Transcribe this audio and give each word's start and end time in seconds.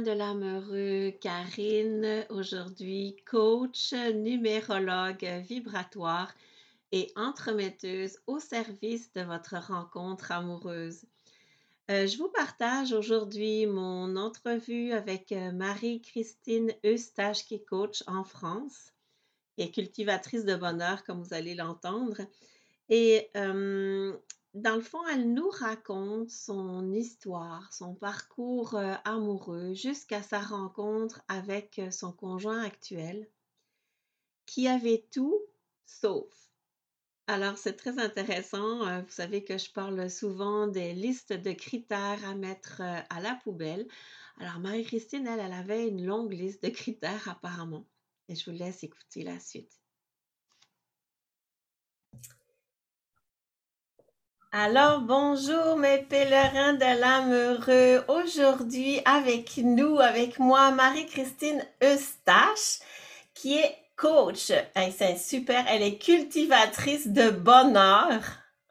de 0.00 0.12
l'amoureux, 0.12 1.10
Karine, 1.20 2.24
aujourd'hui 2.30 3.16
coach, 3.28 3.92
numérologue 3.92 5.24
vibratoire 5.42 6.32
et 6.92 7.10
entremetteuse 7.16 8.18
au 8.28 8.38
service 8.38 9.12
de 9.14 9.22
votre 9.22 9.56
rencontre 9.56 10.30
amoureuse. 10.30 11.02
Euh, 11.90 12.06
je 12.06 12.16
vous 12.16 12.28
partage 12.28 12.92
aujourd'hui 12.92 13.66
mon 13.66 14.14
entrevue 14.16 14.92
avec 14.92 15.32
euh, 15.32 15.50
Marie-Christine 15.50 16.72
Eustache, 16.84 17.44
qui 17.44 17.56
est 17.56 17.64
coach 17.64 18.04
en 18.06 18.22
France 18.22 18.92
et 19.56 19.70
cultivatrice 19.72 20.44
de 20.44 20.54
bonheur, 20.54 21.02
comme 21.04 21.22
vous 21.22 21.34
allez 21.34 21.56
l'entendre. 21.56 22.20
Et 22.88 23.30
euh, 23.36 24.16
dans 24.62 24.76
le 24.76 24.82
fond, 24.82 25.06
elle 25.08 25.32
nous 25.32 25.48
raconte 25.50 26.30
son 26.30 26.92
histoire, 26.92 27.72
son 27.72 27.94
parcours 27.94 28.74
euh, 28.74 28.94
amoureux 29.04 29.74
jusqu'à 29.74 30.22
sa 30.22 30.40
rencontre 30.40 31.22
avec 31.28 31.78
euh, 31.78 31.90
son 31.90 32.12
conjoint 32.12 32.62
actuel, 32.62 33.28
qui 34.46 34.66
avait 34.66 35.06
tout 35.12 35.38
sauf. 35.86 36.32
Alors, 37.26 37.58
c'est 37.58 37.76
très 37.76 37.98
intéressant. 37.98 38.86
Euh, 38.86 39.02
vous 39.02 39.12
savez 39.12 39.44
que 39.44 39.58
je 39.58 39.70
parle 39.70 40.10
souvent 40.10 40.66
des 40.66 40.92
listes 40.92 41.32
de 41.32 41.52
critères 41.52 42.24
à 42.24 42.34
mettre 42.34 42.80
à 42.80 43.20
la 43.20 43.34
poubelle. 43.36 43.86
Alors, 44.38 44.58
Marie-Christine, 44.60 45.26
elle, 45.26 45.40
elle 45.40 45.52
avait 45.52 45.88
une 45.88 46.04
longue 46.04 46.32
liste 46.32 46.64
de 46.64 46.70
critères 46.70 47.28
apparemment. 47.28 47.86
Et 48.28 48.34
je 48.34 48.50
vous 48.50 48.56
laisse 48.56 48.82
écouter 48.82 49.22
la 49.24 49.38
suite. 49.38 49.78
Alors, 54.50 55.00
bonjour 55.00 55.76
mes 55.76 55.98
pèlerins 55.98 56.72
de 56.72 56.98
l'amoureux. 56.98 58.02
Aujourd'hui, 58.08 58.98
avec 59.04 59.58
nous, 59.58 60.00
avec 60.00 60.38
moi, 60.38 60.70
Marie-Christine 60.70 61.62
Eustache, 61.84 62.78
qui 63.34 63.58
est 63.58 63.76
coach. 63.94 64.50
c'est 64.96 65.18
super, 65.18 65.66
elle 65.68 65.82
est 65.82 65.98
cultivatrice 65.98 67.08
de 67.08 67.28
bonheur. 67.28 68.20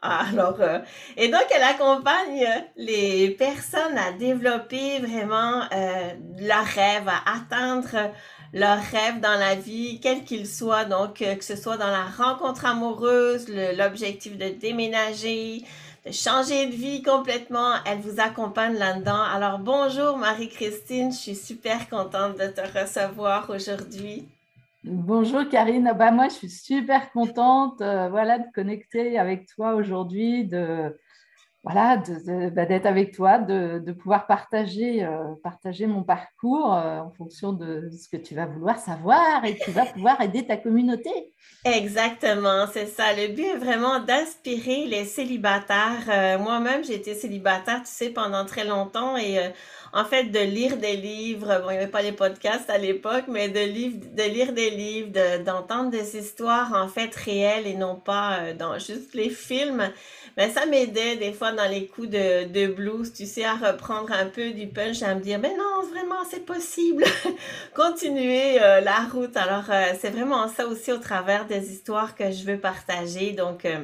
Alors, 0.02 0.60
euh, 0.62 0.80
et 1.16 1.28
donc, 1.28 1.46
elle 1.56 1.62
accompagne 1.62 2.48
les 2.76 3.30
personnes 3.30 4.00
à 4.00 4.14
développer 4.14 4.98
vraiment 4.98 5.62
euh, 5.72 6.14
leur 6.40 6.66
rêve, 6.66 7.08
à 7.08 7.36
atteindre 7.36 8.12
leur 8.54 8.80
rêve 8.80 9.20
dans 9.20 9.38
la 9.38 9.56
vie, 9.56 10.00
quel 10.02 10.24
qu'il 10.24 10.48
soit, 10.48 10.86
donc 10.86 11.22
euh, 11.22 11.36
que 11.36 11.44
ce 11.44 11.56
soit 11.56 11.78
dans 11.78 11.88
la 11.88 12.06
rencontre 12.06 12.66
amoureuse, 12.66 13.48
l'objectif 13.78 14.38
de 14.38 14.50
déménager, 14.50 15.64
de 16.06 16.12
changer 16.12 16.68
de 16.68 16.72
vie 16.72 17.02
complètement, 17.02 17.74
elle 17.86 18.00
vous 18.00 18.20
accompagne 18.20 18.78
là-dedans. 18.78 19.22
Alors 19.22 19.60
bonjour 19.60 20.18
Marie-Christine, 20.18 21.12
je 21.12 21.18
suis 21.18 21.36
super 21.36 21.90
contente 21.90 22.38
de 22.38 22.48
te 22.48 22.62
recevoir 22.80 23.50
aujourd'hui. 23.50 24.28
Bonjour 24.84 25.48
Karine, 25.50 25.92
bah, 25.98 26.12
moi 26.12 26.30
je 26.30 26.36
suis 26.36 26.50
super 26.50 27.12
contente 27.12 27.82
euh, 27.82 28.08
voilà, 28.10 28.40
de 28.40 28.46
connecter 28.56 29.20
avec 29.20 29.48
toi 29.48 29.74
aujourd'hui, 29.76 30.46
voilà, 31.70 32.02
bah, 32.52 32.66
d'être 32.66 32.86
avec 32.86 33.14
toi, 33.14 33.40
de, 33.40 33.92
pouvoir 33.92 34.26
partager, 34.26 35.04
euh, 35.04 35.34
partager 35.44 35.86
mon 35.86 36.04
parcours 36.04 36.74
euh, 36.74 37.00
en 37.00 37.12
fonction 37.12 37.52
de 37.52 37.90
ce 37.92 38.08
que 38.10 38.22
tu 38.22 38.36
vas 38.36 38.46
vouloir 38.46 38.80
savoir 38.80 39.44
et 39.44 39.58
tu 39.58 39.72
vas 39.72 39.86
pouvoir 39.94 40.22
aider 40.22 40.46
ta 40.46 40.56
communauté. 40.58 41.10
Exactement, 41.66 42.68
c'est 42.72 42.88
ça. 42.88 43.14
Le 43.14 43.34
but 43.34 43.44
est 43.44 43.58
vraiment 43.58 44.00
d'inspirer 44.00 44.86
les 44.86 45.04
célibataires. 45.04 46.08
Euh, 46.10 46.40
moi-même, 46.40 46.84
j'ai 46.84 46.96
été 46.96 47.14
célibataire, 47.14 47.82
tu 47.84 47.92
sais, 47.92 48.10
pendant 48.12 48.46
très 48.46 48.64
longtemps 48.64 49.18
et 49.18 49.38
en 49.94 50.06
fait, 50.06 50.26
de 50.26 50.40
lire 50.40 50.78
des 50.78 50.96
livres, 50.98 51.62
bon, 51.62 51.70
il 51.70 51.74
n'y 51.74 51.78
avait 51.78 51.88
pas 51.88 52.02
les 52.02 52.12
podcasts 52.12 52.70
à 52.70 52.78
l'époque, 52.78 53.26
mais 53.28 53.50
de, 53.50 53.60
de 53.60 54.24
lire 54.24 54.54
des 54.54 54.70
livres, 54.70 55.12
d'entendre 55.44 55.90
des 55.90 56.18
histoires 56.18 56.74
en 56.74 56.88
fait 56.88 57.14
réelles 57.16 57.68
et 57.68 57.76
non 57.76 57.96
pas 57.96 58.54
dans 58.58 58.78
juste 58.78 59.14
les 59.14 59.30
films 59.30 59.92
ben, 60.38 60.52
ça 60.52 60.68
m'aidait 60.68 61.16
des 61.16 61.34
fois 61.34 61.52
dans 61.52 61.68
les 61.68 61.88
coups 61.88 62.10
de, 62.10 62.46
de, 62.46 62.68
blues, 62.68 63.12
tu 63.12 63.26
sais, 63.26 63.44
à 63.44 63.56
reprendre 63.56 64.12
un 64.14 64.28
peu 64.28 64.52
du 64.52 64.68
punch, 64.68 65.02
à 65.02 65.16
me 65.16 65.20
dire, 65.20 65.40
ben 65.40 65.52
non, 65.58 65.82
vraiment, 65.90 66.24
c'est 66.30 66.46
possible. 66.46 67.04
Continuer 67.74 68.62
euh, 68.62 68.80
la 68.82 69.08
route. 69.12 69.36
Alors, 69.36 69.66
euh, 69.72 69.94
c'est 70.00 70.12
vraiment 70.12 70.48
ça 70.48 70.68
aussi 70.68 70.92
au 70.92 71.00
travers 71.00 71.48
des 71.48 71.72
histoires 71.72 72.14
que 72.16 72.30
je 72.30 72.44
veux 72.44 72.60
partager. 72.60 73.32
Donc, 73.32 73.66
euh, 73.66 73.80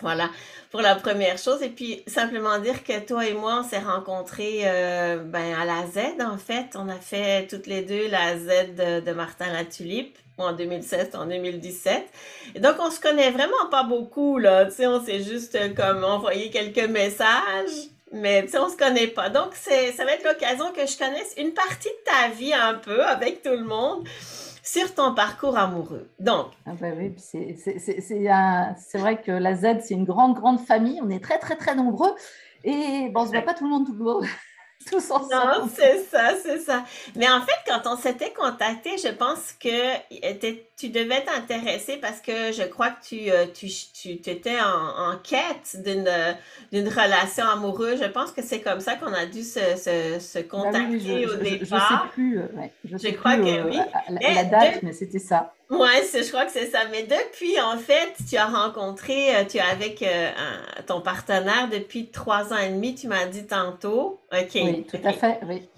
voilà, 0.00 0.30
pour 0.70 0.80
la 0.80 0.94
première 0.94 1.38
chose. 1.38 1.62
Et 1.62 1.70
puis, 1.70 2.02
simplement 2.06 2.58
dire 2.58 2.84
que 2.84 2.98
toi 3.00 3.26
et 3.26 3.34
moi, 3.34 3.62
on 3.64 3.68
s'est 3.68 3.78
rencontrés 3.78 4.62
ben, 4.62 5.54
à 5.54 5.64
la 5.64 5.86
Z, 5.86 6.20
en 6.20 6.38
fait. 6.38 6.76
On 6.76 6.88
a 6.88 6.96
fait 6.96 7.46
toutes 7.48 7.66
les 7.66 7.82
deux 7.82 8.08
la 8.08 8.38
Z 8.38 8.74
de, 9.04 9.12
Martin 9.12 9.52
la 9.52 9.64
Tulipe 9.64 10.16
en 10.38 10.52
2016, 10.52 11.10
en 11.14 11.26
2017. 11.26 12.06
Et 12.54 12.60
donc, 12.60 12.76
on 12.78 12.90
se 12.90 13.00
connaît 13.00 13.30
vraiment 13.30 13.66
pas 13.70 13.82
beaucoup, 13.82 14.38
là. 14.38 14.64
Tu 14.66 14.72
sais, 14.72 14.86
on 14.86 15.04
s'est 15.04 15.22
juste 15.22 15.54
euh, 15.56 15.68
comme 15.74 16.04
envoyé 16.04 16.50
quelques 16.50 16.88
messages, 16.88 17.88
mais 18.12 18.44
tu 18.44 18.52
sais, 18.52 18.58
on 18.58 18.70
se 18.70 18.76
connaît 18.76 19.08
pas. 19.08 19.28
Donc, 19.28 19.54
ça 19.54 20.04
va 20.04 20.12
être 20.12 20.24
l'occasion 20.24 20.72
que 20.72 20.86
je 20.86 20.96
connaisse 20.96 21.34
une 21.36 21.52
partie 21.52 21.88
de 21.88 22.04
ta 22.04 22.28
vie 22.34 22.54
un 22.54 22.74
peu 22.74 23.04
avec 23.04 23.42
tout 23.42 23.50
le 23.50 23.64
monde 23.64 24.06
sur 24.72 24.94
ton 24.94 25.14
parcours 25.14 25.56
amoureux. 25.56 26.10
Donc. 26.18 26.48
Ah 26.66 26.72
ben 26.78 26.94
oui, 26.98 27.14
c'est, 27.16 28.98
vrai 28.98 29.20
que 29.22 29.32
la 29.32 29.54
Z, 29.54 29.80
c'est 29.80 29.94
une 29.94 30.04
grande, 30.04 30.34
grande 30.34 30.60
famille. 30.60 31.00
On 31.02 31.08
est 31.08 31.22
très, 31.22 31.38
très, 31.38 31.56
très 31.56 31.74
nombreux. 31.74 32.14
Et 32.64 33.08
bon, 33.14 33.22
on 33.22 33.26
se 33.26 33.30
voit 33.30 33.42
pas 33.42 33.54
tout 33.54 33.64
le 33.64 33.70
monde 33.70 33.86
tout 33.86 33.94
le 33.94 34.04
monde. 34.04 34.24
tous 34.90 35.10
ensemble. 35.10 35.32
Non, 35.32 35.68
c'est 35.74 36.04
ça, 36.04 36.34
c'est 36.42 36.58
ça. 36.58 36.84
Mais 37.16 37.28
en 37.28 37.40
fait, 37.40 37.56
quand 37.66 37.82
on 37.86 37.96
s'était 37.96 38.32
contacté, 38.32 38.90
je 38.98 39.08
pense 39.08 39.52
que 39.52 39.96
tu 40.76 40.88
devais 40.88 41.24
t'intéresser 41.24 41.96
parce 41.96 42.20
que 42.20 42.52
je 42.52 42.62
crois 42.62 42.90
que 42.90 43.04
tu, 43.04 43.30
euh, 43.30 43.46
tu, 43.52 43.68
tu, 43.92 44.10
étais 44.10 44.60
en, 44.60 45.12
en 45.12 45.18
quête 45.18 45.82
d'une, 45.84 46.10
d'une 46.72 46.88
relation 46.88 47.44
amoureuse. 47.44 48.00
Je 48.00 48.08
pense 48.08 48.32
que 48.32 48.42
c'est 48.42 48.60
comme 48.60 48.80
ça 48.80 48.94
qu'on 48.94 49.12
a 49.12 49.26
dû 49.26 49.42
se, 49.42 49.60
se, 49.76 50.18
se 50.20 50.38
bah 50.38 50.44
contacter 50.48 51.26
au 51.26 51.34
départ. 51.34 51.58
Je 51.60 51.74
ne 51.74 51.80
sais 51.80 52.12
plus, 52.12 52.38
euh, 52.38 52.46
ouais, 52.54 52.72
je, 52.84 52.96
sais 52.96 53.14
crois 53.14 53.34
plus, 53.34 53.44
que 53.44 53.48
euh, 53.48 53.64
oui. 53.68 53.78
La, 54.20 54.44
date, 54.44 54.82
mais 54.82 54.92
c'était 54.92 55.18
ça. 55.18 55.52
Oui, 55.70 55.88
je 56.12 56.28
crois 56.28 56.46
que 56.46 56.52
c'est 56.52 56.70
ça. 56.70 56.80
Mais 56.90 57.02
depuis, 57.02 57.60
en 57.60 57.76
fait, 57.76 58.14
tu 58.28 58.36
as 58.36 58.46
rencontré, 58.46 59.46
tu 59.48 59.58
es 59.58 59.60
avec 59.60 60.04
ton 60.86 61.00
partenaire 61.00 61.68
depuis 61.70 62.10
trois 62.10 62.52
ans 62.52 62.58
et 62.58 62.70
demi, 62.70 62.94
tu 62.94 63.06
m'as 63.06 63.26
dit 63.26 63.46
tantôt. 63.46 64.20
OK. 64.32 64.50
Oui, 64.54 64.86
tout 64.86 64.98
à 65.04 65.12
fait, 65.12 65.40
oui. 65.46 65.68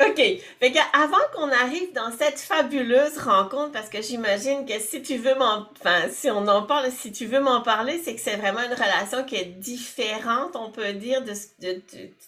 OK. 0.00 0.16
Fait 0.16 0.74
avant 0.92 1.16
qu'on 1.32 1.50
arrive 1.52 1.92
dans 1.92 2.10
cette 2.10 2.40
fabuleuse 2.40 3.16
rencontre, 3.18 3.70
parce 3.70 3.88
que 3.88 4.02
j'imagine 4.02 4.66
que 4.66 4.80
si 4.80 5.02
tu 5.02 5.18
veux 5.18 5.36
m'en, 5.36 5.68
enfin, 5.80 6.08
si 6.10 6.28
on 6.30 6.48
en 6.48 6.62
parle, 6.62 6.90
si 6.90 7.12
tu 7.12 7.26
veux 7.26 7.38
m'en 7.38 7.60
parler, 7.60 8.00
c'est 8.04 8.16
que 8.16 8.20
c'est 8.20 8.34
vraiment 8.34 8.62
une 8.62 8.72
relation 8.72 9.22
qui 9.22 9.36
est 9.36 9.44
différente, 9.44 10.56
on 10.56 10.72
peut 10.72 10.94
dire, 10.94 11.22
de, 11.22 11.32
de, 11.60 11.80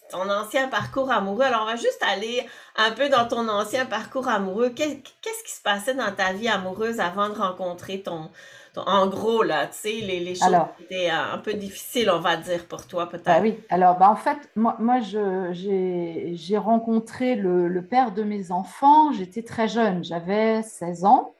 ton 0.09 0.29
ancien 0.29 0.69
parcours 0.69 1.11
amoureux. 1.11 1.43
Alors, 1.43 1.63
on 1.63 1.65
va 1.65 1.75
juste 1.75 2.01
aller 2.03 2.47
un 2.77 2.91
peu 2.91 3.09
dans 3.09 3.27
ton 3.27 3.49
ancien 3.49 3.85
parcours 3.85 4.29
amoureux. 4.29 4.69
Qu'est-ce 4.69 5.43
qui 5.43 5.51
se 5.51 5.61
passait 5.61 5.95
dans 5.95 6.13
ta 6.13 6.31
vie 6.31 6.47
amoureuse 6.47 7.01
avant 7.01 7.27
de 7.27 7.35
rencontrer 7.35 8.01
ton, 8.01 8.29
en 8.85 9.07
gros, 9.07 9.43
là, 9.43 9.67
tu 9.67 9.77
sais, 9.77 9.91
les, 10.01 10.19
les 10.19 10.35
choses 10.35 10.53
étaient 10.79 11.09
euh, 11.09 11.33
un 11.33 11.37
peu 11.37 11.53
difficiles, 11.53 12.09
on 12.09 12.19
va 12.19 12.37
dire, 12.37 12.65
pour 12.67 12.85
toi, 12.87 13.09
peut-être. 13.09 13.25
Bah 13.25 13.39
oui, 13.41 13.59
alors, 13.69 13.97
bah, 13.97 14.09
en 14.09 14.15
fait, 14.15 14.37
moi, 14.55 14.75
moi 14.79 14.99
j'ai 15.01 16.57
rencontré 16.57 17.35
le, 17.35 17.81
père 17.81 18.11
de 18.13 18.23
mes 18.23 18.51
enfants, 18.51 19.11
j'étais 19.13 19.43
très 19.43 19.67
jeune, 19.67 20.03
j'avais 20.03 20.61
16 20.63 21.05
ans. 21.05 21.33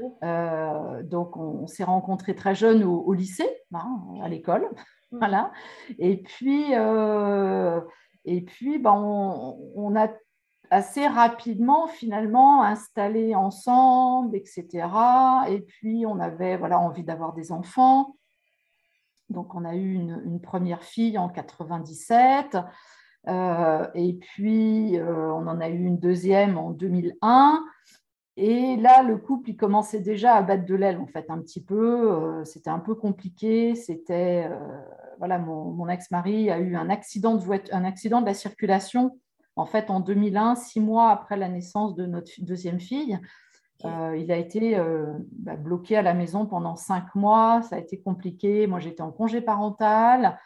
Oh. 0.00 0.16
Euh, 0.24 1.02
donc, 1.02 1.36
on, 1.36 1.66
s'est 1.66 1.84
rencontrés 1.84 2.34
très 2.34 2.54
jeunes 2.54 2.82
au, 2.82 3.12
lycée, 3.12 3.48
hein, 3.72 4.00
à 4.22 4.28
l'école. 4.28 4.68
Mmh. 5.12 5.18
Voilà. 5.18 5.52
Et 5.98 6.16
puis, 6.16 6.66
euh, 6.72 7.80
et 8.24 8.40
puis 8.40 8.78
bah, 8.78 8.92
on, 8.94 9.58
on, 9.76 9.96
a 9.96 10.08
assez 10.70 11.06
rapidement 11.06 11.86
finalement 11.86 12.62
installés 12.62 13.34
ensemble, 13.34 14.36
etc. 14.36 14.86
Et 15.48 15.60
puis 15.60 16.04
on 16.06 16.18
avait 16.18 16.56
voilà 16.56 16.78
envie 16.78 17.04
d'avoir 17.04 17.32
des 17.32 17.52
enfants. 17.52 18.16
Donc 19.30 19.54
on 19.54 19.64
a 19.64 19.74
eu 19.74 19.94
une, 19.94 20.40
première 20.40 20.82
fille 20.82 21.18
en 21.18 21.28
97. 21.28 22.58
Euh, 23.26 23.86
et 23.94 24.14
puis 24.14 24.98
euh, 24.98 25.32
on 25.32 25.46
en 25.46 25.60
a 25.60 25.68
eu 25.68 25.84
une 25.84 25.98
deuxième 25.98 26.58
en 26.58 26.70
2001. 26.70 27.64
Et 28.36 28.76
là, 28.76 29.04
le 29.04 29.16
couple, 29.16 29.50
il 29.50 29.56
commençait 29.56 30.00
déjà 30.00 30.34
à 30.34 30.42
battre 30.42 30.66
de 30.66 30.74
l'aile, 30.74 30.98
en 30.98 31.06
fait, 31.06 31.26
un 31.30 31.38
petit 31.38 31.62
peu. 31.62 32.12
Euh, 32.12 32.44
c'était 32.44 32.68
un 32.68 32.80
peu 32.80 32.96
compliqué. 32.96 33.76
C'était, 33.76 34.50
voilà, 35.18 35.38
mon, 35.38 35.70
mon 35.70 35.88
ex-mari 35.88 36.50
a 36.50 36.58
eu 36.58 36.74
un 36.74 36.90
accident 36.90 37.36
de 37.36 37.72
un 37.72 37.84
accident 37.84 38.20
de 38.20 38.26
la 38.26 38.34
circulation 38.34 39.16
en 39.56 39.66
fait, 39.66 39.90
en 39.90 40.00
2001, 40.00 40.56
six 40.56 40.80
mois 40.80 41.10
après 41.10 41.36
la 41.36 41.48
naissance 41.48 41.94
de 41.94 42.06
notre 42.06 42.30
deuxième 42.40 42.80
fille, 42.80 43.18
euh, 43.84 44.16
il 44.16 44.30
a 44.32 44.36
été 44.36 44.76
euh, 44.76 45.12
bah, 45.32 45.56
bloqué 45.56 45.96
à 45.96 46.02
la 46.02 46.14
maison 46.14 46.46
pendant 46.46 46.76
cinq 46.76 47.14
mois. 47.14 47.62
Ça 47.62 47.76
a 47.76 47.78
été 47.78 48.00
compliqué. 48.00 48.66
Moi, 48.66 48.80
j'étais 48.80 49.02
en 49.02 49.12
congé 49.12 49.40
parental. 49.40 50.38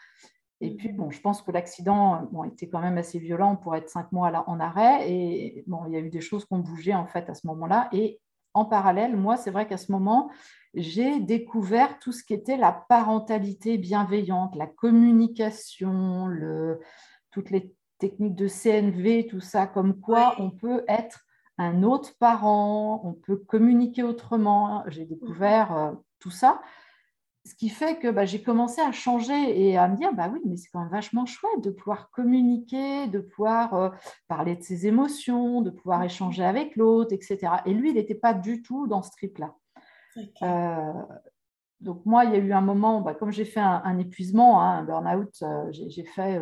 Et 0.61 0.75
puis, 0.75 0.89
bon, 0.89 1.11
je 1.11 1.21
pense 1.21 1.41
que 1.43 1.53
l'accident 1.53 2.29
bon, 2.33 2.45
était 2.45 2.69
quand 2.69 2.81
même 2.81 2.99
assez 2.99 3.19
violent 3.19 3.55
pour 3.57 3.77
être 3.77 3.89
cinq 3.89 4.11
mois 4.13 4.45
en 4.49 4.59
arrêt. 4.59 5.11
Et 5.11 5.65
bon, 5.67 5.85
il 5.87 5.93
y 5.93 5.97
a 5.97 6.01
eu 6.01 6.11
des 6.11 6.21
choses 6.21 6.45
qui 6.45 6.53
ont 6.55 6.59
bougé 6.59 6.95
en 6.95 7.07
fait 7.07 7.31
à 7.31 7.35
ce 7.35 7.47
moment-là. 7.47 7.89
Et 7.93 8.21
en 8.55 8.65
parallèle, 8.65 9.17
moi, 9.17 9.37
c'est 9.37 9.53
vrai 9.53 9.69
qu'à 9.69 9.77
ce 9.77 9.93
moment, 9.93 10.31
j'ai 10.75 11.21
découvert 11.21 11.99
tout 12.01 12.13
ce 12.13 12.25
qui 12.25 12.35
était 12.35 12.57
la 12.57 12.73
parentalité 12.73 13.79
bienveillante, 13.79 14.57
la 14.57 14.67
communication, 14.67 16.27
le, 16.27 16.81
toutes 17.31 17.51
les 17.51 17.73
techniques 17.99 18.35
de 18.35 18.49
CNV, 18.49 19.27
tout 19.27 19.41
ça, 19.41 19.67
comme 19.67 20.01
quoi 20.01 20.35
on 20.39 20.51
peut 20.51 20.85
être 20.89 21.25
un 21.59 21.83
autre 21.83 22.17
parent, 22.19 23.01
on 23.05 23.13
peut 23.13 23.37
communiquer 23.37 24.03
autrement. 24.03 24.85
J'ai 24.87 25.05
découvert 25.05 25.77
euh, 25.77 25.93
tout 26.21 26.31
ça. 26.31 26.61
Ce 27.45 27.55
qui 27.55 27.69
fait 27.69 27.99
que 27.99 28.09
bah, 28.09 28.27
j'ai 28.27 28.43
commencé 28.43 28.81
à 28.81 28.93
changer 28.93 29.69
et 29.69 29.79
à 29.79 29.89
me 29.89 29.97
dire, 29.97 30.13
bah 30.13 30.31
oui, 30.33 30.41
mais 30.45 30.57
c'est 30.57 30.69
quand 30.71 30.81
même 30.81 30.91
vachement 30.91 31.25
chouette 31.25 31.63
de 31.63 31.71
pouvoir 31.71 32.11
communiquer, 32.11 33.07
de 33.09 33.21
pouvoir 33.21 33.75
euh, 33.75 33.91
parler 34.29 34.55
de 34.55 34.63
ses 34.63 34.87
émotions, 34.87 35.63
de 35.63 35.71
pouvoir 35.71 36.03
échanger 36.05 36.45
avec 36.45 36.77
l'autre, 36.77 37.15
etc. 37.15 37.39
Et 37.65 37.75
lui, 37.75 37.91
il 37.91 37.95
n'était 37.95 38.15
pas 38.15 38.35
du 38.35 38.63
tout 38.63 38.87
dans 38.87 39.03
ce 39.03 39.11
trip-là. 39.13 39.55
Euh, 40.43 40.93
donc 41.81 42.05
moi, 42.05 42.25
il 42.25 42.33
y 42.33 42.35
a 42.35 42.39
eu 42.39 42.53
un 42.53 42.61
moment, 42.61 43.01
bah, 43.01 43.15
comme 43.15 43.31
j'ai 43.31 43.45
fait 43.45 43.61
un, 43.61 43.99
épuisement, 43.99 44.61
hein, 44.61 44.79
un 44.79 44.83
burn-out, 44.83 45.33
euh, 45.43 45.71
j'ai 45.71 46.05
fait 46.05 46.41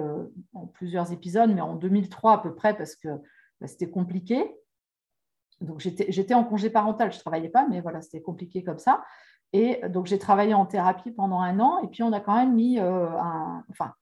en 0.54 0.66
plusieurs 0.66 1.12
épisodes, 1.12 1.50
mais 1.54 1.60
en 1.60 1.74
2003 1.74 2.32
à 2.32 2.38
peu 2.38 2.54
près, 2.54 2.76
parce 2.76 2.96
que 2.96 3.08
bah, 3.60 3.66
c'était 3.66 3.90
compliqué. 3.90 4.50
Donc 5.60 5.80
j'étais 5.80 6.34
en 6.34 6.44
congé 6.44 6.68
parental, 6.70 7.12
je 7.12 7.16
ne 7.16 7.20
travaillais 7.20 7.48
pas, 7.48 7.66
mais 7.68 7.80
voilà, 7.80 8.00
c'était 8.02 8.22
compliqué 8.22 8.62
comme 8.62 8.78
ça. 8.78 9.02
Et 9.52 9.80
donc, 9.88 10.06
j'ai 10.06 10.18
travaillé 10.18 10.54
en 10.54 10.66
thérapie 10.66 11.10
pendant 11.10 11.40
un 11.40 11.60
an. 11.60 11.82
Et 11.82 11.88
puis, 11.88 12.02
on 12.02 12.12
a 12.12 12.20
quand 12.20 12.34
même 12.34 12.54
mis 12.54 12.78
euh, 12.78 13.08
un. 13.18 13.64
Enfin, 13.70 13.92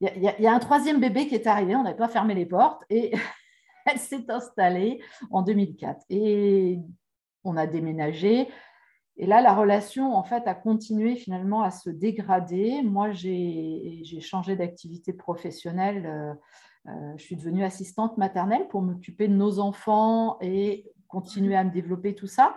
il 0.00 0.22
y, 0.22 0.46
a 0.46 0.52
un 0.52 0.58
troisième 0.58 1.00
bébé 1.00 1.26
qui 1.26 1.34
est 1.34 1.46
arrivé. 1.46 1.74
On 1.74 1.82
n'avait 1.82 1.96
pas 1.96 2.08
fermé 2.08 2.34
les 2.34 2.46
portes. 2.46 2.82
Et 2.90 3.12
elle 3.86 3.98
s'est 3.98 4.30
installée 4.30 5.02
en 5.30 5.42
2004. 5.42 6.04
Et 6.10 6.78
on 7.44 7.56
a 7.56 7.66
déménagé. 7.66 8.48
Et 9.18 9.26
là, 9.26 9.40
la 9.40 9.54
relation, 9.54 10.14
en 10.14 10.22
fait, 10.22 10.46
a 10.46 10.54
continué 10.54 11.16
finalement 11.16 11.62
à 11.62 11.70
se 11.70 11.88
dégrader. 11.88 12.82
Moi, 12.82 13.12
j'ai 13.12 14.20
changé 14.20 14.56
d'activité 14.56 15.12
professionnelle. 15.12 16.06
Euh, 16.06 16.34
euh, 16.88 17.12
je 17.16 17.22
suis 17.22 17.36
devenue 17.36 17.64
assistante 17.64 18.18
maternelle 18.18 18.68
pour 18.68 18.82
m'occuper 18.82 19.26
de 19.26 19.34
nos 19.34 19.58
enfants 19.58 20.36
et 20.40 20.92
continuer 21.08 21.56
à 21.56 21.64
me 21.64 21.70
développer 21.70 22.14
tout 22.14 22.26
ça. 22.26 22.56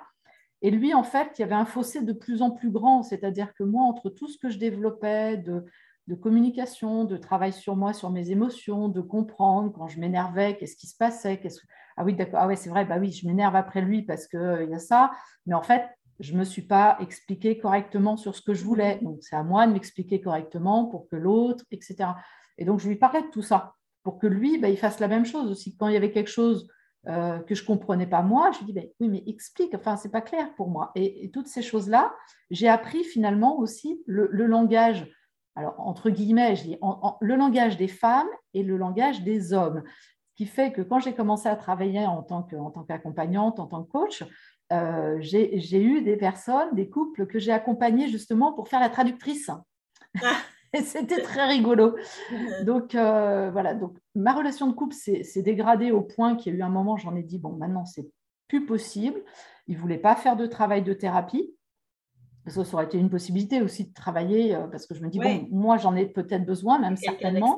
Et 0.61 0.71
lui, 0.71 0.94
en 0.94 1.03
fait, 1.03 1.31
il 1.38 1.41
y 1.41 1.44
avait 1.44 1.56
un 1.56 1.65
fossé 1.65 2.01
de 2.01 2.13
plus 2.13 2.41
en 2.41 2.51
plus 2.51 2.69
grand, 2.69 3.01
c'est-à-dire 3.01 3.53
que 3.53 3.63
moi, 3.63 3.85
entre 3.85 4.09
tout 4.09 4.27
ce 4.27 4.38
que 4.38 4.50
je 4.50 4.59
développais 4.59 5.38
de, 5.38 5.65
communication, 6.21 7.06
de 7.06 7.17
travail 7.17 7.53
sur 7.53 7.75
moi, 7.75 7.94
sur 7.94 8.09
mes 8.09 8.31
émotions, 8.31 8.89
de 8.89 9.00
comprendre 9.00 9.71
quand 9.71 9.88
je 9.88 10.00
m'énervais, 10.00 10.57
qu'est-ce 10.57 10.75
qui 10.75 10.88
se 10.88 10.97
passait, 10.97 11.39
ah 11.95 12.03
oui, 12.03 12.13
d'accord, 12.15 12.39
ah 12.41 12.47
ouais, 12.47 12.56
c'est 12.56 12.69
vrai, 12.69 12.83
bah 12.83 12.97
oui, 13.00 13.11
je 13.11 13.27
m'énerve 13.27 13.56
après 13.56 13.81
lui 13.81 14.01
parce 14.01 14.27
qu'il 14.27 14.39
euh, 14.39 14.65
y 14.65 14.73
a 14.73 14.79
ça, 14.79 15.11
mais 15.45 15.53
en 15.53 15.61
fait, 15.61 15.83
je 16.19 16.33
ne 16.33 16.39
me 16.39 16.44
suis 16.44 16.62
pas 16.62 16.98
expliqué 17.00 17.57
correctement 17.57 18.18
sur 18.18 18.36
ce 18.36 18.42
que 18.42 18.54
je 18.54 18.63
voulais. 18.63 19.00
Donc, 19.01 19.19
c'est 19.21 19.36
à 19.36 19.44
moi 19.44 19.66
de 19.68 19.74
m'expliquer 19.74 20.21
correctement 20.21 20.86
pour 20.86 21.07
que 21.07 21.16
l'autre, 21.16 21.63
etc. 21.71 22.10
Et 22.57 22.66
donc, 22.66 22.80
je 22.80 22.89
lui 22.89 22.98
parlais 22.98 23.21
de 23.21 23.30
tout 23.30 23.42
ça 23.42 23.75
pour 24.04 24.19
que 24.19 24.27
lui, 24.27 24.57
bah, 24.57 24.69
il 24.69 24.77
fasse 24.77 25.00
la 25.00 25.07
même 25.07 25.25
chose 25.25 25.50
aussi. 25.51 25.75
Quand 25.77 25.88
il 25.88 25.94
y 25.94 25.98
avait 25.98 26.12
quelque 26.12 26.30
chose 26.30 26.68
euh, 27.07 27.39
que 27.39 27.56
je 27.56 27.62
ne 27.63 27.68
comprenais 27.68 28.07
pas 28.07 28.21
moi, 28.21 28.51
je 28.51 28.60
lui 28.60 28.66
dis, 28.66 28.74
ben, 28.74 28.88
oui, 29.00 29.07
mais 29.07 29.24
explique, 29.27 29.74
enfin, 29.74 29.95
c'est 29.95 30.12
pas 30.12 30.21
clair 30.21 30.54
pour 30.56 30.69
moi. 30.69 30.92
Et, 30.95 31.31
toutes 31.31 31.48
ces 31.48 31.62
choses-là, 31.62 32.13
j'ai 32.51 32.68
appris 32.68 33.04
finalement 33.04 33.57
aussi 33.60 34.01
le, 34.06 34.27
langage, 34.45 35.10
alors 35.56 35.75
entre 35.80 36.10
guillemets, 36.10 36.56
je 36.56 36.63
dis 36.63 36.77
le 37.21 37.36
langage 37.36 37.77
des 37.77 37.88
femmes 37.88 38.27
et 38.54 38.63
le 38.63 38.77
langage 38.77 39.24
des 39.24 39.54
hommes. 39.54 39.83
Ce 39.86 40.36
qui 40.36 40.45
fait 40.45 40.71
que 40.71 40.81
quand 40.81 41.00
j'ai 41.00 41.13
commencé 41.13 41.48
à 41.48 41.56
travailler 41.56 42.06
en 42.06 42.24
tant 42.24 42.44
qu'accompagnante, 42.88 43.60
en 43.60 43.68
tant 43.68 43.83
que 43.83 43.92
coach, 43.92 44.24
euh, 44.71 45.18
j'ai 45.19 45.81
eu 45.81 46.01
des 46.01 46.18
personnes, 46.18 46.74
des 46.74 46.89
couples 46.89 47.25
que 47.27 47.39
j'ai 47.39 47.51
accompagnés 47.51 48.07
justement 48.07 48.54
pour 48.54 48.68
faire 48.68 48.80
la 48.80 48.89
traductrice. 48.89 49.50
Ah. 50.21 50.36
Et 50.74 50.81
c'était 50.81 51.21
très 51.24 51.48
rigolo. 51.48 51.95
Donc, 52.63 52.94
euh, 52.94 53.50
voilà. 53.51 53.74
Donc, 53.74 53.98
ma 54.13 54.33
relation 54.33 54.68
de 54.68 54.74
couple 54.74 54.94
s'est 54.94 55.42
dégradée 55.42 55.92
au 55.92 56.01
point 56.01 56.36
qu'il 56.36 56.54
y 56.54 56.56
a 56.56 56.60
eu 56.60 56.62
un 56.62 56.69
moment, 56.69 56.95
j'en 56.95 57.16
ai 57.16 57.24
dit, 57.24 57.39
bon, 57.39 57.54
maintenant, 57.54 57.86
c'est 57.86 58.07
plus 58.48 58.66
possible. 58.68 59.19
Il 59.68 59.75
ne 59.75 59.80
voulait 59.81 59.98
pas 59.98 60.16
faire 60.16 60.36
de 60.36 60.45
travail 60.45 60.83
de 60.83 60.94
thérapie. 60.94 61.51
Ça, 62.45 62.63
ça 62.63 62.74
aurait 62.75 62.86
été 62.86 62.98
une 62.98 63.10
possibilité 63.10 63.62
aussi 63.62 63.86
de 63.86 63.94
travailler, 63.94 64.56
euh, 64.56 64.68
parce 64.68 64.86
que 64.86 64.94
je 64.94 65.01
me 65.01 65.10
dis, 65.10 65.19
bon, 65.19 65.48
moi, 65.51 65.77
j'en 65.77 65.95
ai 65.95 66.06
peut-être 66.06 66.45
besoin, 66.45 66.77
même 66.77 66.98
certainement. 66.98 67.57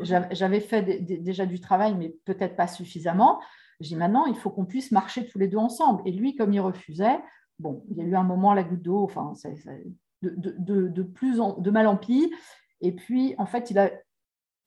J'avais 0.00 0.60
fait 0.60 0.82
déjà 1.02 1.46
du 1.46 1.58
travail, 1.58 1.94
mais 1.94 2.14
peut-être 2.26 2.56
pas 2.56 2.66
suffisamment. 2.66 3.40
J'ai 3.82 3.90
dit, 3.90 3.96
maintenant, 3.96 4.26
il 4.26 4.36
faut 4.36 4.50
qu'on 4.50 4.64
puisse 4.64 4.92
marcher 4.92 5.26
tous 5.26 5.38
les 5.38 5.48
deux 5.48 5.58
ensemble. 5.58 6.02
Et 6.06 6.12
lui, 6.12 6.36
comme 6.36 6.52
il 6.52 6.60
refusait, 6.60 7.20
bon, 7.58 7.84
il 7.90 7.96
y 7.96 8.00
a 8.00 8.04
eu 8.04 8.14
un 8.14 8.22
moment, 8.22 8.54
la 8.54 8.62
goutte 8.62 8.82
d'eau, 8.82 9.02
enfin, 9.02 9.32
de, 10.22 11.02
plus 11.02 11.40
en, 11.40 11.58
de 11.58 11.70
mal 11.70 11.86
en 11.86 11.96
pis. 11.96 12.32
Et 12.80 12.92
puis, 12.92 13.34
en 13.38 13.46
fait, 13.46 13.70
il 13.70 13.78
a, 13.78 13.90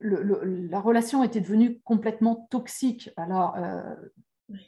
la 0.01 0.79
relation 0.79 1.23
était 1.23 1.41
devenue 1.41 1.79
complètement 1.81 2.47
toxique. 2.49 3.09
Alors, 3.15 3.55
euh, 3.55 3.95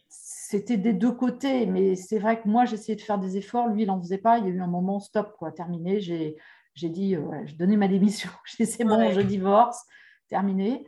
c'était 0.07 0.77
des 0.77 0.93
deux 0.93 1.11
côtés, 1.11 1.65
mais 1.65 1.95
c'est 1.95 2.19
vrai 2.19 2.41
que 2.41 2.47
moi, 2.47 2.65
j'essayais 2.65 2.95
de 2.95 3.01
faire 3.01 3.19
des 3.19 3.37
efforts, 3.37 3.67
lui, 3.67 3.83
il 3.83 3.87
n'en 3.87 4.01
faisait 4.01 4.17
pas. 4.17 4.37
Il 4.37 4.45
y 4.45 4.47
a 4.47 4.51
eu 4.51 4.61
un 4.61 4.67
moment, 4.67 4.99
stop, 4.99 5.35
quoi, 5.37 5.51
terminé. 5.51 5.99
J'ai, 5.99 6.37
j'ai 6.73 6.89
dit, 6.89 7.15
euh, 7.15 7.45
je 7.45 7.55
donnais 7.55 7.77
ma 7.77 7.87
démission, 7.87 8.29
c'est 8.45 8.83
bon, 8.83 9.11
je 9.11 9.21
divorce, 9.21 9.85
terminé. 10.29 10.87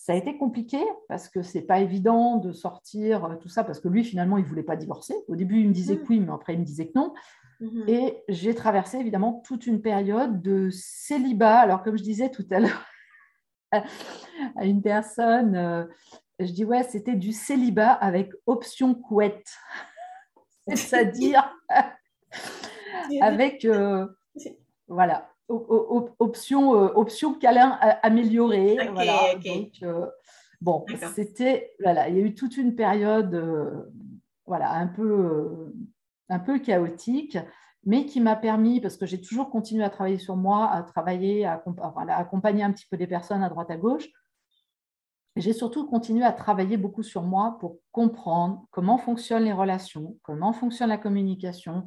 Ça 0.00 0.14
a 0.14 0.16
été 0.16 0.38
compliqué 0.38 0.78
parce 1.08 1.28
que 1.28 1.42
c'est 1.42 1.60
pas 1.60 1.80
évident 1.80 2.38
de 2.38 2.52
sortir 2.52 3.26
euh, 3.26 3.36
tout 3.36 3.50
ça 3.50 3.64
parce 3.64 3.80
que 3.80 3.88
lui 3.88 4.02
finalement 4.02 4.38
il 4.38 4.46
voulait 4.46 4.62
pas 4.62 4.74
divorcer. 4.74 5.14
Au 5.28 5.36
début 5.36 5.60
il 5.60 5.68
me 5.68 5.74
disait 5.74 5.98
que 5.98 6.06
oui, 6.08 6.20
mais 6.20 6.32
après 6.32 6.54
il 6.54 6.60
me 6.60 6.64
disait 6.64 6.88
que 6.88 6.92
non. 6.94 7.12
Mhm. 7.60 7.84
Et 7.86 8.24
j'ai 8.30 8.54
traversé 8.54 8.96
évidemment 8.96 9.42
toute 9.44 9.66
une 9.66 9.82
période 9.82 10.40
de 10.40 10.70
célibat. 10.70 11.58
Alors, 11.58 11.82
comme 11.82 11.98
je 11.98 12.02
disais 12.02 12.30
tout 12.30 12.46
à 12.50 12.60
l'heure 12.60 12.86
à 14.56 14.64
une 14.64 14.80
personne, 14.80 15.54
euh, 15.54 15.84
je 16.38 16.50
dis 16.50 16.64
ouais, 16.64 16.82
c'était 16.82 17.14
du 17.14 17.32
célibat 17.32 17.92
avec 17.92 18.32
option 18.46 18.94
couette. 18.94 19.54
C'est-à-dire 20.68 21.54
avec, 23.20 23.66
euh, 23.66 24.06
voilà, 24.88 25.29
option, 25.50 26.74
euh, 26.74 26.92
option 26.94 27.34
câlin 27.34 27.78
améliorée. 28.02 28.78
voilà. 28.92 29.20
bon, 30.60 30.84
c'était, 31.14 31.72
voilà, 31.80 32.08
il 32.08 32.16
y 32.16 32.18
a 32.18 32.24
eu 32.24 32.34
toute 32.34 32.56
une 32.56 32.74
période, 32.74 33.92
voilà, 34.46 34.72
un 34.72 34.86
peu 34.86 35.72
un 36.30 36.38
peu 36.38 36.58
chaotique, 36.58 37.36
mais 37.84 38.06
qui 38.06 38.20
m'a 38.20 38.36
permis, 38.36 38.80
parce 38.80 38.96
que 38.96 39.04
j'ai 39.04 39.20
toujours 39.20 39.50
continué 39.50 39.84
à 39.84 39.90
travailler 39.90 40.18
sur 40.18 40.36
moi, 40.36 40.70
à 40.70 40.82
travailler, 40.82 41.44
à, 41.44 41.62
accompagner 42.16 42.62
un 42.62 42.72
petit 42.72 42.86
peu 42.90 42.96
des 42.96 43.06
personnes 43.06 43.42
à 43.42 43.48
droite 43.48 43.70
à 43.70 43.76
gauche. 43.76 44.08
J'ai 45.36 45.52
surtout 45.52 45.86
continué 45.86 46.24
à 46.24 46.32
travailler 46.32 46.76
beaucoup 46.76 47.02
sur 47.02 47.22
moi 47.22 47.56
pour 47.60 47.78
comprendre 47.92 48.66
comment 48.70 48.98
fonctionnent 48.98 49.44
les 49.44 49.52
relations, 49.52 50.16
comment 50.22 50.52
fonctionne 50.52 50.88
la 50.88 50.98
communication, 50.98 51.84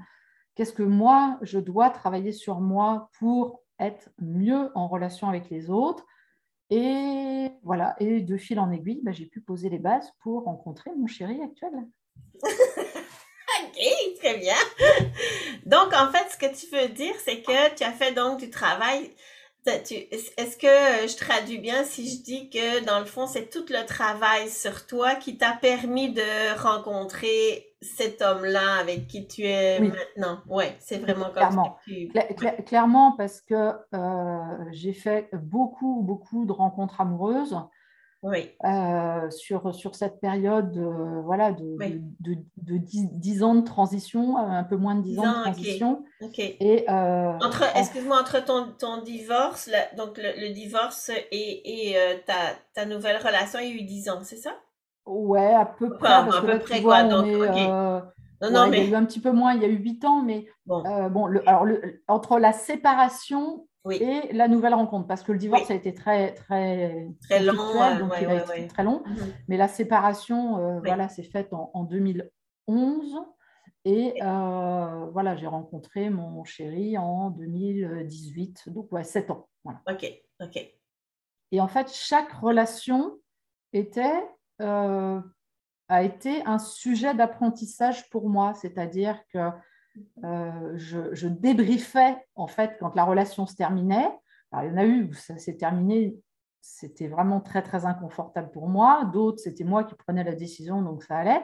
qu'est-ce 0.56 0.74
que 0.74 0.84
moi, 0.84 1.38
je 1.42 1.60
dois 1.60 1.90
travailler 1.90 2.32
sur 2.32 2.60
moi 2.60 3.10
pour 3.20 3.62
être 3.80 4.10
mieux 4.20 4.72
en 4.76 4.88
relation 4.88 5.28
avec 5.30 5.50
les 5.50 5.70
autres? 5.70 6.06
Et 6.70 7.50
voilà, 7.64 7.96
et 8.00 8.22
de 8.22 8.38
fil 8.38 8.60
en 8.60 8.72
aiguille, 8.72 9.02
bah, 9.04 9.12
j'ai 9.12 9.26
pu 9.26 9.42
poser 9.42 9.70
les 9.70 9.80
bases 9.80 10.12
pour 10.22 10.44
rencontrer 10.46 10.92
mon 10.98 11.08
chéri 11.08 11.42
actuel. 11.42 11.72
OK, 12.44 13.80
très 14.20 14.38
bien. 14.38 14.56
Donc, 15.66 15.94
en 15.94 16.12
fait, 16.12 16.30
ce 16.32 16.38
que 16.38 16.56
tu 16.56 16.68
veux 16.76 16.90
dire, 16.90 17.14
c'est 17.24 17.42
que 17.42 17.76
tu 17.76 17.84
as 17.84 17.92
fait 17.92 18.14
donc 18.14 18.40
du 18.40 18.50
travail. 18.50 19.12
Est-ce 19.66 20.58
que 20.58 21.08
je 21.08 21.16
traduis 21.16 21.60
bien 21.60 21.84
si 21.84 22.10
je 22.10 22.22
dis 22.24 22.50
que, 22.50 22.84
dans 22.86 23.00
le 23.00 23.06
fond, 23.06 23.28
c'est 23.28 23.50
tout 23.50 23.66
le 23.70 23.86
travail 23.86 24.50
sur 24.50 24.88
toi 24.88 25.16
qui 25.16 25.38
t'a 25.38 25.54
permis 25.54 26.12
de 26.12 26.60
rencontrer 26.60 27.73
cet 27.84 28.22
homme-là 28.22 28.80
avec 28.80 29.08
qui 29.08 29.28
tu 29.28 29.44
es 29.44 29.80
maintenant? 29.80 30.42
Oui, 30.48 30.66
c'est 30.80 30.98
vraiment 30.98 31.30
Clairement. 31.30 31.78
comme 31.86 32.64
Clairement, 32.66 33.12
parce 33.14 33.42
que 33.42 33.74
euh, 33.94 34.66
j'ai 34.72 34.94
fait 34.94 35.30
beaucoup, 35.34 36.02
beaucoup 36.02 36.46
de 36.46 36.52
rencontres 36.52 37.02
amoureuses 37.02 37.56
oui. 38.24 38.52
Euh, 38.64 39.30
sur, 39.32 39.76
sur 39.76 39.96
cette 39.96 40.22
période 40.22 40.78
euh, 40.78 41.22
voilà, 41.26 41.52
de, 41.52 41.76
de, 42.22 42.38
de, 42.56 42.78
10, 42.78 43.44
ans 43.44 43.56
de 43.56 43.66
transition, 43.66 44.38
euh, 44.38 44.50
un 44.50 44.64
peu 44.64 44.78
moins 44.78 44.96
de 44.96 45.02
10, 45.02 45.20
ans, 45.20 45.24
de 45.24 45.44
transition. 45.44 46.06
Et, 46.40 46.86
entre, 46.90 47.64
excuse-moi, 47.76 48.18
entre 48.20 48.44
ton, 48.44 48.72
ton 48.80 49.02
divorce, 49.02 49.70
donc 49.98 50.18
le, 50.18 50.54
divorce 50.54 51.12
et, 51.32 51.92
et 51.92 51.98
ta, 52.26 52.56
ta, 52.74 52.86
nouvelle 52.86 53.18
relation, 53.18 53.60
il 53.60 53.68
y 53.68 53.72
a 53.72 53.76
eu 53.76 53.84
10 53.84 54.10
ans, 54.10 54.20
c'est 54.24 54.38
ça? 54.38 54.56
Ouais, 55.06 55.54
à 55.54 55.66
peu 55.66 55.90
près. 55.98 56.12
à 56.12 56.24
peu 56.24 56.60
près 56.60 56.82
quoi, 56.82 57.04
donc, 57.04 57.26
non, 58.44 58.52
non, 58.52 58.68
mais... 58.68 58.80
Il 58.80 58.84
y 58.84 58.88
a 58.88 58.92
eu 58.92 58.96
un 58.96 59.06
petit 59.06 59.22
peu 59.22 59.32
moins, 59.32 59.54
il 59.54 59.62
y 59.62 59.66
a 59.66 59.70
eu 59.70 59.78
8 59.78 60.04
ans, 60.06 60.22
mais 60.22 60.46
bon, 60.66 60.84
bon 61.10 61.28
le, 61.28 61.48
alors 61.48 61.64
le, 61.64 62.04
entre 62.08 62.40
la 62.40 62.52
séparation 62.52 63.68
et 63.92 64.32
la 64.32 64.48
nouvelle 64.48 64.74
rencontre, 64.74 65.08
parce 65.08 65.24
que 65.24 65.32
le 65.32 65.38
divorce 65.38 65.70
a 65.70 65.74
été 65.74 65.94
très 65.94 66.34
très 66.34 67.08
très 67.22 67.42
long, 67.42 67.54
donc 68.00 68.14
il 68.22 68.28
a 68.28 68.44
été 68.44 68.68
très 68.68 68.84
long. 68.84 69.04
Mhm. 69.06 69.34
Mais 69.48 69.58
la 69.58 69.68
séparation, 69.68 70.58
euh, 70.58 70.80
voilà, 70.80 71.10
s'est 71.10 71.24
faite 71.24 71.50
en, 71.52 71.84
2011. 71.84 73.18
Et 73.86 74.14
euh, 74.24 75.06
voilà, 75.12 75.36
j'ai 75.36 75.48
rencontré 75.48 76.10
mon 76.10 76.46
chéri 76.46 76.98
en 76.98 77.30
2018, 77.32 78.70
donc 78.70 78.90
ouais, 78.94 79.04
7 79.04 79.32
ans. 79.32 79.50
Voilà. 79.66 79.82
Ok, 79.90 80.10
ok. 80.42 80.72
Et 81.52 81.60
en 81.60 81.68
fait, 81.68 81.92
chaque 81.94 82.32
relation 82.32 83.18
était, 83.74 84.26
euh, 84.64 85.20
a 85.90 86.04
été 86.04 86.44
un 86.46 86.60
sujet 86.60 87.14
d'apprentissage 87.14 88.10
pour 88.10 88.30
moi, 88.30 88.54
c'est-à-dire 88.54 89.20
que 89.32 89.50
euh, 90.24 90.74
je, 90.76 91.14
je, 91.14 91.28
débriefais 91.28 92.16
en 92.36 92.48
fait 92.48 92.78
quand 92.80 92.96
la 92.96 93.04
relation 93.04 93.46
se 93.46 93.56
terminait. 93.56 94.10
il 94.54 94.70
y 94.70 94.72
en 94.72 94.78
a 94.78 94.86
eu 94.86 95.10
où 95.10 95.14
ça 95.14 95.38
s'est 95.38 95.58
terminé, 95.58 96.18
c'était 96.62 97.08
vraiment 97.08 97.42
très 97.42 97.62
très 97.62 97.86
inconfortable 97.86 98.50
pour 98.52 98.68
moi. 98.68 99.06
D'autres, 99.14 99.40
c'était 99.40 99.66
moi 99.66 99.84
qui 99.84 99.96
prenais 99.96 100.24
la 100.24 100.34
décision, 100.34 100.82
donc 100.82 101.04
ça 101.04 101.18
allait. 101.18 101.44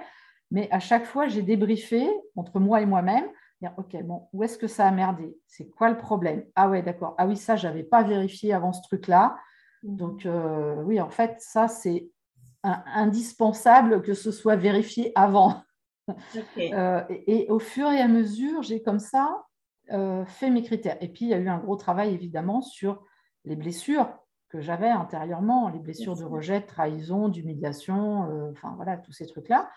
Mais 0.50 0.68
à 0.72 0.80
chaque 0.80 1.06
fois, 1.06 1.28
j'ai 1.28 1.44
débriefé 1.44 2.10
entre 2.36 2.60
moi 2.60 2.82
et 2.82 2.86
moi-même. 2.86 3.26
Ok, 3.78 4.02
bon, 4.04 4.30
où 4.32 4.44
est-ce 4.44 4.58
que 4.58 4.68
ça 4.68 4.88
a 4.88 4.92
merdé? 4.92 5.38
C'est 5.46 5.70
quoi 5.70 5.90
le 5.90 5.98
problème? 5.98 6.46
Ah 6.56 6.70
ouais, 6.70 6.82
d'accord. 6.82 7.14
Ah 7.18 7.28
oui, 7.28 7.36
ça, 7.36 7.58
je 7.58 7.68
n'avais 7.68 7.84
pas 7.84 8.04
vérifié 8.04 8.54
avant 8.54 8.72
ce 8.72 8.82
truc-là. 8.84 9.38
Mmh. 9.84 9.96
Donc 9.98 10.26
euh, 10.26 10.82
oui, 10.84 11.02
en 11.02 11.10
fait, 11.10 11.36
ça, 11.40 11.68
c'est 11.68 12.10
indispensable 12.64 14.02
que 14.02 14.14
ce 14.14 14.32
soit 14.32 14.56
vérifié 14.56 15.12
avant. 15.16 15.62
Euh, 16.58 17.04
et, 17.28 17.46
au 17.50 17.60
fur 17.60 17.88
et 17.92 18.02
à 18.02 18.08
mesure, 18.08 18.64
j'ai 18.64 18.82
comme 18.82 18.98
ça 18.98 19.46
euh, 19.92 20.26
fait 20.26 20.50
mes 20.50 20.64
critères. 20.64 20.98
Et 21.02 21.08
puis, 21.08 21.26
il 21.26 21.28
y 21.28 21.36
a 21.36 21.38
eu 21.38 21.50
un 21.50 21.60
gros 21.60 21.76
travail, 21.76 22.16
évidemment, 22.16 22.62
sur 22.62 23.04
les 23.46 23.56
blessures 23.56 24.10
que 24.50 24.60
j'avais 24.60 24.90
intérieurement, 24.90 25.70
les 25.70 25.78
blessures 25.78 26.16
de 26.16 26.24
rejet, 26.24 26.62
de 26.62 26.66
trahison, 26.66 27.30
d'humiliation, 27.30 28.28
euh, 28.32 28.52
enfin 28.54 28.74
voilà, 28.76 28.98
tous 28.98 29.12
ces 29.12 29.28
trucs-là. 29.28 29.70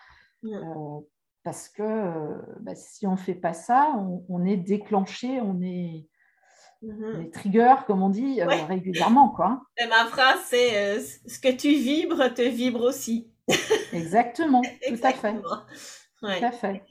parce 1.43 1.69
que 1.69 2.41
bah, 2.61 2.75
si 2.75 3.07
on 3.07 3.13
ne 3.13 3.17
fait 3.17 3.35
pas 3.35 3.53
ça, 3.53 3.95
on, 4.27 4.45
est 4.47 4.57
déclenché, 4.57 5.39
on 5.43 5.61
est, 5.61 6.09
mm 6.83 7.31
trigger, 7.33 7.75
comme 7.87 8.03
on 8.03 8.11
dit, 8.11 8.43
régulièrement. 8.43 9.31
Quoi. 9.31 9.63
Et 9.79 9.87
ma 9.87 10.07
phrase, 10.07 10.41
c'est 10.47 11.01
ce 11.01 11.39
que 11.39 11.53
tu 11.53 11.75
vibres 11.75 12.33
te 12.35 12.43
vibre 12.43 12.83
aussi. 12.83 13.31
Exactement, 13.93 14.63
tout 14.63 15.01
à 15.03 15.13
fait. 15.13 15.35
Ouais. 16.23 16.39
Tout 16.39 16.45
à 16.45 16.53
fait. 16.53 16.83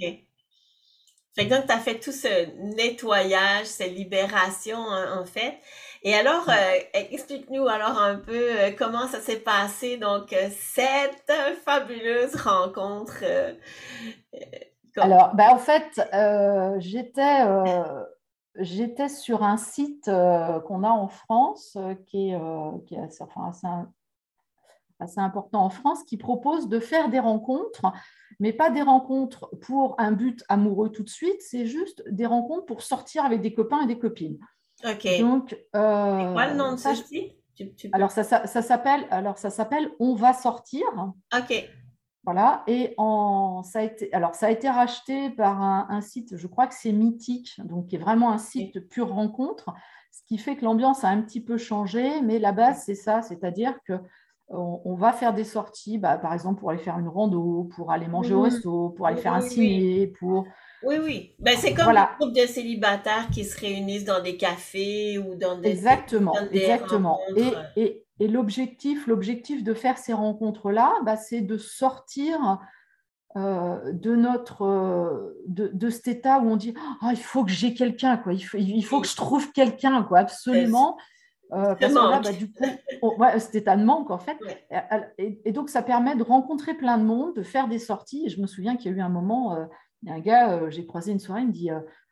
Fait 1.33 1.45
donc, 1.45 1.65
tu 1.65 1.71
as 1.71 1.79
fait 1.79 1.99
tout 1.99 2.11
ce 2.11 2.27
nettoyage, 2.75 3.65
cette 3.65 3.93
libération, 3.95 4.77
en 4.77 5.25
fait. 5.25 5.57
Et 6.03 6.15
alors, 6.15 6.49
euh, 6.49 6.79
explique-nous 6.93 7.67
alors 7.67 7.99
un 7.99 8.15
peu 8.15 8.33
euh, 8.33 8.71
comment 8.77 9.07
ça 9.07 9.19
s'est 9.19 9.39
passé, 9.39 9.97
donc, 9.97 10.33
euh, 10.33 10.49
cette 10.73 11.31
fabuleuse 11.63 12.35
rencontre. 12.35 13.23
alors, 14.97 15.35
ben, 15.35 15.49
en 15.51 15.59
fait, 15.59 16.01
j'étais, 16.79 17.43
j'étais 18.57 19.09
sur 19.09 19.43
un 19.43 19.57
site 19.57 20.05
qu'on 20.05 20.83
a 20.83 20.89
en 20.89 21.07
France, 21.07 21.77
qui 22.07 22.29
est, 22.29 22.39
qui 22.85 22.95
est 22.95 22.99
assez, 22.99 23.23
enfin, 23.23 23.49
assez, 23.49 23.67
assez 24.99 25.19
important 25.19 25.63
en 25.65 25.69
France, 25.69 26.03
qui 26.03 26.17
propose 26.17 26.67
de 26.67 26.79
faire 26.79 27.09
des 27.09 27.19
rencontres 27.19 27.91
mais 28.41 28.53
pas 28.53 28.71
des 28.71 28.81
rencontres 28.81 29.49
pour 29.61 29.93
un 29.99 30.11
but 30.11 30.43
amoureux 30.49 30.91
tout 30.91 31.03
de 31.03 31.09
suite, 31.09 31.39
c'est 31.41 31.67
juste 31.67 32.03
des 32.09 32.25
rencontres 32.25 32.65
pour 32.65 32.81
sortir 32.81 33.23
avec 33.23 33.39
des 33.41 33.53
copains 33.53 33.81
et 33.83 33.85
des 33.85 33.99
copines. 33.99 34.39
Ok. 34.83 35.07
Donc, 35.19 35.53
euh, 35.75 36.33
quoi 36.33 36.47
le 36.47 36.55
nom 36.55 36.71
de 36.71 36.77
ça 36.77 36.93
Alors, 37.93 38.09
ça, 38.09 38.23
ça, 38.23 38.61
s'appelle, 38.63 39.05
alors, 39.11 39.37
ça 39.37 39.51
s'appelle 39.51 39.91
On 39.99 40.15
va 40.15 40.33
sortir. 40.33 40.83
Ok. 41.37 41.69
Voilà, 42.23 42.63
et 42.67 42.93
en, 42.97 43.63
ça, 43.63 43.79
a 43.79 43.81
été, 43.81 44.13
alors, 44.13 44.35
ça 44.35 44.45
a 44.45 44.51
été 44.51 44.69
racheté 44.69 45.31
par 45.31 45.59
un, 45.61 46.01
site, 46.01 46.37
je 46.37 46.45
crois 46.45 46.67
que 46.67 46.75
c'est 46.75 46.91
Mythique, 46.91 47.59
donc 47.65 47.87
qui 47.87 47.95
est 47.95 47.99
vraiment 47.99 48.31
un 48.31 48.37
site 48.37 48.75
de 48.75 48.79
pure 48.79 49.11
rencontre, 49.11 49.73
ce 50.11 50.21
qui 50.27 50.37
fait 50.37 50.55
que 50.55 50.63
l'ambiance 50.63 51.03
a 51.03 51.07
un 51.07 51.21
petit 51.23 51.41
peu 51.41 51.57
changé, 51.57 52.21
mais 52.21 52.37
la 52.37 52.51
base, 52.51 52.83
c'est 52.85 52.95
ça, 52.95 53.23
c'est-à-dire 53.23 53.73
que 53.87 53.93
on, 54.53 54.95
va 54.95 55.13
faire 55.13 55.33
des 55.33 55.43
sorties, 55.43 55.97
bah, 55.97 56.17
par 56.17 56.33
exemple 56.33 56.59
pour 56.59 56.71
aller 56.71 56.79
faire 56.79 56.99
une 56.99 57.07
rando, 57.07 57.69
pour 57.75 57.91
aller 57.91 58.07
manger 58.07 58.33
au 58.33 58.41
resto, 58.41 58.89
pour 58.89 59.07
aller 59.07 59.17
faire 59.17 59.33
un 59.33 59.41
ciné, 59.41 60.07
pour... 60.07 60.45
Oui, 60.83 60.95
oui. 61.01 61.35
Ben, 61.39 61.55
c'est 61.57 61.73
comme 61.73 61.85
voilà. 61.85 62.11
groupe 62.19 62.33
de 62.33 62.45
célibataires 62.45 63.29
qui 63.31 63.45
se 63.45 63.59
réunissent 63.59 64.05
dans 64.05 64.21
des 64.21 64.35
cafés 64.35 65.17
ou 65.19 65.35
dans 65.35 65.57
des... 65.57 65.69
Exactement, 65.69 66.33
exactement. 66.51 67.19
Et, 67.75 68.03
l'objectif, 68.27 69.07
l'objectif 69.07 69.63
de 69.63 69.73
faire 69.73 69.97
ces 69.97 70.13
rencontres-là, 70.13 70.93
bah, 71.03 71.17
c'est 71.17 71.41
de 71.41 71.57
sortir 71.57 72.59
euh, 73.37 73.93
de 73.93 74.13
notre 74.13 74.63
euh, 74.63 75.41
de, 75.47 75.89
cet 75.89 76.09
état 76.09 76.39
où 76.39 76.49
on 76.49 76.57
dit 76.57 76.73
oh, 77.01 77.07
il 77.11 77.17
faut 77.17 77.45
que 77.45 77.51
j'ai 77.51 77.73
quelqu'un 77.73 78.17
quoi. 78.17 78.33
Il 78.33 78.41
faut, 78.41 78.57
il 78.57 78.83
faut 78.83 78.99
que 78.99 79.07
je 79.07 79.15
trouve 79.15 79.51
quelqu'un 79.53 80.03
quoi. 80.03 80.19
Absolument. 80.19 80.97
Euh, 81.53 81.75
parce 81.75 81.93
que 81.93 81.97
là, 81.97 82.21
bah, 82.21 82.31
du 82.33 82.51
coup, 82.51 82.65
c'était 83.39 83.69
un 83.69 83.77
manque 83.77 84.11
en 84.11 84.17
fait. 84.17 84.37
Et, 85.17 85.51
donc, 85.51 85.69
ça 85.69 85.81
permet 85.81 86.15
de 86.15 86.23
rencontrer 86.23 86.73
plein 86.73 86.97
de 86.97 87.03
monde, 87.03 87.35
de 87.35 87.43
faire 87.43 87.67
des 87.67 87.79
sorties. 87.79 88.25
Et 88.25 88.29
je 88.29 88.41
me 88.41 88.47
souviens 88.47 88.75
qu'il 88.75 88.91
y 88.91 88.93
a 88.93 88.97
eu 88.97 89.01
un 89.01 89.09
moment, 89.09 89.57
il 90.01 90.09
y 90.09 90.11
a 90.11 90.15
un 90.15 90.19
gars, 90.19 90.69
j'ai 90.69 90.85
croisé 90.85 91.11
une 91.11 91.19
soirée, 91.19 91.41
il 91.41 91.47
me 91.47 91.53
dit 91.53 91.69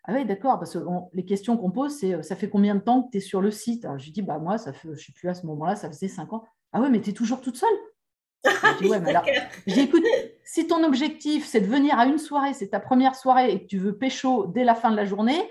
Ah 0.10 0.14
oui, 0.16 0.26
d'accord, 0.26 0.58
parce 0.58 0.74
que 0.74 0.80
les 1.14 1.24
questions 1.24 1.56
qu'on 1.56 1.70
pose, 1.70 1.96
c'est 1.96 2.24
Ça 2.24 2.36
fait 2.36 2.50
combien 2.50 2.74
de 2.74 2.80
temps 2.80 3.04
que 3.04 3.12
tu 3.12 3.18
es 3.18 3.22
sur 3.22 3.42
le 3.42 3.52
site? 3.52 3.86
Je 3.98 4.06
lui 4.06 4.12
dis 4.12 4.24
Bah, 4.24 4.40
moi, 4.40 4.58
ça 4.58 4.74
fait, 4.74 4.88
je 4.88 4.94
ne 4.94 4.98
suis 4.98 5.14
plus 5.14 5.30
à 5.30 5.36
ce 5.36 5.46
moment-là, 5.46 5.76
ça 5.76 5.88
faisait 5.88 6.08
cinq 6.08 6.34
ans. 6.34 6.44
Ah 6.74 6.82
ouais, 6.82 6.90
mais 6.90 7.00
tu 7.00 7.12
es 7.12 7.14
toujours 7.14 7.42
toute 7.42 7.58
seule? 7.58 7.70
J'ai 9.68 9.82
écouté, 9.84 10.40
si 10.44 10.66
ton 10.66 10.84
objectif 10.84 11.46
c'est 11.46 11.62
de 11.62 11.68
venir 11.68 12.00
à 12.00 12.06
une 12.06 12.18
soirée, 12.18 12.56
c'est 12.56 12.70
ta 12.70 12.80
première 12.80 13.14
soirée 13.16 13.52
et 13.52 13.62
que 13.62 13.68
tu 13.68 13.78
veux 13.78 13.98
pécho 13.98 14.48
dès 14.48 14.64
la 14.64 14.74
fin 14.74 14.90
de 14.90 14.96
la 14.96 15.06
journée, 15.06 15.48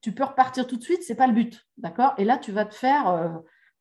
tu 0.00 0.12
peux 0.12 0.24
repartir 0.24 0.66
tout 0.66 0.76
de 0.76 0.82
suite, 0.82 1.02
c'est 1.02 1.16
pas 1.16 1.26
le 1.26 1.34
but, 1.34 1.66
d'accord? 1.76 2.14
Et 2.16 2.24
là, 2.24 2.38
tu 2.38 2.52
vas 2.52 2.64
te 2.64 2.74
faire 2.74 3.08
euh, 3.08 3.28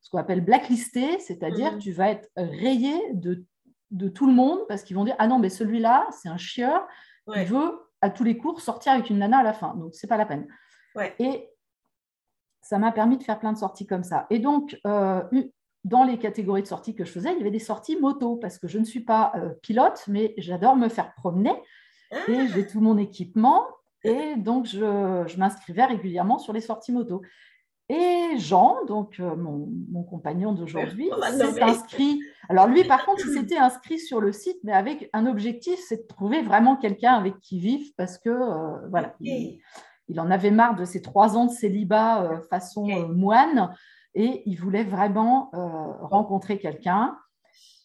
ce 0.02 0.10
qu'on 0.10 0.18
appelle 0.18 0.42
blacklister, 0.42 1.20
c'est-à-dire 1.20 1.76
mmh. 1.76 1.80
tu 1.80 1.92
vas 1.94 2.10
être 2.10 2.30
rayé 2.36 3.00
de, 3.14 3.46
de 3.92 4.10
tout 4.10 4.28
le 4.28 4.34
monde 4.34 4.60
parce 4.68 4.84
qu'ils 4.84 4.98
vont 4.98 5.06
dire 5.06 5.16
ah 5.18 5.28
non 5.28 5.40
mais 5.40 5.50
celui-là 5.50 6.08
c'est 6.12 6.28
un 6.28 6.38
chieur, 6.38 6.86
il 7.34 7.46
veut 7.46 7.87
à 8.02 8.10
tous 8.10 8.24
les 8.24 8.38
cours 8.38 8.62
sortir 8.62 8.94
avec 8.94 9.10
une 9.10 9.20
nana 9.20 9.40
à 9.40 9.44
la 9.44 9.54
fin, 9.54 9.76
donc 9.76 9.96
c'est 9.96 10.08
pas 10.08 10.18
la 10.18 10.26
peine. 10.26 10.48
Et 11.20 11.50
ça 12.62 12.80
m'a 12.80 12.92
permis 12.92 13.18
de 13.18 13.24
faire 13.24 13.40
plein 13.40 13.54
de 13.54 13.58
sorties 13.58 13.86
comme 13.86 14.04
ça. 14.04 14.26
Et 14.30 14.40
donc 14.40 14.80
euh, 14.88 15.24
dans 15.84 16.04
les 16.04 16.18
catégories 16.18 16.64
de 16.64 16.68
sorties 16.68 16.96
que 16.96 17.06
je 17.06 17.12
faisais, 17.12 17.32
il 17.34 17.38
y 17.38 17.42
avait 17.42 17.52
des 17.52 17.60
sorties 17.60 17.98
moto 17.98 18.36
parce 18.36 18.58
que 18.58 18.68
je 18.68 18.80
ne 18.80 18.84
suis 18.84 19.02
pas 19.02 19.32
euh, 19.36 19.50
pilote, 19.62 20.04
mais 20.08 20.34
j'adore 20.38 20.76
me 20.76 20.90
faire 20.90 21.14
promener 21.16 21.54
et 22.28 22.38
ah! 22.40 22.48
j'ai 22.54 22.66
tout 22.66 22.82
mon 22.82 22.98
équipement 22.98 23.66
et 24.04 24.36
donc, 24.38 24.66
je, 24.66 25.38
m'inscrivais 25.38 25.86
régulièrement 25.86 26.40
sur 26.40 26.54
les 26.54 26.62
sorties 26.62 26.92
moto. 26.92 27.22
Et 27.90 28.38
Jean, 28.38 28.84
donc 28.86 29.18
euh, 29.20 29.36
mon, 29.38 30.04
compagnon 30.04 30.52
d'aujourd'hui, 30.52 31.10
s'est 31.32 31.62
inscrit. 31.62 32.20
Alors 32.50 32.68
lui, 32.68 32.84
par 32.84 33.06
contre, 33.06 33.26
il 33.26 33.34
s'était 33.34 33.58
inscrit 33.58 33.98
sur 33.98 34.20
le 34.20 34.34
site, 34.34 34.58
mais 34.64 34.74
avec 34.74 35.10
un 35.14 35.26
objectif, 35.26 35.80
c'est 35.88 36.04
de 36.04 36.08
trouver 36.08 36.42
vraiment 36.42 36.76
quelqu'un 36.76 37.14
avec 37.14 37.40
qui 37.40 37.60
vivre, 37.60 37.90
parce 37.96 38.18
que 38.18 38.30
euh, 38.30 38.90
voilà, 38.90 39.16
il, 39.22 39.62
en 40.20 40.30
avait 40.30 40.52
marre 40.52 40.76
de 40.76 40.84
ses 40.84 41.02
trois 41.02 41.38
ans 41.38 41.46
de 41.46 41.52
célibat 41.52 42.24
euh, 42.24 42.42
façon 42.50 42.88
moine, 43.08 43.74
et 44.16 44.44
il 44.46 44.56
voulait 44.56 44.84
vraiment 44.84 45.52
rencontrer 46.02 46.58
quelqu'un. 46.58 47.18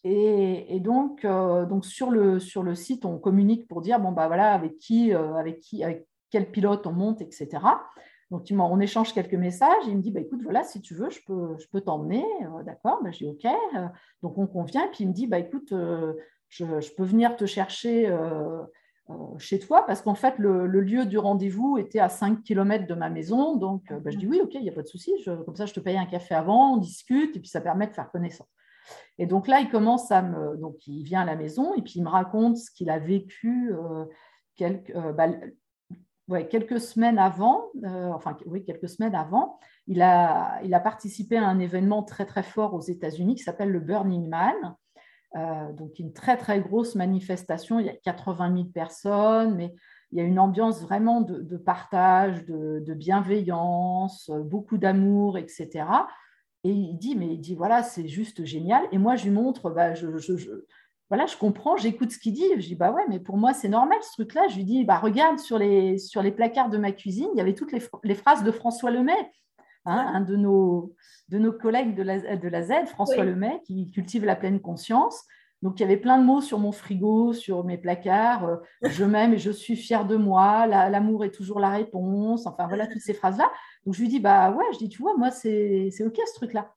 Et, 0.02 0.80
donc, 0.80 1.26
donc 1.26 1.84
sur, 1.84 2.10
le, 2.10 2.40
sur 2.40 2.62
le 2.62 2.74
site, 2.74 3.04
on 3.04 3.18
communique 3.18 3.68
pour 3.68 3.82
dire 3.82 4.00
bon 4.00 4.12
bah 4.12 4.28
voilà 4.28 4.54
avec 4.54 4.78
qui, 4.78 5.12
avec 5.12 5.60
qui, 5.60 5.84
avec 5.84 6.06
quel 6.30 6.50
pilote 6.50 6.86
on 6.86 6.92
monte, 6.92 7.20
etc. 7.20 7.58
Donc, 8.32 8.46
on 8.50 8.80
échange 8.80 9.12
quelques 9.12 9.34
messages. 9.34 9.84
Il 9.86 9.98
me 9.98 10.00
dit, 10.00 10.10
bah, 10.10 10.20
écoute, 10.20 10.40
voilà, 10.42 10.64
si 10.64 10.80
tu 10.80 10.94
veux, 10.94 11.10
je 11.10 11.20
peux, 11.26 11.80
t'emmener. 11.82 12.24
Euh, 12.44 12.62
d'accord, 12.62 13.00
bah, 13.04 13.10
j'ai 13.10 13.28
OK. 13.28 13.44
Euh, 13.44 13.86
donc, 14.22 14.38
on 14.38 14.46
convient. 14.46 14.88
Puis, 14.88 15.04
il 15.04 15.08
me 15.08 15.12
dit, 15.12 15.26
bah, 15.26 15.38
écoute, 15.38 15.70
euh, 15.72 16.14
je, 16.48 16.64
peux 16.96 17.04
venir 17.04 17.36
te 17.36 17.44
chercher 17.44 18.10
chez 19.36 19.58
toi 19.58 19.84
parce 19.86 20.00
qu'en 20.00 20.14
fait, 20.14 20.38
le, 20.38 20.66
lieu 20.66 21.04
du 21.04 21.18
rendez-vous 21.18 21.76
était 21.76 21.98
à 21.98 22.08
5 22.08 22.42
km 22.42 22.86
de 22.86 22.94
ma 22.94 23.10
maison. 23.10 23.56
Donc, 23.56 23.92
bah, 23.92 24.10
je 24.10 24.16
dis, 24.16 24.26
oui, 24.26 24.40
OK, 24.42 24.54
il 24.54 24.62
n'y 24.62 24.70
a 24.70 24.72
pas 24.72 24.82
de 24.82 24.88
souci. 24.88 25.12
comme 25.26 25.56
ça, 25.56 25.66
je 25.66 25.74
te 25.74 25.80
paye 25.80 25.98
un 25.98 26.06
café 26.06 26.34
avant, 26.34 26.76
on 26.76 26.76
discute 26.78 27.36
et 27.36 27.38
puis 27.38 27.50
ça 27.50 27.60
permet 27.60 27.86
de 27.86 27.92
faire 27.92 28.10
connaissance. 28.10 28.48
Et 29.18 29.26
donc 29.26 29.46
là, 29.46 29.60
il 29.60 29.68
commence 29.68 30.10
à 30.10 30.22
me. 30.22 30.56
Donc, 30.56 30.86
il 30.86 31.04
vient 31.04 31.20
à 31.20 31.26
la 31.26 31.36
maison 31.36 31.74
et 31.74 31.82
puis 31.82 31.94
il 31.96 32.02
me 32.02 32.08
raconte 32.08 32.56
ce 32.56 32.70
qu'il 32.70 32.88
a 32.88 32.98
vécu. 32.98 33.74
quelques, 34.56 34.90
quelques 36.48 36.80
semaines 36.80 37.18
avant, 37.18 37.70
euh, 37.84 38.10
enfin 38.12 38.36
oui, 38.46 38.64
quelques 38.64 38.88
semaines 38.88 39.14
avant, 39.14 39.58
il 39.86 40.02
a, 40.02 40.60
il 40.64 40.74
a 40.74 40.80
participé 40.80 41.36
à 41.36 41.46
un 41.46 41.58
événement 41.58 42.02
très 42.02 42.26
très 42.26 42.42
fort 42.42 42.74
aux 42.74 42.80
États-Unis 42.80 43.34
qui 43.36 43.42
s'appelle 43.42 43.70
le 43.70 43.80
Burning 43.80 44.28
Man. 44.28 44.76
Euh, 45.34 45.72
donc 45.72 45.98
une 45.98 46.12
très 46.12 46.36
très 46.36 46.60
grosse 46.60 46.94
manifestation, 46.94 47.80
il 47.80 47.86
y 47.86 47.90
a 47.90 47.96
80 47.96 48.54
000 48.54 48.64
personnes, 48.66 49.54
mais 49.54 49.74
il 50.10 50.18
y 50.18 50.20
a 50.20 50.24
une 50.24 50.38
ambiance 50.38 50.82
vraiment 50.82 51.22
de, 51.22 51.56
partage, 51.56 52.44
de, 52.44 52.94
bienveillance, 52.94 54.30
beaucoup 54.30 54.76
d'amour, 54.76 55.38
etc. 55.38 55.86
Et 56.64 56.70
il 56.70 56.98
dit, 56.98 57.16
mais 57.16 57.28
il 57.28 57.40
dit, 57.40 57.54
voilà, 57.54 57.82
c'est 57.82 58.06
juste 58.06 58.44
génial. 58.44 58.84
Et 58.92 58.98
moi, 58.98 59.16
je 59.16 59.24
lui 59.24 59.30
montre, 59.30 59.70
bah, 59.70 59.94
je, 59.94 60.06
voilà, 61.12 61.26
je 61.26 61.36
comprends, 61.36 61.76
j'écoute 61.76 62.10
ce 62.10 62.18
qu'il 62.18 62.32
dit. 62.32 62.46
Je 62.56 62.68
dis, 62.68 62.74
bah 62.74 62.90
ouais, 62.90 63.02
mais 63.10 63.20
pour 63.20 63.36
moi, 63.36 63.52
c'est 63.52 63.68
normal 63.68 63.98
ce 64.00 64.12
truc-là. 64.12 64.48
Je 64.48 64.56
lui 64.56 64.64
dis, 64.64 64.82
bah 64.82 64.96
regarde 64.96 65.38
sur 65.38 65.58
les, 65.58 65.98
sur 65.98 66.22
les 66.22 66.32
placards 66.32 66.70
de 66.70 66.78
ma 66.78 66.90
cuisine, 66.90 67.28
il 67.34 67.36
y 67.36 67.42
avait 67.42 67.52
toutes 67.52 67.70
les, 67.70 68.14
phrases 68.14 68.42
de 68.42 68.50
François 68.50 68.90
Lemay, 68.90 69.12
hein, 69.84 70.10
un 70.14 70.22
de 70.22 70.36
nos, 70.36 70.94
de 71.28 71.36
nos 71.36 71.52
collègues 71.52 71.94
de 71.94 72.02
la, 72.02 72.36
de 72.36 72.48
la 72.48 72.62
Z, 72.62 72.86
François 72.86 73.26
Lemay, 73.26 73.60
qui 73.66 73.90
cultive 73.90 74.24
la 74.24 74.36
pleine 74.36 74.58
conscience. 74.58 75.22
Donc, 75.60 75.78
il 75.78 75.82
y 75.82 75.84
avait 75.84 75.98
plein 75.98 76.16
de 76.16 76.24
mots 76.24 76.40
sur 76.40 76.58
mon 76.58 76.72
frigo, 76.72 77.34
sur 77.34 77.62
mes 77.62 77.76
placards. 77.76 78.46
Euh, 78.46 78.56
je 78.80 79.04
m'aime 79.04 79.34
et 79.34 79.38
je 79.38 79.50
suis 79.50 79.76
fière 79.76 80.06
de 80.06 80.16
moi. 80.16 80.66
L'amour 80.66 81.26
est 81.26 81.30
toujours 81.30 81.60
la 81.60 81.68
réponse. 81.68 82.46
Enfin, 82.46 82.66
voilà, 82.68 82.86
toutes 82.86 83.02
ces 83.02 83.12
phrases-là. 83.12 83.52
Donc, 83.84 83.92
je 83.92 84.00
lui 84.00 84.08
dis, 84.08 84.18
bah 84.18 84.50
ouais, 84.50 84.64
je 84.72 84.78
dis, 84.78 84.88
tu 84.88 85.02
vois, 85.02 85.14
moi, 85.18 85.30
c'est 85.30 85.90
OK 86.06 86.18
ce 86.26 86.34
truc-là. 86.36 86.72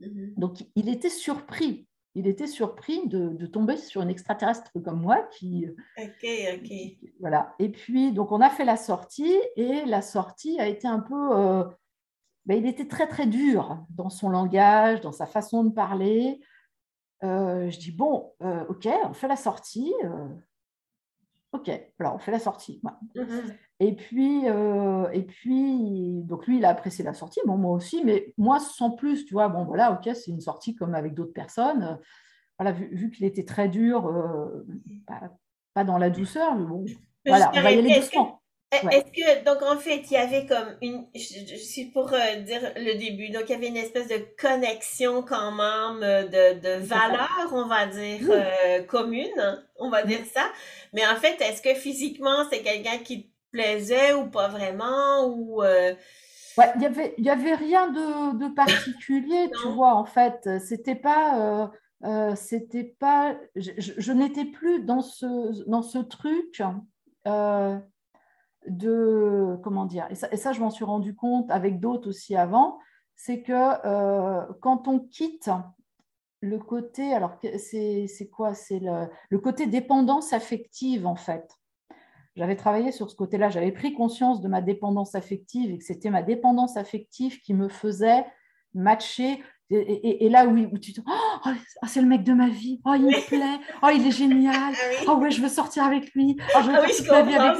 Mhm. 0.00 0.34
Donc, 0.36 0.62
il 0.74 0.90
était 0.90 1.08
surpris. 1.08 1.86
Il 2.14 2.26
était 2.26 2.46
surpris 2.46 3.08
de, 3.08 3.46
tomber 3.46 3.76
sur 3.76 4.02
une 4.02 4.10
extraterrestre 4.10 4.70
comme 4.84 5.00
moi 5.00 5.22
qui. 5.32 5.66
Ok, 5.96 6.26
ok. 6.54 6.72
Voilà. 7.20 7.54
Et 7.58 7.70
puis, 7.70 8.12
donc, 8.12 8.32
on 8.32 8.40
a 8.40 8.50
fait 8.50 8.66
la 8.66 8.76
sortie 8.76 9.34
et 9.56 9.84
la 9.86 10.02
sortie 10.02 10.60
a 10.60 10.66
été 10.66 10.86
un 10.86 11.00
peu. 11.00 11.36
Euh, 11.36 11.64
ben, 12.44 12.58
il 12.58 12.66
était 12.66 12.88
très, 12.88 13.06
très 13.06 13.26
dur 13.26 13.78
dans 13.90 14.10
son 14.10 14.28
langage, 14.28 15.00
dans 15.00 15.12
sa 15.12 15.26
façon 15.26 15.64
de 15.64 15.70
parler. 15.70 16.40
Euh, 17.22 17.70
je 17.70 17.78
dis, 17.78 17.92
bon, 17.92 18.34
euh, 18.42 18.66
ok, 18.68 18.88
on 19.04 19.14
fait 19.14 19.28
la 19.28 19.36
sortie. 19.36 19.94
Ok, 21.52 21.70
alors 21.98 22.14
on 22.14 22.18
fait 22.18 22.32
la 22.32 22.38
sortie. 22.38 22.82
Mm-hmm. 23.14 23.56
Et 23.84 23.94
puis, 23.94 24.44
et 24.46 25.22
puis, 25.22 26.22
donc 26.22 26.46
lui, 26.46 26.58
il 26.58 26.64
a 26.64 26.68
apprécié 26.68 27.04
la 27.04 27.14
sortie, 27.14 27.40
bon, 27.46 27.56
moi 27.56 27.72
aussi, 27.72 28.04
mais 28.04 28.32
moi, 28.38 28.60
sans 28.60 28.90
plus, 28.90 29.24
tu 29.24 29.34
vois, 29.34 29.48
bon, 29.48 29.64
voilà, 29.64 29.92
ok, 29.92 30.14
c'est 30.14 30.30
une 30.30 30.40
sortie 30.40 30.76
comme 30.76 30.94
avec 30.94 31.14
d'autres 31.14 31.32
personnes. 31.32 31.98
Voilà, 32.58 32.72
vu, 32.72 33.10
qu'il 33.10 33.26
était 33.26 33.44
très 33.44 33.68
dur, 33.68 34.08
pas, 35.74 35.82
dans 35.82 35.98
la 35.98 36.10
douceur, 36.10 36.54
mais 36.54 36.64
bon, 36.64 36.84
voilà, 37.26 37.50
on 37.54 37.60
va 37.60 37.72
y 37.72 37.78
aller 37.78 37.96
doucement. 37.96 38.42
Est-ce 38.72 39.12
que, 39.12 39.44
donc 39.44 39.62
en 39.62 39.76
fait, 39.76 40.02
il 40.10 40.12
y 40.12 40.16
avait 40.16 40.46
comme 40.46 40.76
une, 40.80 41.06
je, 41.14 41.56
suis 41.56 41.86
pour 41.86 42.10
euh, 42.14 42.36
dire 42.36 42.72
le 42.76 42.98
début, 42.98 43.28
donc 43.28 43.42
il 43.48 43.50
y 43.50 43.54
avait 43.54 43.68
une 43.68 43.76
espèce 43.76 44.08
de 44.08 44.26
connexion 44.40 45.22
quand 45.22 45.52
même 45.52 46.02
euh, 46.02 46.22
de, 46.24 46.58
de 46.58 46.82
valeurs, 46.82 47.50
on 47.52 47.66
va 47.66 47.86
dire, 47.86 48.20
euh, 48.30 48.82
communes, 48.84 49.62
on 49.76 49.90
va 49.90 50.04
dire 50.04 50.24
ça. 50.32 50.50
Mais 50.94 51.06
en 51.06 51.16
fait, 51.16 51.38
est-ce 51.42 51.60
que 51.60 51.74
physiquement, 51.74 52.46
c'est 52.50 52.62
quelqu'un 52.62 52.98
qui 52.98 53.31
plaisait 53.52 54.14
ou 54.14 54.28
pas 54.28 54.48
vraiment 54.48 55.26
ou 55.26 55.62
Ouais, 56.58 56.70
il 56.76 56.82
y 56.82 56.86
avait, 56.86 57.14
il 57.16 57.24
y 57.24 57.30
avait 57.30 57.54
rien 57.54 57.90
de, 57.90 58.38
de 58.38 58.54
particulier, 58.54 59.50
tu 59.62 59.68
vois, 59.68 59.94
en 59.94 60.04
fait. 60.04 60.48
C'était 60.60 60.94
pas, 60.94 61.70
c'était 62.36 62.94
pas, 62.98 63.34
je, 63.56 63.70
je, 63.78 64.12
n'étais 64.12 64.44
plus 64.44 64.84
dans 64.84 65.00
ce, 65.00 65.66
dans 65.66 65.80
ce 65.80 65.96
truc 65.98 66.62
de, 68.66 69.56
comment 69.62 69.86
dire, 69.86 70.06
et 70.10 70.14
ça, 70.14 70.52
je 70.52 70.60
m'en 70.60 70.70
suis 70.70 70.84
rendu 70.84 71.14
compte 71.14 71.50
avec 71.50 71.80
d'autres 71.80 72.08
aussi 72.08 72.36
avant, 72.36 72.78
c'est 73.16 73.42
que 73.42 73.52
euh, 73.86 74.46
quand 74.60 74.88
on 74.88 75.00
quitte 75.00 75.50
le 76.40 76.58
côté, 76.58 77.12
alors 77.12 77.38
c'est 77.56 78.30
quoi? 78.32 78.54
C'est 78.54 78.80
le, 78.80 79.08
le, 79.30 79.38
côté 79.38 79.66
dépendance 79.66 80.32
affective 80.32 81.06
en 81.06 81.16
fait. 81.16 81.48
J'avais 82.36 82.56
travaillé 82.56 82.92
sur 82.92 83.10
ce 83.10 83.16
côté-là, 83.16 83.50
j'avais 83.50 83.72
pris 83.72 83.92
conscience 83.92 84.40
de 84.40 84.48
ma 84.48 84.62
dépendance 84.62 85.14
affective 85.14 85.70
et 85.70 85.78
que 85.78 85.84
c'était 85.84 86.10
ma 86.10 86.22
dépendance 86.22 86.76
affective 86.76 87.40
qui 87.40 87.52
me 87.52 87.68
faisait 87.68 88.24
matcher 88.74 89.42
et, 89.74 90.28
là, 90.28 90.46
où 90.46 90.78
tu 90.78 90.92
te 90.92 91.00
oh, 91.06 91.10
oh, 91.46 91.86
c'est 91.86 92.00
le 92.00 92.06
mec 92.06 92.24
de 92.24 92.32
ma 92.32 92.48
vie. 92.48 92.80
Oh, 92.84 92.92
il 92.94 93.06
me 93.06 93.26
plaît. 93.26 93.60
Oh, 93.82 93.88
il 93.94 94.06
est 94.06 94.10
génial. 94.10 94.74
Ah 95.06 95.14
oh, 95.14 95.16
ouais, 95.16 95.30
je 95.30 95.40
veux 95.40 95.48
sortir 95.48 95.84
avec 95.84 96.12
lui. 96.12 96.36
Oh, 96.54 96.58
je 96.62 96.70
veux 96.70 96.76
ah, 96.76 96.82
oui, 96.84 96.92
je 96.96 97.10
la 97.10 97.22
vie 97.22 97.34
avec 97.34 97.58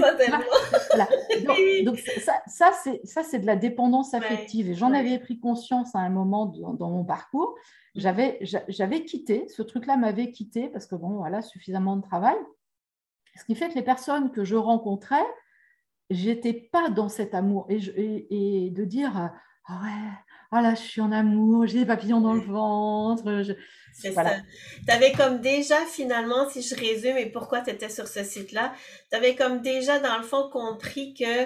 lui. 1.58 1.84
Donc, 1.84 1.98
ça, 1.98 2.72
ça 3.04 3.22
c'est 3.22 3.38
de 3.38 3.46
la 3.46 3.56
dépendance 3.56 4.14
affective. 4.14 4.70
Et 4.70 4.74
j'en 4.74 4.92
avais 4.92 5.18
pris 5.18 5.40
conscience 5.40 5.94
à 5.94 6.00
un 6.00 6.10
moment 6.10 6.46
dans, 6.46 6.90
mon 6.90 7.04
parcours. 7.04 7.54
J'avais 7.94 8.38
quitté, 9.04 9.46
ce 9.48 9.62
truc-là 9.62 9.96
m'avait 9.96 10.30
quitté 10.30 10.68
parce 10.68 10.86
que, 10.86 10.94
bon, 10.94 11.16
voilà, 11.16 11.42
suffisamment 11.42 11.96
de 11.96 12.02
travail. 12.02 12.36
Ce 13.38 13.44
qui 13.44 13.54
fait 13.54 13.68
que 13.68 13.74
les 13.74 13.82
personnes 13.82 14.30
que 14.30 14.44
je 14.44 14.56
rencontrais, 14.56 15.26
j'étais 16.10 16.52
pas 16.52 16.90
dans 16.90 17.08
cet 17.08 17.34
amour. 17.34 17.66
Et, 17.68 17.76
et, 17.76 18.66
et 18.66 18.70
de 18.70 18.84
dire, 18.84 19.12
ah 19.66 19.80
ouais, 19.82 20.10
oh 20.52 20.56
là, 20.56 20.74
je 20.74 20.80
suis 20.80 21.00
en 21.00 21.12
amour, 21.12 21.66
j'ai 21.66 21.80
des 21.80 21.86
papillons 21.86 22.20
dans 22.20 22.34
le 22.34 22.40
ventre. 22.40 23.42
C'est 23.94 24.12
ça. 24.12 24.24
Tu 24.86 24.92
avais 24.92 25.12
comme 25.12 25.40
déjà, 25.40 25.76
finalement, 25.86 26.48
si 26.48 26.62
je 26.62 26.74
résume 26.74 27.16
et 27.16 27.26
pourquoi 27.26 27.60
tu 27.60 27.70
étais 27.70 27.88
sur 27.88 28.06
ce 28.08 28.24
site-là, 28.24 28.72
tu 29.10 29.16
avais 29.16 29.34
comme 29.34 29.62
déjà, 29.62 29.98
dans 29.98 30.18
le 30.18 30.24
fond, 30.24 30.48
compris 30.50 31.14
que 31.14 31.44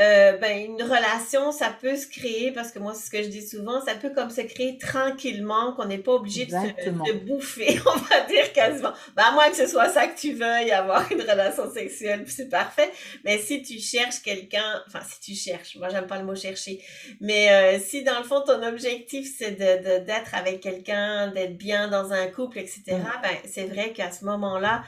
euh, 0.00 0.36
ben, 0.38 0.58
une 0.58 0.82
relation, 0.82 1.52
ça 1.52 1.70
peut 1.70 1.96
se 1.96 2.08
créer, 2.08 2.50
parce 2.50 2.72
que 2.72 2.80
moi, 2.80 2.94
c'est 2.94 3.06
ce 3.06 3.10
que 3.10 3.22
je 3.22 3.28
dis 3.28 3.46
souvent, 3.46 3.80
ça 3.80 3.94
peut 3.94 4.10
comme 4.10 4.30
se 4.30 4.40
créer 4.40 4.76
tranquillement, 4.76 5.72
qu'on 5.74 5.84
n'est 5.84 5.98
pas 5.98 6.14
obligé 6.14 6.46
de 6.46 6.50
se, 6.50 7.12
bouffer, 7.12 7.78
on 7.86 7.96
va 7.96 8.20
dire 8.22 8.52
quasiment. 8.52 8.92
Ben, 9.14 9.22
à 9.28 9.32
moins 9.32 9.48
que 9.50 9.56
ce 9.56 9.68
soit 9.68 9.88
ça 9.88 10.08
que 10.08 10.18
tu 10.18 10.32
veuilles, 10.32 10.72
avoir 10.72 11.10
une 11.12 11.20
relation 11.20 11.72
sexuelle, 11.72 12.24
c'est 12.26 12.48
parfait. 12.48 12.90
Mais 13.24 13.38
si 13.38 13.62
tu 13.62 13.78
cherches 13.78 14.20
quelqu'un, 14.20 14.82
enfin, 14.88 15.00
si 15.08 15.20
tu 15.20 15.40
cherches, 15.40 15.76
moi, 15.76 15.88
j'aime 15.90 16.08
pas 16.08 16.18
le 16.18 16.24
mot 16.24 16.34
chercher, 16.34 16.82
mais 17.20 17.52
euh, 17.52 17.78
si 17.78 18.02
dans 18.02 18.18
le 18.18 18.24
fond, 18.24 18.42
ton 18.44 18.64
objectif, 18.64 19.32
c'est 19.38 19.52
de, 19.52 20.04
d'être 20.04 20.34
avec 20.34 20.60
quelqu'un, 20.60 21.28
d'être 21.28 21.56
bien 21.56 21.86
dans 21.86 22.12
un 22.12 22.26
couple, 22.26 22.58
etc., 22.58 22.82
mm. 22.88 23.22
ben, 23.22 23.36
c'est 23.48 23.66
vrai 23.66 23.92
qu'à 23.92 24.10
ce 24.10 24.24
moment-là, 24.24 24.82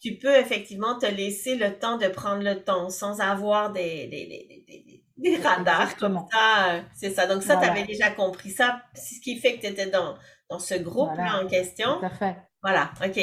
tu 0.00 0.16
peux 0.16 0.34
effectivement 0.36 0.98
te 0.98 1.06
laisser 1.06 1.56
le 1.56 1.78
temps 1.78 1.98
de 1.98 2.08
prendre 2.08 2.42
le 2.42 2.62
temps 2.62 2.88
sans 2.88 3.20
avoir 3.20 3.70
des, 3.72 4.06
des, 4.06 4.26
des, 4.66 5.04
des, 5.18 5.36
radars 5.36 5.96
comme 5.96 6.18
ça. 6.32 6.82
C'est 6.94 7.10
ça. 7.10 7.26
Donc 7.26 7.42
ça, 7.42 7.56
tu 7.56 7.68
avais 7.68 7.84
déjà 7.84 8.10
compris 8.10 8.50
ça. 8.50 8.82
C'est 8.94 9.16
ce 9.16 9.20
qui 9.20 9.38
fait 9.38 9.56
que 9.56 9.60
tu 9.60 9.66
étais 9.66 9.90
dans, 9.90 10.16
dans 10.48 10.58
ce 10.58 10.74
groupe-là 10.74 11.42
en 11.42 11.46
question. 11.46 11.98
Tout 11.98 12.06
à 12.06 12.10
fait. 12.10 12.36
Voilà, 12.62 12.90
ok, 13.02 13.18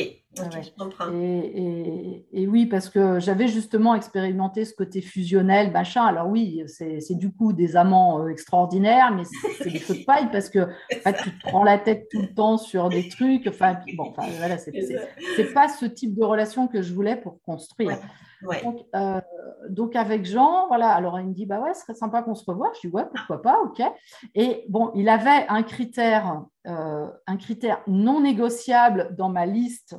Et, 1.14 2.26
et, 2.32 2.48
oui, 2.48 2.66
parce 2.66 2.90
que 2.90 3.20
j'avais 3.20 3.48
justement 3.48 3.96
expérimenté 3.96 4.66
ce 4.66 4.74
côté 4.74 5.02
fusionnel, 5.02 5.72
machin. 5.72 6.06
Alors 6.06 6.28
oui, 6.28 6.64
c'est 6.68 7.18
du 7.18 7.32
coup 7.32 7.54
des 7.54 7.76
amants 7.76 8.24
euh, 8.24 8.28
extraordinaires, 8.28 9.14
mais 9.16 9.24
c'est 9.58 9.70
des 9.70 9.80
feux 9.80 9.96
de 9.96 10.06
paille 10.06 10.30
parce 10.32 10.50
que 10.50 10.68
tu 10.90 11.32
te 11.32 11.48
prends 11.48 11.64
la 11.64 11.78
tête 11.78 12.08
tout 12.10 12.22
le 12.22 12.34
temps 12.34 12.58
sur 12.58 12.90
des 12.90 13.10
trucs. 13.10 13.48
Enfin, 13.48 13.78
bon, 13.96 14.10
enfin, 14.10 14.28
voilà, 14.38 14.58
c'est 14.58 15.54
pas 15.54 15.68
ce 15.68 15.86
type 15.86 16.16
de 16.16 16.24
relation 16.24 16.68
que 16.68 16.82
je 16.82 16.94
voulais 16.94 17.16
pour 17.16 17.42
construire. 17.42 17.98
Donc, 18.42 18.86
euh, 18.96 19.22
donc, 19.70 19.96
avec 19.96 20.26
Jean, 20.26 20.68
voilà, 20.68 20.92
alors 20.92 21.20
il 21.20 21.28
me 21.28 21.34
dit, 21.34 21.46
bah 21.46 21.60
ouais, 21.60 21.74
ce 21.74 21.82
serait 21.82 21.96
sympa 21.96 22.22
qu'on 22.22 22.36
se 22.36 22.46
revoie. 22.46 22.72
Je 22.76 22.88
dis, 22.88 22.94
ouais, 22.94 23.06
pourquoi 23.14 23.42
pas, 23.42 23.60
ok. 23.64 23.82
Et 24.36 24.66
bon, 24.70 24.92
il 24.96 25.10
avait 25.10 25.46
un 25.50 25.64
critère, 25.64 26.44
euh, 26.68 27.08
un 27.26 27.38
critère 27.38 27.82
non 27.88 28.22
négociable 28.22 29.16
dans 29.18 29.30
ma 29.30 29.46
liste 29.46 29.96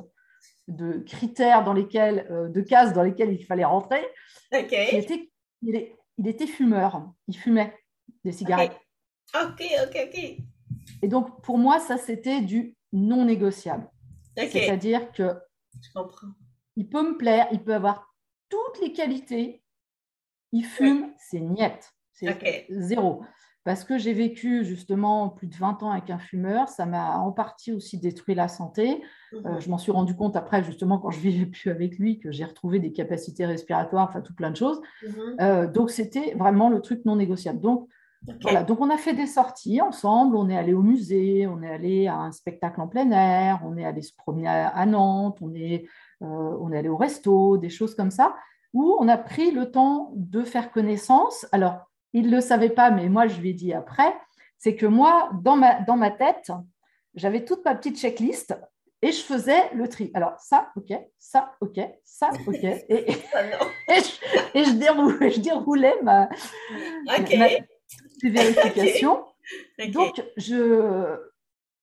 de 0.69 0.99
critères 0.99 1.63
dans 1.63 1.73
lesquels, 1.73 2.27
euh, 2.31 2.47
de 2.47 2.61
cases 2.61 2.93
dans 2.93 3.03
lesquelles 3.03 3.33
il 3.33 3.43
fallait 3.45 3.65
rentrer. 3.65 4.05
Il, 4.51 4.99
était, 4.99 5.31
il, 5.61 6.27
était 6.27 6.47
fumeur, 6.47 7.11
il 7.27 7.37
fumait 7.37 7.75
des 8.23 8.31
cigarettes. 8.31 8.79
Ok, 9.35 9.63
ok, 9.83 9.97
ok. 10.07 10.37
Et 11.01 11.07
donc, 11.07 11.41
pour 11.43 11.57
moi, 11.57 11.79
ça, 11.79 11.97
c'était 11.97 12.41
du 12.41 12.75
non 12.93 13.25
négociable. 13.25 13.89
C'est-à-dire 14.35 15.11
que 15.11 15.33
il 16.75 16.87
peut 16.87 17.03
me 17.03 17.17
plaire, 17.17 17.47
il 17.51 17.63
peut 17.63 17.73
avoir 17.73 18.13
toutes 18.49 18.79
les 18.81 18.93
qualités, 18.93 19.63
il 20.51 20.63
fume, 20.63 21.13
c'est 21.17 21.39
niette, 21.39 21.93
c'est 22.13 22.65
zéro. 22.69 23.23
Parce 23.63 23.83
que 23.83 23.97
j'ai 23.97 24.13
vécu 24.13 24.63
justement 24.63 25.29
plus 25.29 25.47
de 25.47 25.55
20 25.55 25.83
ans 25.83 25.91
avec 25.91 26.09
un 26.09 26.17
fumeur, 26.17 26.69
ça 26.69 26.85
m'a 26.85 27.17
en 27.17 27.31
partie 27.31 27.73
aussi 27.73 27.97
détruit 27.97 28.33
la 28.33 28.47
santé. 28.47 29.03
Euh, 29.33 29.39
mhm. 29.41 29.61
je 29.61 29.69
m'en 29.69 29.77
suis 29.77 29.91
rendu 29.91 30.15
compte 30.15 30.35
après, 30.35 30.63
justement, 30.63 30.97
quand 30.97 31.11
je 31.11 31.19
vivais 31.19 31.45
plus 31.45 31.69
avec 31.69 31.97
lui, 31.97 32.19
que 32.19 32.31
j'ai 32.31 32.45
retrouvé 32.45 32.79
des 32.79 32.93
capacités 32.93 33.45
respiratoires, 33.45 34.07
enfin 34.09 34.21
tout 34.21 34.33
plein 34.33 34.51
de 34.51 34.57
choses. 34.57 34.81
Mhm. 35.03 35.35
Euh, 35.41 35.67
donc 35.67 35.91
c'était 35.91 36.33
vraiment 36.35 36.69
le 36.69 36.81
truc 36.81 37.03
non 37.05 37.15
négociable. 37.15 37.59
Donc 37.59 37.89
voilà, 38.41 38.63
donc 38.63 38.81
on 38.81 38.89
a 38.89 38.97
fait 38.97 39.13
des 39.13 39.27
sorties 39.27 39.81
ensemble, 39.81 40.35
on 40.35 40.49
est 40.49 40.57
allé 40.57 40.73
au 40.73 40.81
musée, 40.81 41.47
on 41.47 41.61
est 41.61 41.69
allé 41.69 42.07
à 42.07 42.15
un 42.15 42.33
spectacle 42.33 42.81
en 42.81 42.87
plein 42.87 43.09
air, 43.11 43.61
on 43.63 43.77
est 43.77 43.85
allé 43.85 44.01
se 44.01 44.13
promener 44.13 44.47
à 44.47 44.85
Nantes, 44.85 45.37
on 45.41 45.53
est 45.53 45.85
euh, 46.21 46.57
on 46.59 46.71
est 46.71 46.77
allé 46.77 46.89
au 46.89 46.97
resto, 46.97 47.57
des 47.57 47.69
choses 47.69 47.95
comme 47.95 48.11
ça, 48.11 48.35
où 48.73 48.95
on 48.99 49.07
a 49.07 49.17
pris 49.17 49.51
le 49.51 49.71
temps 49.71 50.11
de 50.15 50.43
faire 50.43 50.71
connaissance. 50.71 51.45
Alors, 51.51 51.88
il 52.13 52.27
ne 52.27 52.35
le 52.35 52.41
savait 52.41 52.69
pas, 52.69 52.91
mais 52.91 53.09
moi, 53.09 53.27
je 53.27 53.39
lui 53.39 53.51
ai 53.51 53.53
dit 53.53 53.73
après, 53.73 54.13
c'est 54.57 54.75
que 54.75 54.85
moi, 54.85 55.29
dans 55.41 55.55
ma, 55.55 55.81
dans 55.81 55.95
ma 55.95 56.11
tête, 56.11 56.51
j'avais 57.15 57.45
toute 57.45 57.63
ma 57.65 57.75
petite 57.75 57.97
checklist 57.97 58.55
et 59.01 59.11
je 59.11 59.21
faisais 59.21 59.69
le 59.73 59.87
tri. 59.87 60.11
Alors, 60.13 60.37
ça, 60.39 60.71
OK, 60.75 60.93
ça, 61.17 61.55
OK, 61.61 61.79
ça, 62.03 62.29
OK. 62.47 62.63
Et, 62.63 62.83
et, 62.89 63.15
je, 64.55 64.77
déroulais, 64.77 65.31
je 65.31 65.39
déroulais 65.39 65.95
ma, 66.03 66.29
vérification. 68.23 69.25
Donc, 69.93 70.21
je, 70.37 71.17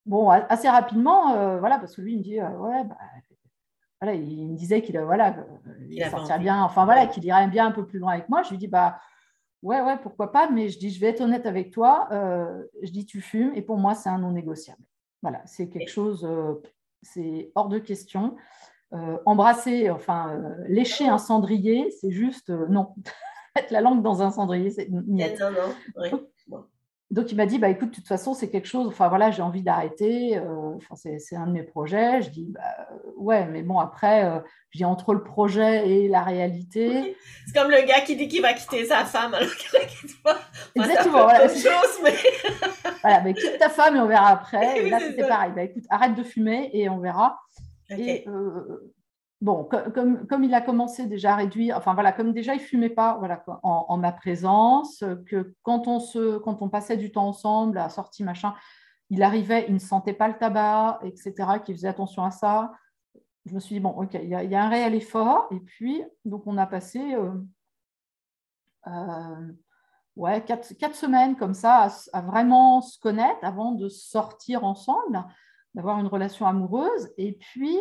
bon, 0.04 0.28
assez 0.28 0.68
rapidement, 0.68 1.34
euh, 1.34 1.58
voilà, 1.58 1.78
parce 1.78 1.96
que 1.96 2.02
lui, 2.02 2.12
il 2.12 2.18
me 2.18 2.22
dit, 2.22 2.40
euh, 2.40 2.50
ouais, 2.50 2.84
bah, 2.84 2.96
voilà, 4.00 4.14
il 4.14 4.52
me 4.52 4.56
disait 4.56 4.82
qu'il 4.82 4.98
voilà, 5.00 5.34
il, 5.88 6.04
sortirait 6.10 6.38
bien, 6.38 6.62
enfin 6.62 6.84
voilà, 6.84 7.06
qu'il 7.06 7.24
irait 7.24 7.48
bien 7.48 7.66
un 7.66 7.72
peu 7.72 7.86
plus 7.86 7.98
loin 7.98 8.12
avec 8.12 8.28
moi. 8.28 8.42
Je 8.42 8.50
lui 8.50 8.58
dis, 8.58 8.68
bah, 8.68 9.00
ouais, 9.62 9.80
ouais, 9.80 9.98
pourquoi 10.02 10.32
pas, 10.32 10.50
mais 10.50 10.68
je 10.68 10.78
dis, 10.78 10.90
je 10.90 11.00
vais 11.00 11.08
être 11.08 11.20
honnête 11.20 11.46
avec 11.46 11.70
toi, 11.70 12.08
euh, 12.12 12.64
je 12.82 12.90
dis, 12.90 13.06
tu 13.06 13.20
fumes, 13.20 13.52
et 13.54 13.62
pour 13.62 13.76
moi, 13.76 13.94
c'est 13.94 14.08
un 14.08 14.18
non 14.18 14.32
négociable. 14.32 14.82
Voilà, 15.22 15.42
c'est 15.46 15.68
quelque 15.68 15.90
chose, 15.90 16.28
c'est 17.02 17.50
hors 17.54 17.68
de 17.68 17.78
question. 17.78 18.36
embrasser, 19.24 19.90
enfin, 19.90 20.40
lécher 20.68 21.08
un 21.08 21.18
cendrier, 21.18 21.90
c'est 21.90 22.10
juste, 22.10 22.50
non. 22.50 22.94
Mettre 23.56 23.72
la 23.72 23.80
langue 23.80 24.02
dans 24.02 24.20
un 24.20 24.30
cendrier, 24.30 24.70
c'est 24.70 24.88
Non, 24.90 25.02
non, 25.06 26.20
donc 27.12 27.30
il 27.30 27.36
m'a 27.36 27.46
dit 27.46 27.58
bah 27.58 27.68
écoute 27.68 27.90
de 27.90 27.94
toute 27.94 28.08
façon 28.08 28.34
c'est 28.34 28.50
quelque 28.50 28.66
chose 28.66 28.88
enfin 28.88 29.08
voilà 29.08 29.30
j'ai 29.30 29.42
envie 29.42 29.62
d'arrêter 29.62 30.36
euh, 30.38 30.72
c'est 30.96 31.36
un 31.36 31.46
de 31.46 31.52
mes 31.52 31.62
projets. 31.62 32.22
Je 32.22 32.30
dis 32.30 32.46
bah 32.48 32.88
ouais 33.16 33.46
mais 33.46 33.62
bon 33.62 33.78
après 33.78 34.24
euh, 34.24 34.40
je 34.70 34.78
dis 34.78 34.84
entre 34.84 35.14
le 35.14 35.22
projet 35.22 35.88
et 35.88 36.08
la 36.08 36.22
réalité. 36.22 37.16
C'est 37.46 37.54
comme 37.54 37.70
le 37.70 37.86
gars 37.86 38.00
qui 38.00 38.16
dit 38.16 38.26
qu'il 38.26 38.42
va 38.42 38.54
quitter 38.54 38.84
sa 38.86 39.04
femme 39.04 39.34
alors 39.34 39.54
qu'il 39.54 39.78
la 39.78 39.84
quitte 39.84 40.22
pas 40.22 40.38
exactement 40.74 41.22
voilà. 41.24 41.48
chose, 41.48 42.00
mais... 42.02 42.14
voilà 43.02 43.20
mais 43.20 43.34
quitte 43.34 43.58
ta 43.58 43.68
femme 43.68 43.94
et 43.94 44.00
on 44.00 44.08
verra 44.08 44.30
après. 44.30 44.84
Et 44.84 44.90
là 44.90 44.98
c'était 44.98 45.28
pareil. 45.28 45.52
Bah 45.54 45.62
écoute 45.62 45.84
arrête 45.90 46.16
de 46.16 46.24
fumer 46.24 46.70
et 46.72 46.88
on 46.88 46.98
verra. 46.98 47.38
Et 47.90 48.24
euh, 48.26 48.94
bon, 49.40 49.64
comme, 49.64 50.26
comme, 50.26 50.44
il 50.44 50.54
a 50.54 50.60
commencé 50.60 51.06
déjà 51.06 51.34
à 51.34 51.36
réduire, 51.36 51.76
enfin 51.76 51.94
voilà, 51.94 52.12
comme 52.12 52.32
déjà 52.32 52.54
il 52.54 52.60
fumait 52.60 52.90
pas 52.90 53.16
voilà, 53.18 53.44
en, 53.62 53.96
ma 53.96 54.12
présence, 54.12 55.04
que 55.26 55.54
quand 55.62 55.88
on, 55.88 56.00
se, 56.00 56.38
quand 56.38 56.62
on 56.62 56.68
passait 56.68 56.96
du 56.96 57.12
temps 57.12 57.28
ensemble, 57.28 57.78
à 57.78 57.88
sortie, 57.88 58.24
machin, 58.24 58.54
il 59.10 59.22
arrivait, 59.22 59.66
il 59.68 59.74
ne 59.74 59.78
sentait 59.78 60.14
pas 60.14 60.28
le 60.28 60.36
tabac, 60.36 61.00
etc., 61.04 61.34
qu'il 61.64 61.74
faisait 61.76 61.88
attention 61.88 62.24
à 62.24 62.30
ça. 62.30 62.72
Je 63.44 63.54
me 63.54 63.60
suis 63.60 63.76
dit, 63.76 63.80
bon, 63.80 63.90
ok, 63.90 64.14
il 64.14 64.28
y, 64.28 64.34
a, 64.34 64.64
un 64.64 64.68
réel 64.68 64.94
effort. 64.94 65.46
Et 65.52 65.60
puis, 65.60 66.02
donc 66.24 66.46
on 66.46 66.58
a 66.58 66.66
passé 66.66 67.14
euh, 67.14 67.30
euh, 68.88 69.52
ouais, 70.16 70.42
quatre, 70.44 70.74
quatre, 70.74 70.96
semaines 70.96 71.36
comme 71.36 71.54
ça 71.54 71.84
à, 71.84 72.18
à, 72.18 72.20
vraiment 72.22 72.80
se 72.80 72.98
connaître 72.98 73.38
avant 73.42 73.72
de 73.72 73.88
sortir 73.88 74.64
ensemble, 74.64 75.24
d'avoir 75.74 76.00
une 76.00 76.08
relation 76.08 76.46
amoureuse. 76.46 77.08
Et 77.18 77.34
puis, 77.34 77.78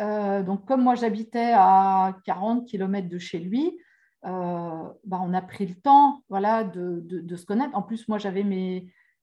euh, 0.00 0.42
donc, 0.42 0.66
comme 0.66 0.82
moi 0.82 0.94
j'habitais 0.94 1.52
à 1.54 2.16
40 2.24 2.66
km 2.66 3.08
de 3.08 3.18
chez 3.18 3.38
lui, 3.38 3.78
euh, 4.24 4.88
bah, 5.04 5.20
on 5.22 5.34
a 5.34 5.42
pris 5.42 5.66
le 5.66 5.74
temps 5.74 6.22
voilà, 6.28 6.64
de, 6.64 7.36
se 7.36 7.46
connaître. 7.46 7.76
En 7.76 7.82
plus, 7.82 8.08
moi 8.08 8.18
j'avais 8.18 8.44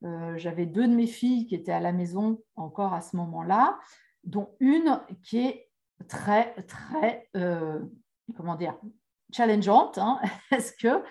euh, 0.03 0.37
j'avais 0.37 0.65
deux 0.65 0.87
de 0.87 0.93
mes 0.93 1.07
filles 1.07 1.45
qui 1.47 1.55
étaient 1.55 1.71
à 1.71 1.79
la 1.79 1.91
maison 1.91 2.41
encore 2.55 2.93
à 2.93 3.01
ce 3.01 3.15
moment-là, 3.17 3.79
dont 4.23 4.55
une 4.59 4.99
qui 5.23 5.39
est 5.39 5.69
très, 6.07 6.53
très, 6.63 7.29
comment 8.35 8.55
dire, 8.55 8.77
challengeante, 9.33 9.97
hein, 9.97 10.19
parce 10.49 10.71
que 10.71 11.03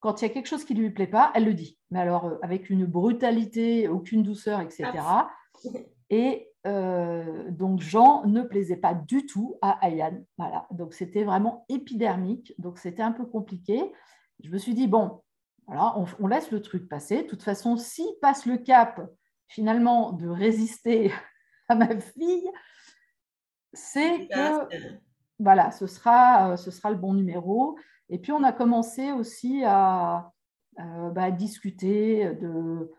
quand 0.00 0.20
il 0.20 0.28
y 0.28 0.30
a 0.30 0.32
quelque 0.32 0.48
chose 0.48 0.64
qui 0.64 0.74
ne 0.74 0.80
lui 0.80 0.90
plaît 0.90 1.06
pas, 1.06 1.30
elle 1.34 1.44
le 1.44 1.54
dit. 1.54 1.78
Mais 1.90 2.00
alors, 2.00 2.38
avec 2.42 2.70
une 2.70 2.86
brutalité, 2.86 3.86
aucune 3.86 4.22
douceur, 4.22 4.60
etc. 4.62 4.90
Et 6.08 6.49
euh, 6.66 7.50
donc 7.50 7.80
Jean 7.80 8.26
ne 8.26 8.42
plaisait 8.42 8.76
pas 8.76 8.94
du 8.94 9.26
tout 9.26 9.56
à 9.62 9.84
Ayane. 9.84 10.24
Voilà. 10.36 10.66
Donc 10.70 10.94
c'était 10.94 11.24
vraiment 11.24 11.64
épidermique. 11.68 12.54
Donc 12.58 12.78
c'était 12.78 13.02
un 13.02 13.12
peu 13.12 13.24
compliqué. 13.24 13.92
Je 14.42 14.50
me 14.50 14.58
suis 14.58 14.74
dit, 14.74 14.86
bon, 14.86 15.22
voilà, 15.66 15.94
on, 16.18 16.26
laisse 16.26 16.50
le 16.50 16.62
truc 16.62 16.88
passer. 16.88 17.22
De 17.22 17.28
toute 17.28 17.42
façon, 17.42 17.76
s'il 17.76 18.12
passe 18.20 18.46
le 18.46 18.58
cap 18.58 19.00
finalement 19.48 20.12
de 20.12 20.28
résister 20.28 21.12
à 21.68 21.74
ma 21.74 21.98
fille, 21.98 22.50
c'est 23.72 24.28
que 24.28 24.68
voilà, 25.38 25.70
ce 25.70 25.86
sera, 25.86 26.52
euh, 26.52 26.56
ce 26.56 26.70
sera 26.70 26.90
le 26.90 26.96
bon 26.96 27.14
numéro. 27.14 27.78
Et 28.08 28.18
puis 28.18 28.32
on 28.32 28.42
a 28.42 28.52
commencé 28.52 29.12
aussi 29.12 29.62
à, 29.64 30.32
euh, 30.78 31.10
bah, 31.10 31.30
discuter 31.30 32.34
de 32.34 32.90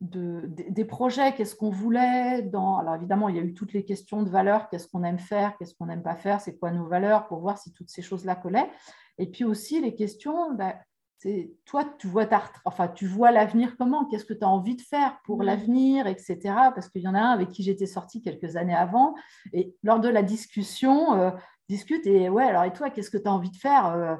des 0.00 0.84
projets, 0.84 1.32
qu'est-ce 1.34 1.56
qu'on 1.56 1.70
voulait 1.70 2.42
dans... 2.42 2.78
Alors 2.78 2.96
évidemment, 2.96 3.28
il 3.28 3.36
y 3.36 3.38
a 3.38 3.42
eu 3.42 3.54
toutes 3.54 3.72
les 3.72 3.84
questions 3.84 4.22
de 4.22 4.28
valeurs, 4.28 4.68
qu'est-ce 4.68 4.88
qu'on 4.88 5.04
aime 5.04 5.18
faire, 5.18 5.56
qu'est-ce 5.56 5.74
qu'on 5.74 5.86
n'aime 5.86 6.02
pas 6.02 6.16
faire, 6.16 6.40
c'est 6.40 6.58
quoi 6.58 6.70
nos 6.70 6.86
valeurs, 6.86 7.26
pour 7.28 7.40
voir 7.40 7.58
si 7.58 7.72
toutes 7.72 7.88
ces 7.88 8.02
choses-là 8.02 8.36
collaient. 8.36 8.70
Et 9.18 9.26
puis 9.26 9.44
aussi 9.44 9.80
les 9.80 9.94
questions, 9.94 10.52
ben, 10.54 10.74
c'est 11.18 11.50
toi, 11.64 11.84
tu 11.98 12.08
vois, 12.08 12.26
ta, 12.26 12.42
enfin, 12.66 12.88
tu 12.88 13.06
vois 13.06 13.30
l'avenir 13.30 13.76
comment, 13.78 14.04
qu'est-ce 14.04 14.26
que 14.26 14.34
tu 14.34 14.44
as 14.44 14.48
envie 14.48 14.76
de 14.76 14.82
faire 14.82 15.18
pour 15.24 15.42
l'avenir, 15.42 16.06
etc. 16.06 16.38
Parce 16.74 16.90
qu'il 16.90 17.02
y 17.02 17.08
en 17.08 17.14
a 17.14 17.20
un 17.20 17.32
avec 17.32 17.48
qui 17.48 17.62
j'étais 17.62 17.86
sortie 17.86 18.20
quelques 18.20 18.56
années 18.56 18.74
avant, 18.74 19.14
et 19.54 19.74
lors 19.82 19.98
de 19.98 20.10
la 20.10 20.22
discussion, 20.22 21.14
euh, 21.14 21.30
discute, 21.70 22.06
et 22.06 22.28
ouais, 22.28 22.44
alors 22.44 22.64
et 22.64 22.72
toi, 22.72 22.90
qu'est-ce 22.90 23.10
que 23.10 23.16
tu 23.16 23.28
as 23.28 23.32
envie 23.32 23.50
de 23.50 23.56
faire 23.56 23.86
euh? 23.86 24.16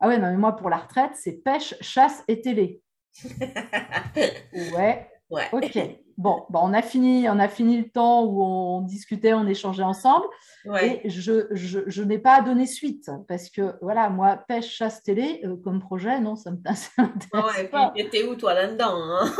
Ah 0.00 0.08
ouais, 0.08 0.18
non, 0.18 0.30
mais 0.30 0.36
moi, 0.36 0.54
pour 0.54 0.70
la 0.70 0.76
retraite, 0.76 1.12
c'est 1.14 1.42
pêche, 1.42 1.74
chasse 1.80 2.22
et 2.28 2.40
télé. 2.40 2.82
ouais, 4.76 5.10
Ok. 5.30 5.78
Bon, 6.18 6.46
on, 6.52 6.74
a 6.74 6.82
fini, 6.82 7.28
on 7.28 7.38
a 7.38 7.46
fini 7.46 7.78
le 7.78 7.90
temps 7.90 8.24
où 8.24 8.42
on 8.42 8.80
discutait, 8.80 9.34
on 9.34 9.46
échangeait 9.46 9.84
ensemble. 9.84 10.26
Et 10.82 11.08
je, 11.08 11.46
je, 11.52 12.02
n'ai 12.02 12.18
pas 12.18 12.42
donné 12.42 12.66
suite 12.66 13.08
parce 13.28 13.50
que, 13.50 13.76
voilà, 13.80 14.10
moi, 14.10 14.36
pêche, 14.48 14.68
chasse, 14.68 15.00
télé, 15.04 15.40
euh, 15.44 15.54
comme 15.62 15.78
projet, 15.78 16.18
non, 16.18 16.34
ça 16.34 16.50
me 16.50 16.56
ouais, 17.56 17.68
pas. 17.68 17.92
Et 17.94 18.08
puis, 18.08 18.24
où, 18.24 18.34
toi, 18.34 18.52
là-dedans 18.52 18.96
hein? 18.96 19.32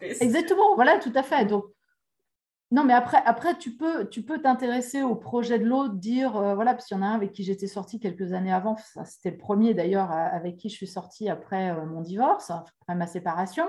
Exactement, 0.00 0.74
voilà, 0.74 0.98
tout 0.98 1.12
à 1.14 1.22
fait. 1.22 1.44
Donc, 1.44 1.66
non, 2.70 2.82
mais 2.82 2.94
après, 2.94 3.22
après 3.24 3.56
tu 3.56 3.76
peux 3.76 4.08
tu 4.08 4.22
peux 4.22 4.40
t'intéresser 4.40 5.02
au 5.02 5.14
projet 5.14 5.58
de 5.58 5.64
l'autre, 5.64 5.94
dire, 5.94 6.36
euh, 6.36 6.54
voilà, 6.54 6.72
parce 6.72 6.86
qu'il 6.86 6.96
y 6.96 7.00
en 7.00 7.02
a 7.02 7.06
un 7.06 7.14
avec 7.14 7.32
qui 7.32 7.44
j'étais 7.44 7.66
sortie 7.66 8.00
quelques 8.00 8.32
années 8.32 8.52
avant, 8.52 8.76
c'était 9.04 9.30
le 9.30 9.38
premier 9.38 9.74
d'ailleurs 9.74 10.10
avec 10.10 10.56
qui 10.56 10.70
je 10.70 10.74
suis 10.74 10.86
sortie 10.86 11.28
après 11.28 11.70
euh, 11.70 11.84
mon 11.84 12.00
divorce, 12.00 12.50
après 12.50 12.96
ma 12.96 13.06
séparation. 13.06 13.66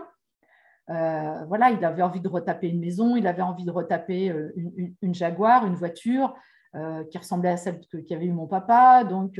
Euh, 0.89 1.45
voilà, 1.47 1.71
il 1.71 1.83
avait 1.83 2.03
envie 2.03 2.19
de 2.19 2.27
retaper 2.27 2.69
une 2.69 2.79
maison, 2.79 3.15
il 3.15 3.27
avait 3.27 3.41
envie 3.41 3.65
de 3.65 3.71
retaper 3.71 4.29
euh, 4.29 4.53
une, 5.01 5.15
Jaguar, 5.15 5.65
une 5.65 5.75
voiture 5.75 6.35
euh, 6.75 7.03
qui 7.05 7.17
ressemblait 7.17 7.49
à 7.49 7.57
celle 7.57 7.79
qu'avait 8.07 8.25
eu 8.25 8.31
mon 8.31 8.47
papa. 8.47 9.03
Donc, 9.03 9.39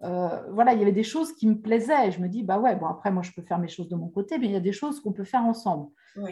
voilà, 0.00 0.74
il 0.74 0.78
y 0.78 0.82
avait 0.82 0.92
des 0.92 1.02
choses 1.02 1.32
qui 1.32 1.48
me 1.48 1.60
plaisaient. 1.60 2.12
je 2.12 2.20
me 2.20 2.28
dis, 2.28 2.44
bah 2.44 2.58
ouais, 2.58 2.76
bon, 2.76 2.86
après, 2.86 3.10
moi, 3.10 3.22
je 3.22 3.32
peux 3.32 3.42
faire 3.42 3.58
mes 3.58 3.68
choses 3.68 3.88
de 3.88 3.96
mon 3.96 4.08
côté, 4.08 4.38
mais 4.38 4.46
il 4.46 4.52
y 4.52 4.56
a 4.56 4.60
des 4.60 4.72
choses 4.72 5.00
qu'on 5.00 5.12
peut 5.12 5.24
faire 5.24 5.44
ensemble. 5.44 5.90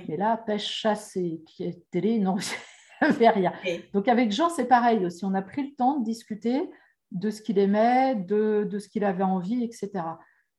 Mais 0.08 0.16
là, 0.16 0.36
pêche, 0.36 0.66
chasse 0.66 1.16
et 1.16 1.42
télé, 1.90 2.18
non, 2.18 2.36
je 3.00 3.32
rien. 3.32 3.52
Donc, 3.92 4.08
avec 4.08 4.30
Jean, 4.30 4.48
c'est 4.48 4.66
pareil 4.66 5.04
aussi. 5.04 5.24
On 5.24 5.34
a 5.34 5.42
pris 5.42 5.62
le 5.62 5.74
temps 5.74 5.98
de 5.98 6.04
discuter 6.04 6.70
de 7.12 7.30
ce 7.30 7.42
qu'il 7.42 7.58
aimait, 7.58 8.14
de, 8.14 8.66
de 8.70 8.78
ce 8.78 8.88
qu'il 8.88 9.04
avait 9.04 9.24
envie, 9.24 9.64
etc. 9.64 9.90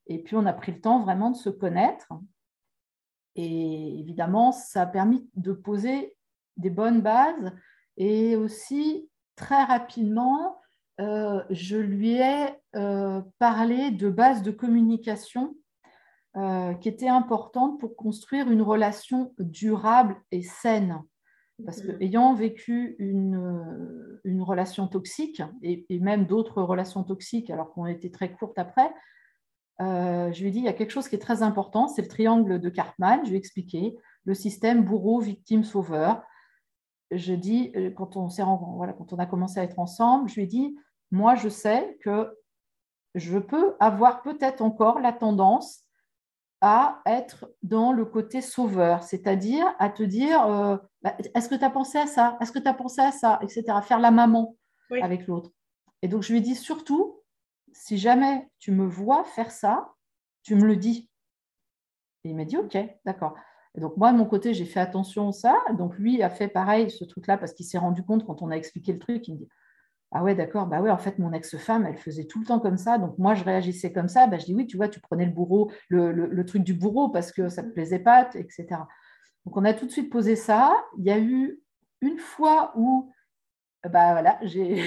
Et 0.08 0.20
puis, 0.20 0.36
on 0.36 0.46
a 0.46 0.54
pris 0.54 0.74
le 0.74 0.82
temps 0.82 1.02
vraiment 1.04 1.32
de 1.32 1.38
se 1.38 1.50
connaître. 1.50 2.08
Et 3.38 4.00
évidemment, 4.00 4.52
ça 4.52 4.82
a 4.82 4.86
permis 4.88 5.30
de 5.36 5.54
poser 5.54 6.16
des 6.58 6.72
bonnes 6.72 7.02
bases. 7.02 7.52
Et 7.96 8.36
aussi, 8.36 9.10
très 9.36 9.64
rapidement, 9.64 10.60
euh, 11.00 11.44
je 11.52 11.78
lui 11.78 12.16
ai 12.16 12.48
euh, 12.76 13.22
parlé 13.38 13.92
de 13.92 14.10
bases 14.10 14.42
de 14.42 14.52
communication 14.52 15.56
euh, 16.36 16.74
qui 16.74 16.90
étaient 16.90 17.08
importantes 17.08 17.80
pour 17.80 17.96
construire 17.96 18.50
une 18.50 18.64
relation 18.64 19.34
durable 19.38 20.16
et 20.32 20.42
saine. 20.42 21.02
Parce 21.66 21.82
que, 21.82 22.00
ayant 22.04 22.36
vécu 22.36 22.96
une, 23.00 24.20
une 24.24 24.44
relation 24.44 24.88
toxique, 24.88 25.42
et, 25.64 25.88
et 25.90 26.00
même 26.00 26.28
d'autres 26.28 26.62
relations 26.62 27.04
toxiques, 27.04 27.50
alors 27.50 27.74
qu'on 27.74 27.88
était 27.88 28.12
très 28.12 28.32
courtes 28.32 28.60
après, 28.60 28.94
euh, 29.82 30.32
je 30.32 30.42
lui 30.42 30.50
ai 30.50 30.52
dit, 30.52 30.60
il 30.60 30.66
y 30.66 30.70
a 30.70 30.74
quelque 30.74 30.92
chose 30.92 31.08
qui 31.08 31.16
est 31.16 31.20
très 31.20 31.44
important, 31.44 31.88
c'est 31.88 32.02
le 32.02 32.08
triangle 32.08 32.60
de 32.60 32.70
Cartman. 32.70 33.22
Je 33.24 33.30
lui 33.30 33.36
ai 33.36 33.40
expliqué 33.40 33.96
le 34.26 34.34
système 34.34 34.84
bourreau, 34.84 35.20
victime, 35.20 35.64
sauveur. 35.64 36.24
Je 37.12 37.34
dis, 37.34 37.72
euh, 37.76 37.92
quand 37.92 38.18
on, 38.18 38.28
voilà, 38.76 38.94
quand 38.94 39.14
on 39.14 39.20
a 39.20 39.26
commencé 39.26 39.60
à 39.60 39.64
être 39.64 39.80
ensemble, 39.80 40.30
je 40.30 40.36
lui 40.36 40.44
ai 40.44 40.48
dit, 40.48 40.78
moi, 41.12 41.36
je 41.36 41.48
sais 41.48 41.98
que 42.04 42.36
je 43.16 43.40
peux 43.40 43.76
avoir 43.80 44.22
peut-être 44.22 44.62
encore 44.62 45.00
la 45.00 45.14
tendance 45.14 45.84
à 46.60 47.02
être 47.06 47.52
dans 47.62 47.94
le 47.94 48.04
côté 48.04 48.42
sauveur, 48.42 49.04
c'est-à-dire 49.04 49.76
à 49.78 49.90
te 49.90 50.02
dire, 50.02 50.44
euh, 50.48 50.78
bah, 51.04 51.16
est-ce 51.36 51.50
que 51.50 51.56
tu 51.56 51.64
as 51.64 51.70
pensé 51.70 52.00
à 52.00 52.08
ça? 52.08 52.36
Est-ce 52.42 52.52
que 52.52 52.60
tu 52.60 52.68
as 52.68 52.74
pensé 52.74 53.02
à 53.02 53.12
ça? 53.12 53.40
Etc. 53.44 53.64
Faire 53.84 54.00
la 54.00 54.12
maman 54.12 54.56
avec 55.02 55.28
l'autre. 55.28 55.52
Et 56.02 56.08
donc, 56.08 56.24
je 56.24 56.32
lui 56.32 56.40
ai 56.40 56.42
dit 56.42 56.56
surtout, 56.56 57.17
si 57.78 57.98
jamais 57.98 58.50
tu 58.60 58.72
me 58.72 58.86
vois 58.86 59.24
faire 59.24 59.52
ça, 59.52 59.94
tu 60.42 60.56
me 60.56 60.66
le 60.66 60.76
dis. 60.76 61.10
Et 62.24 62.30
il 62.30 62.36
m'a 62.36 62.44
dit, 62.44 62.58
OK, 62.58 62.78
d'accord. 63.06 63.36
donc, 63.76 63.96
moi, 63.98 64.12
de 64.12 64.18
mon 64.18 64.26
côté, 64.26 64.54
j'ai 64.54 64.66
fait 64.66 64.80
attention 64.80 65.30
à 65.30 65.32
ça. 65.32 65.64
Donc, 65.78 65.98
lui 65.98 66.24
a 66.24 66.30
fait 66.30 66.48
pareil, 66.48 66.90
ce 66.90 67.06
truc-là, 67.06 67.38
parce 67.38 67.54
qu'il 67.54 67.66
s'est 67.66 67.78
rendu 67.78 68.04
compte 68.04 68.26
quand 68.26 68.42
on 68.42 68.50
a 68.50 68.56
expliqué 68.56 68.94
le 68.94 69.00
truc, 69.00 69.28
il 69.28 69.36
me 69.36 69.38
dit 69.40 69.48
Ah 70.12 70.24
ouais, 70.24 70.34
d'accord, 70.34 70.66
bah 70.66 70.82
ouais, 70.82 70.90
en 70.90 70.98
fait, 70.98 71.20
mon 71.20 71.32
ex-femme, 71.34 71.86
elle 71.86 71.98
faisait 71.98 72.26
tout 72.26 72.40
le 72.40 72.46
temps 72.46 72.60
comme 72.60 72.78
ça. 72.78 72.98
Donc, 72.98 73.18
moi, 73.20 73.36
je 73.36 73.44
réagissais 73.44 73.94
comme 73.94 74.08
ça. 74.08 74.26
Bah, 74.26 74.40
je 74.40 74.46
dis 74.46 74.56
Oui, 74.56 74.66
tu 74.66 74.78
vois, 74.78 74.90
tu 74.90 75.00
prenais 75.00 75.26
le 75.26 75.32
bourreau, 75.32 75.72
le, 75.90 76.44
truc 76.46 76.64
du 76.64 76.74
bourreau 76.74 77.10
parce 77.10 77.32
que 77.32 77.48
ça 77.48 77.62
ne 77.62 77.70
te 77.70 77.74
plaisait 77.74 78.00
pas, 78.00 78.30
etc. 78.34 78.66
Donc, 79.46 79.56
on 79.56 79.66
a 79.66 79.74
tout 79.74 79.86
de 79.86 79.92
suite 79.92 80.12
posé 80.12 80.36
ça. 80.36 80.76
Il 80.98 81.06
y 81.06 81.12
a 81.12 81.20
eu 81.20 81.62
une 82.02 82.18
fois 82.18 82.74
où, 82.76 83.14
bah 83.84 84.14
voilà, 84.14 84.40
j'ai. 84.42 84.84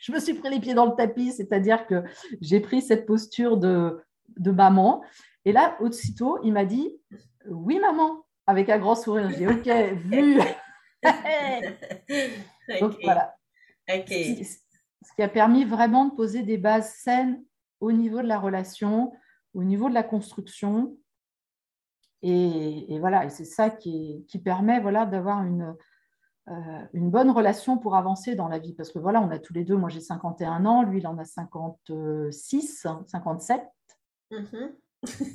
Je 0.00 0.12
me 0.12 0.20
suis 0.20 0.34
pris 0.34 0.50
les 0.50 0.60
pieds 0.60 0.74
dans 0.74 0.86
le 0.86 0.94
tapis, 0.96 1.32
c'est-à-dire 1.32 1.86
que 1.86 2.04
j'ai 2.40 2.60
pris 2.60 2.82
cette 2.82 3.06
posture 3.06 3.56
de, 3.56 4.00
de 4.36 4.50
maman. 4.50 5.02
Et 5.44 5.52
là, 5.52 5.76
aussitôt, 5.80 6.38
il 6.42 6.52
m'a 6.52 6.64
dit 6.64 7.00
Oui, 7.46 7.78
maman 7.80 8.24
avec 8.48 8.70
un 8.70 8.78
grand 8.78 8.94
sourire. 8.94 9.30
J'ai 9.30 9.46
OK, 9.46 9.68
vu. 10.06 10.40
Donc 12.80 12.96
voilà. 13.04 13.36
Ce, 13.86 15.14
qui, 15.14 15.22
a 15.22 15.28
permis 15.28 15.64
vraiment 15.64 16.06
de 16.06 16.14
poser 16.14 16.42
des 16.42 16.56
bases 16.56 16.94
saines 16.94 17.44
au 17.80 17.92
niveau 17.92 18.22
de 18.22 18.26
la 18.26 18.38
relation, 18.38 19.12
au 19.54 19.64
niveau 19.64 19.90
de 19.90 19.94
la 19.94 20.02
construction. 20.02 20.96
Et, 22.22 22.98
voilà, 22.98 23.26
et 23.26 23.30
c'est 23.30 23.44
ça 23.44 23.70
qui, 23.70 24.26
permet 24.42 24.80
voilà, 24.80 25.04
d'avoir 25.06 25.44
une, 25.44 25.76
une 26.92 27.10
bonne 27.10 27.30
relation 27.30 27.78
pour 27.78 27.96
avancer 27.96 28.34
dans 28.34 28.48
la 28.48 28.58
vie. 28.58 28.72
Parce 28.72 28.90
que 28.90 28.98
voilà, 28.98 29.20
on 29.20 29.30
a 29.30 29.38
tous 29.38 29.52
les 29.52 29.64
deux, 29.64 29.76
moi 29.76 29.88
j'ai 29.88 30.00
51 30.00 30.64
ans, 30.66 30.82
lui 30.82 30.98
il 30.98 31.06
en 31.06 31.18
a 31.18 31.24
56, 31.24 32.86
57. 33.06 33.62
Oui. 34.30 34.38
je 35.06 35.12
suis 35.12 35.28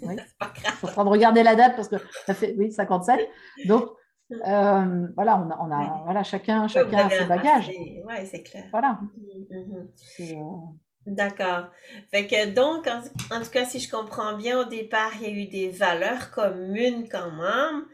en 0.84 0.88
train 0.88 1.06
de 1.06 1.10
regarder 1.10 1.44
la 1.44 1.56
date 1.56 1.76
parce 1.76 1.88
que 1.88 1.96
ça 2.26 2.34
fait 2.34 2.54
oui, 2.58 2.72
57. 2.72 3.20
Donc, 3.66 3.90
euh, 4.32 5.08
voilà, 5.16 5.38
on 5.38 5.50
a, 5.50 5.58
on 5.60 5.72
a 5.72 6.02
voilà, 6.04 6.24
chacun, 6.24 6.68
chacun 6.68 7.08
a 7.08 7.10
ses 7.10 7.26
bagages. 7.26 7.70
Oui, 7.70 8.14
c'est 8.26 8.44
clair. 8.44 8.66
Voilà. 8.72 9.00
Mm-hmm. 9.18 10.36
Euh, 10.36 10.60
D'accord. 11.06 11.68
Fait 12.12 12.28
que 12.28 12.54
donc, 12.54 12.88
en, 12.88 13.42
tout 13.42 13.50
cas, 13.50 13.66
si 13.66 13.80
je 13.80 13.92
comprends 13.92 14.38
bien, 14.38 14.60
au 14.60 14.66
départ, 14.66 15.12
il 15.22 15.22
y 15.22 15.26
a 15.26 15.44
eu 15.44 15.48
des 15.48 15.70
valeurs 15.70 16.32
communes 16.32 17.08
quand 17.10 17.32
même. 17.32 17.86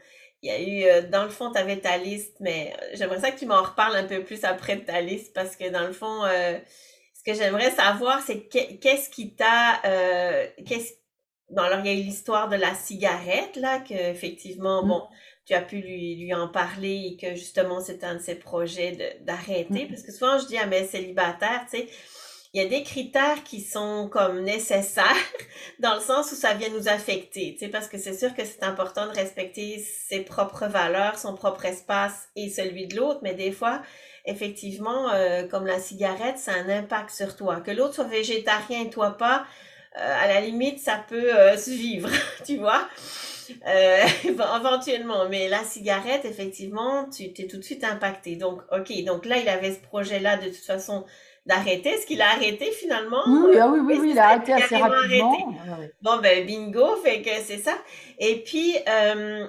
Il 0.42 0.48
y 0.48 0.50
a 0.50 0.60
eu, 0.60 0.84
euh, 0.84 1.08
dans 1.08 1.24
le 1.24 1.30
fond, 1.30 1.52
tu 1.52 1.58
avais 1.58 1.78
ta 1.78 1.98
liste, 1.98 2.36
mais 2.40 2.74
j'aimerais 2.94 3.20
ça 3.20 3.30
que 3.30 3.38
tu 3.38 3.46
m'en 3.46 3.62
reparles 3.62 3.96
un 3.96 4.04
peu 4.04 4.24
plus 4.24 4.44
après 4.44 4.76
de 4.76 4.84
ta 4.84 5.00
liste 5.00 5.34
parce 5.34 5.56
que 5.56 5.68
dans 5.68 5.86
le 5.86 5.92
fond, 5.92 6.22
ce 6.24 7.22
que 7.24 7.34
j'aimerais 7.34 7.70
savoir, 7.70 8.22
c'est 8.22 8.48
qu'est-ce 8.48 9.10
qui 9.10 9.34
t'a, 9.34 9.80
qu'est-ce 10.66 11.00
Bon, 11.50 11.62
alors, 11.62 11.80
il 11.80 11.86
y 11.86 11.88
a 11.88 11.98
eu 11.98 12.02
l'histoire 12.04 12.48
de 12.48 12.54
la 12.54 12.74
cigarette, 12.74 13.56
là, 13.56 13.80
que 13.80 13.94
effectivement, 13.94 14.84
mm. 14.84 14.88
bon, 14.88 15.02
tu 15.46 15.54
as 15.54 15.62
pu 15.62 15.78
lui, 15.78 16.14
lui 16.14 16.32
en 16.32 16.48
parler 16.48 17.12
et 17.12 17.16
que 17.16 17.34
justement, 17.34 17.80
c'est 17.80 18.04
un 18.04 18.14
de 18.14 18.20
ses 18.20 18.36
projets 18.36 19.18
d'arrêter. 19.22 19.86
Mm. 19.86 19.88
Parce 19.88 20.02
que 20.02 20.12
souvent, 20.12 20.38
je 20.38 20.46
dis 20.46 20.58
à 20.58 20.66
mes 20.66 20.86
célibataires, 20.86 21.66
tu 21.70 21.78
sais, 21.78 21.88
il 22.52 22.62
y 22.62 22.64
a 22.64 22.68
des 22.68 22.82
critères 22.82 23.44
qui 23.44 23.60
sont 23.60 24.08
comme 24.10 24.40
nécessaires 24.40 25.04
dans 25.78 25.94
le 25.94 26.00
sens 26.00 26.32
où 26.32 26.34
ça 26.34 26.54
vient 26.54 26.68
nous 26.70 26.88
affecter, 26.88 27.52
tu 27.52 27.66
sais, 27.66 27.68
parce 27.68 27.86
que 27.88 27.98
c'est 27.98 28.14
sûr 28.14 28.34
que 28.34 28.44
c'est 28.44 28.64
important 28.64 29.06
de 29.06 29.12
respecter 29.12 29.84
ses 30.08 30.20
propres 30.20 30.66
valeurs, 30.66 31.18
son 31.18 31.34
propre 31.34 31.64
espace 31.66 32.28
et 32.34 32.48
celui 32.48 32.86
de 32.86 32.96
l'autre, 32.96 33.20
mais 33.22 33.34
des 33.34 33.52
fois, 33.52 33.82
effectivement, 34.26 35.10
euh, 35.10 35.46
comme 35.46 35.66
la 35.66 35.78
cigarette, 35.78 36.38
ça 36.38 36.52
a 36.52 36.56
un 36.56 36.68
impact 36.68 37.10
sur 37.10 37.36
toi. 37.36 37.60
Que 37.60 37.70
l'autre 37.70 37.94
soit 37.94 38.04
végétarien 38.04 38.82
et 38.82 38.90
toi 38.90 39.16
pas, 39.16 39.46
euh, 39.98 40.16
à 40.22 40.28
la 40.28 40.40
limite, 40.40 40.78
ça 40.78 41.04
peut 41.08 41.36
euh, 41.36 41.56
suivre, 41.56 42.10
tu 42.44 42.56
vois? 42.56 42.88
Euh, 43.66 44.04
éventuellement, 44.24 45.28
mais 45.28 45.48
la 45.48 45.64
cigarette, 45.64 46.24
effectivement, 46.24 47.08
tu 47.08 47.32
t'es 47.32 47.46
tout 47.46 47.56
de 47.56 47.62
suite 47.62 47.84
impacté. 47.84 48.36
Donc, 48.36 48.62
ok, 48.72 49.04
donc 49.04 49.24
là, 49.24 49.38
il 49.38 49.48
avait 49.48 49.72
ce 49.72 49.80
projet-là 49.80 50.36
de 50.36 50.46
toute 50.46 50.64
façon 50.64 51.04
d'arrêter. 51.46 51.90
Est-ce 51.90 52.06
qu'il 52.06 52.22
a 52.22 52.30
arrêté 52.30 52.70
finalement? 52.72 53.22
Oui, 53.26 53.56
ah 53.58 53.68
oui, 53.68 53.80
oui, 53.80 53.98
oui, 54.00 54.10
il 54.12 54.18
a 54.18 54.28
arrêté 54.28 54.52
assez 54.52 54.76
rapidement. 54.76 55.54
Bon, 56.02 56.18
ben 56.18 56.46
bingo, 56.46 56.96
fait 56.96 57.22
que 57.22 57.30
c'est 57.44 57.58
ça. 57.58 57.76
Et 58.18 58.36
puis, 58.36 58.76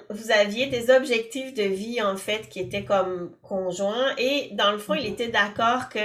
vous 0.10 0.32
aviez 0.32 0.68
des 0.68 0.90
objectifs 0.90 1.54
de 1.54 1.64
vie, 1.64 2.02
en 2.02 2.18
fait, 2.18 2.50
qui 2.50 2.60
étaient 2.60 2.86
comme 2.86 3.32
conjoints. 3.42 4.16
Et 4.18 4.50
dans 4.54 4.72
le 4.72 4.78
fond, 4.78 4.94
il 4.94 5.08
mhm. 5.08 5.14
était 5.14 5.28
d'accord 5.28 5.90
que 5.90 6.00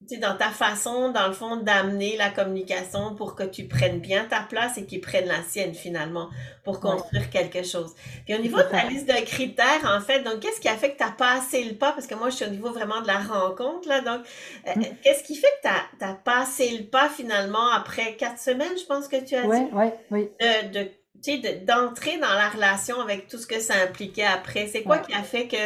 dans 0.00 0.36
ta 0.36 0.50
façon, 0.50 1.10
dans 1.10 1.26
le 1.26 1.32
fond, 1.32 1.56
d'amener 1.56 2.16
la 2.16 2.30
communication 2.30 3.16
pour 3.16 3.34
que 3.34 3.42
tu 3.42 3.64
prennes 3.64 3.98
bien 3.98 4.24
ta 4.24 4.40
place 4.40 4.78
et 4.78 4.86
qu'ils 4.86 5.00
prennent 5.00 5.26
la 5.26 5.42
sienne 5.42 5.74
finalement 5.74 6.28
pour 6.64 6.78
construire 6.80 7.28
quelque 7.30 7.64
chose. 7.64 7.94
Puis 8.24 8.34
au 8.34 8.38
niveau 8.38 8.58
de 8.58 8.62
ta 8.62 8.84
liste 8.84 9.08
de 9.08 9.24
critères, 9.24 9.84
en 9.84 10.00
fait, 10.00 10.22
donc 10.22 10.40
qu'est-ce 10.40 10.60
qui 10.60 10.68
a 10.68 10.76
fait 10.76 10.92
que 10.92 10.98
tu 10.98 11.04
as 11.04 11.10
passé 11.10 11.64
le 11.64 11.74
pas? 11.74 11.92
Parce 11.92 12.06
que 12.06 12.14
moi, 12.14 12.30
je 12.30 12.36
suis 12.36 12.44
au 12.44 12.50
niveau 12.50 12.70
vraiment 12.70 13.00
de 13.00 13.08
la 13.08 13.18
rencontre, 13.18 13.88
là. 13.88 14.00
Donc, 14.00 14.20
euh, 14.68 14.72
mm. 14.76 14.84
qu'est-ce 15.02 15.24
qui 15.24 15.34
fait 15.34 15.52
que 15.62 15.68
tu 15.98 16.04
as, 16.04 16.14
passé 16.14 16.78
le 16.78 16.84
pas 16.84 17.08
finalement 17.08 17.68
après 17.70 18.14
quatre 18.14 18.38
semaines, 18.38 18.78
je 18.78 18.84
pense 18.86 19.08
que 19.08 19.22
tu 19.22 19.34
as 19.34 19.42
dit? 19.42 19.68
Oui, 19.72 19.90
oui, 20.10 20.28
De, 20.70 21.64
d'entrer 21.64 22.18
dans 22.18 22.32
la 22.32 22.48
relation 22.48 23.00
avec 23.00 23.26
tout 23.26 23.38
ce 23.38 23.48
que 23.48 23.58
ça 23.58 23.74
impliquait 23.82 24.22
après. 24.22 24.68
C'est 24.68 24.84
quoi 24.84 24.98
qui 24.98 25.12
a 25.12 25.24
fait 25.24 25.48
que 25.48 25.56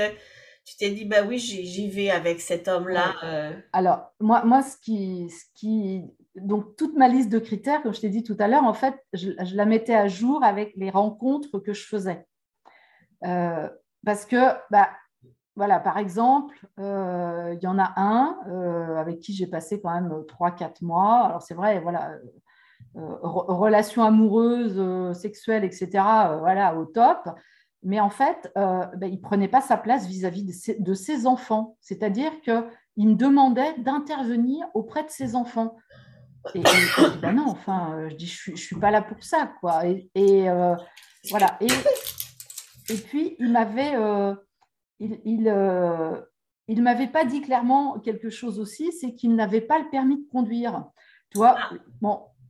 tu 0.65 0.77
t'es 0.77 0.91
dit, 0.91 1.05
bah 1.05 1.23
oui, 1.27 1.39
j'y 1.39 1.89
vais 1.89 2.11
avec 2.11 2.41
cet 2.41 2.69
homme-là. 2.69 3.15
Euh. 3.25 3.53
Alors, 3.73 4.13
moi, 4.21 4.45
moi 4.45 4.63
ce, 4.63 4.77
qui, 4.77 5.29
ce 5.31 5.45
qui. 5.55 6.05
Donc, 6.37 6.77
toute 6.77 6.97
ma 6.97 7.09
liste 7.09 7.31
de 7.31 7.39
critères, 7.39 7.83
comme 7.83 7.95
je 7.95 8.01
t'ai 8.01 8.09
dit 8.09 8.23
tout 8.23 8.37
à 8.39 8.47
l'heure, 8.47 8.65
en 8.65 8.75
fait, 8.75 8.95
je, 9.13 9.31
la 9.55 9.65
mettais 9.65 9.95
à 9.95 10.07
jour 10.07 10.45
avec 10.45 10.73
les 10.77 10.91
rencontres 10.91 11.59
que 11.59 11.73
je 11.73 11.85
faisais. 11.85 12.27
Euh, 13.25 13.69
parce 14.05 14.25
que, 14.25 14.37
bah, 14.71 14.91
voilà, 15.57 15.81
par 15.81 15.99
exemple, 15.99 16.55
euh, 16.79 17.55
il 17.55 17.63
y 17.63 17.67
en 17.67 17.79
a 17.79 17.93
un 17.97 18.97
avec 18.97 19.19
qui 19.19 19.35
j'ai 19.35 19.47
passé 19.47 19.81
quand 19.81 19.93
même 19.93 20.11
3-4 20.27 20.83
mois. 20.83 21.25
Alors, 21.27 21.43
c'est 21.43 21.55
vrai, 21.55 21.81
voilà, 21.81 22.13
relations 22.95 24.05
amoureuses, 24.05 25.13
sexuelles, 25.19 25.65
etc., 25.65 25.89
voilà, 26.39 26.77
au 26.77 26.85
top 26.85 27.29
mais 27.83 28.01
en 28.01 28.11
fait, 28.11 28.53
euh, 28.57 28.87
ben, 28.97 29.09
il 29.09 29.17
ne 29.17 29.23
prenait 29.23 29.49
pas 29.49 29.61
sa 29.61 29.77
place 29.77 30.07
vis-à-vis 30.07 30.45
de, 30.79 30.95
ses, 30.95 31.27
enfants. 31.27 31.77
C'est-à-dire 31.81 32.31
qu'il 32.43 33.09
me 33.09 33.15
demandait 33.15 33.75
d'intervenir 33.79 34.67
auprès 34.75 35.03
de 35.03 35.11
ses 35.11 35.35
enfants. 35.35 35.77
Et, 36.55 36.63
ben 37.21 37.33
non, 37.33 37.47
enfin, 37.49 37.95
euh, 37.95 38.09
je 38.11 38.15
dis, 38.17 38.27
je 38.27 38.53
ne 38.53 38.57
suis, 38.57 38.77
pas 38.77 38.91
là 38.91 39.03
pour 39.03 39.23
ça, 39.23 39.53
quoi. 39.61 39.85
Et, 39.87 40.49
euh, 40.49 40.77
voilà. 41.31 41.59
Et, 41.61 42.97
puis, 42.97 43.37
il 43.39 43.51
m'avait... 43.51 43.95
il, 45.01 46.83
m'avait 46.83 47.09
pas 47.09 47.25
dit 47.25 47.41
clairement 47.41 47.99
quelque 47.99 48.31
chose 48.31 48.61
aussi, 48.61 48.93
c'est 48.93 49.15
qu'il 49.15 49.35
n'avait 49.35 49.61
pas 49.61 49.81
le 49.81 49.91
permis 49.91 50.19
de 50.19 50.29
conduire. 50.31 50.85
Tu 51.31 51.39
vois, 51.39 51.57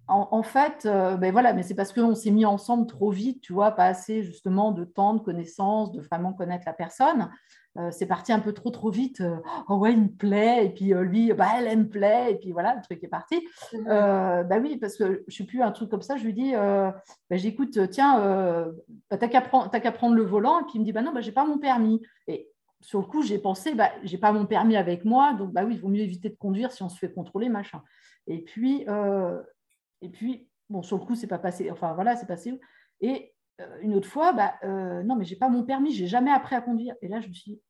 en, 0.09 0.43
fait, 0.43 0.85
euh, 0.85 1.17
ben 1.17 1.33
voilà, 1.33 1.53
mais 1.53 1.63
c'est 1.63 1.75
parce 1.75 1.93
qu'on 1.93 2.15
s'est 2.15 2.31
mis 2.31 2.45
ensemble 2.45 2.87
trop 2.87 3.11
vite, 3.11 3.41
tu 3.41 3.53
vois, 3.53 3.71
pas 3.71 3.87
assez 3.87 4.23
justement 4.23 4.73
de 4.73 4.85
temps, 4.85 5.15
de 5.15 5.21
connaissances, 5.21 5.93
de 5.93 6.01
vraiment 6.01 6.33
connaître 6.33 6.65
la 6.67 6.73
personne. 6.73 7.31
Euh, 7.79 7.91
c'est 7.91 8.07
parti 8.07 8.33
un 8.33 8.41
peu 8.41 8.53
trop 8.53 8.71
trop 8.71 8.91
vite. 8.91 9.23
Euh, 9.23 9.37
oh 9.69 9.77
ouais, 9.77 9.93
il 9.93 10.03
me 10.03 10.09
plaît, 10.09 10.67
et 10.67 10.71
puis 10.71 10.93
lui, 10.93 11.33
bah, 11.33 11.47
elle, 11.57 11.79
me 11.79 11.89
plaît, 11.89 12.33
et 12.33 12.35
puis 12.35 12.53
voilà, 12.53 12.75
le 12.75 12.83
truc 12.83 13.03
est 13.03 13.09
parti. 13.09 13.47
Bah 13.87 14.59
oui, 14.61 14.77
parce 14.77 14.97
que 14.97 15.25
je 15.27 15.35
suis 15.35 15.45
plus 15.45 15.63
un 15.63 15.71
truc 15.71 15.89
comme 15.89 16.03
ça. 16.03 16.17
Je 16.17 16.25
lui 16.25 16.35
dis, 16.35 16.53
bah, 16.53 17.03
j'écoute, 17.31 17.79
tiens, 17.91 18.67
bah, 19.11 19.17
t'as 19.17 19.29
qu'à 19.29 19.41
prendre, 19.41 19.71
prendre, 19.93 20.15
le 20.15 20.25
volant, 20.25 20.61
et 20.61 20.65
puis 20.65 20.73
il 20.75 20.81
me 20.81 20.85
dit, 20.85 20.93
bah 20.93 21.03
non, 21.03 21.13
bah 21.13 21.21
j'ai 21.21 21.33
pas 21.33 21.47
mon 21.47 21.59
permis. 21.59 22.03
Et 22.27 22.51
sur 22.81 23.01
le 23.01 23.07
coup, 23.07 23.23
j'ai 23.23 23.39
pensé, 23.39 23.75
bah 23.75 23.91
j'ai 24.03 24.19
pas 24.19 24.33
mon 24.33 24.45
permis 24.45 24.77
avec 24.77 25.05
moi, 25.05 25.33
donc 25.33 25.53
bah 25.53 25.63
oui, 25.65 25.75
il 25.75 25.81
vaut 25.81 25.89
mieux 25.89 26.03
éviter 26.03 26.29
de 26.29 26.37
conduire 26.37 26.73
si 26.73 26.83
on 26.83 26.89
se 26.89 26.99
fait 26.99 27.13
contrôler, 27.13 27.49
machin. 27.49 27.83
Et 28.27 28.43
puis, 28.43 28.85
et 30.03 30.09
puis, 30.09 30.49
bon, 30.69 30.83
sur 30.83 30.99
le 30.99 31.05
coup, 31.05 31.15
c'est 31.15 31.29
pas 31.29 31.39
passé. 31.39 31.71
Enfin, 31.71 31.95
voilà, 31.95 32.17
c'est 32.17 32.27
passé. 32.27 32.61
Et 33.01 33.33
euh, 33.61 33.67
une 33.81 33.95
autre 33.95 34.09
fois, 34.09 34.33
bah, 34.33 34.55
euh, 34.65 35.03
non, 35.05 35.15
mais 35.17 35.25
j'ai 35.25 35.37
pas 35.37 35.49
mon 35.49 35.63
permis, 35.63 35.93
j'ai 35.93 36.09
jamais 36.09 36.33
appris 36.33 36.57
à 36.57 36.61
conduire. 36.61 36.95
Et 37.01 37.09
là, 37.09 37.21
je 37.21 37.29
me 37.29 37.33
suis 37.33 37.53
dit, 37.53 37.61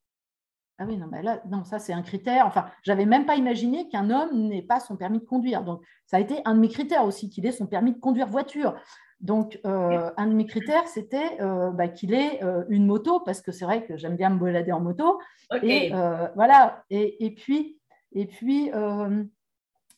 ah 0.79 0.85
oui, 0.89 0.97
non, 0.97 1.07
mais 1.13 1.23
là, 1.23 1.43
non, 1.49 1.63
ça, 1.65 1.79
c'est 1.79 1.93
un 1.93 2.03
critère. 2.03 2.47
Enfin, 2.47 2.67
j'avais 2.83 3.05
même 3.05 3.27
pas 3.27 3.37
imaginé 3.37 3.89
qu'un 3.89 4.11
homme 4.11 4.49
n'ait 4.49 4.63
pas 4.63 4.81
son 4.81 4.97
permis 4.97 5.21
de 5.21 5.25
conduire. 5.25 5.63
Donc, 5.63 5.85
ça 6.07 6.17
a 6.17 6.21
été 6.21 6.41
un 6.45 6.55
de 6.55 6.61
mes 6.61 6.69
critères 6.69 7.05
aussi, 7.05 7.29
qu'il 7.29 7.47
ait 7.47 7.53
son 7.53 7.67
permis 7.67 7.93
de 7.93 8.01
conduire 8.01 8.27
voiture. 8.27 8.75
Donc, 9.21 9.61
euh, 9.67 10.11
un 10.17 10.27
de 10.27 10.33
mes 10.33 10.47
critères, 10.47 10.89
c'était 10.89 11.37
bah, 11.39 11.87
qu'il 11.87 12.13
ait 12.13 12.41
une 12.69 12.87
moto, 12.87 13.21
parce 13.21 13.41
que 13.41 13.53
c'est 13.53 13.65
vrai 13.65 13.85
que 13.85 13.97
j'aime 13.97 14.17
bien 14.17 14.31
me 14.31 14.39
balader 14.41 14.73
en 14.73 14.81
moto. 14.81 15.21
Et 15.63 15.91
voilà. 16.35 16.83
Et, 16.91 17.25
et, 17.25 17.31
puis, 17.33 17.79
et 18.11 18.27
puis 18.27 18.73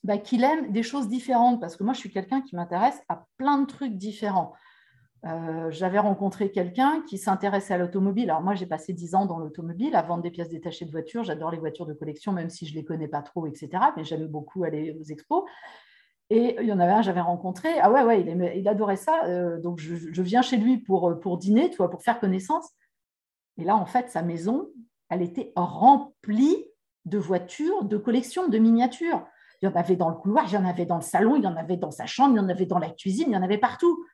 bah, 0.04 0.18
qu'il 0.18 0.44
aime 0.44 0.70
des 0.70 0.82
choses 0.82 1.08
différentes, 1.08 1.60
parce 1.60 1.76
que 1.76 1.82
moi, 1.82 1.94
je 1.94 1.98
suis 1.98 2.10
quelqu'un 2.10 2.42
qui 2.42 2.54
m'intéresse 2.54 3.00
à 3.08 3.24
plein 3.38 3.58
de 3.58 3.66
trucs 3.66 3.96
différents. 3.96 4.52
Euh, 5.24 5.70
j'avais 5.70 5.98
rencontré 5.98 6.50
quelqu'un 6.50 7.02
qui 7.08 7.16
s'intéressait 7.16 7.72
à 7.72 7.78
l'automobile. 7.78 8.28
Alors 8.28 8.42
moi, 8.42 8.54
j'ai 8.54 8.66
passé 8.66 8.92
dix 8.92 9.14
ans 9.14 9.24
dans 9.24 9.38
l'automobile 9.38 9.96
à 9.96 10.02
vendre 10.02 10.22
des 10.22 10.30
pièces 10.30 10.50
détachées 10.50 10.84
de 10.84 10.90
voitures. 10.90 11.24
J'adore 11.24 11.50
les 11.50 11.58
voitures 11.58 11.86
de 11.86 11.94
collection, 11.94 12.32
même 12.32 12.50
si 12.50 12.66
je 12.66 12.74
ne 12.74 12.80
les 12.80 12.84
connais 12.84 13.08
pas 13.08 13.22
trop, 13.22 13.46
etc. 13.46 13.70
Mais 13.96 14.04
j'aime 14.04 14.26
beaucoup 14.26 14.64
aller 14.64 14.94
aux 15.00 15.04
expos. 15.04 15.44
Et 16.28 16.56
il 16.60 16.66
y 16.66 16.72
en 16.72 16.80
avait 16.80 16.92
un, 16.92 17.02
j'avais 17.02 17.22
rencontré. 17.22 17.78
Ah 17.80 17.90
ouais, 17.90 18.02
ouais, 18.02 18.20
il, 18.56 18.68
adorait 18.68 18.96
ça. 18.96 19.24
Euh, 19.24 19.58
donc, 19.58 19.78
je, 19.78 20.22
viens 20.22 20.42
chez 20.42 20.58
lui 20.58 20.76
pour, 20.76 21.18
pour 21.20 21.38
dîner, 21.38 21.70
tu 21.70 21.78
vois, 21.78 21.90
pour 21.90 22.02
faire 22.02 22.20
connaissance. 22.20 22.68
Et 23.56 23.64
là, 23.64 23.76
en 23.76 23.86
fait, 23.86 24.10
sa 24.10 24.20
maison, 24.20 24.68
elle 25.08 25.22
était 25.22 25.52
remplie 25.56 26.66
de 27.06 27.16
voitures, 27.16 27.84
de 27.84 27.96
collections, 27.96 28.48
de 28.48 28.58
miniatures. 28.58 29.24
Il 29.62 29.66
y 29.66 29.68
en 29.68 29.74
avait 29.74 29.96
dans 29.96 30.08
le 30.08 30.16
couloir, 30.16 30.44
il 30.46 30.52
y 30.52 30.56
en 30.56 30.64
avait 30.64 30.86
dans 30.86 30.96
le 30.96 31.02
salon, 31.02 31.36
il 31.36 31.44
y 31.44 31.46
en 31.46 31.56
avait 31.56 31.76
dans 31.76 31.90
sa 31.90 32.06
chambre, 32.06 32.34
il 32.34 32.36
y 32.36 32.40
en 32.40 32.48
avait 32.48 32.66
dans 32.66 32.78
la 32.78 32.90
cuisine, 32.90 33.26
il 33.28 33.34
y 33.34 33.36
en 33.36 33.42
avait 33.42 33.58
partout. 33.58 34.04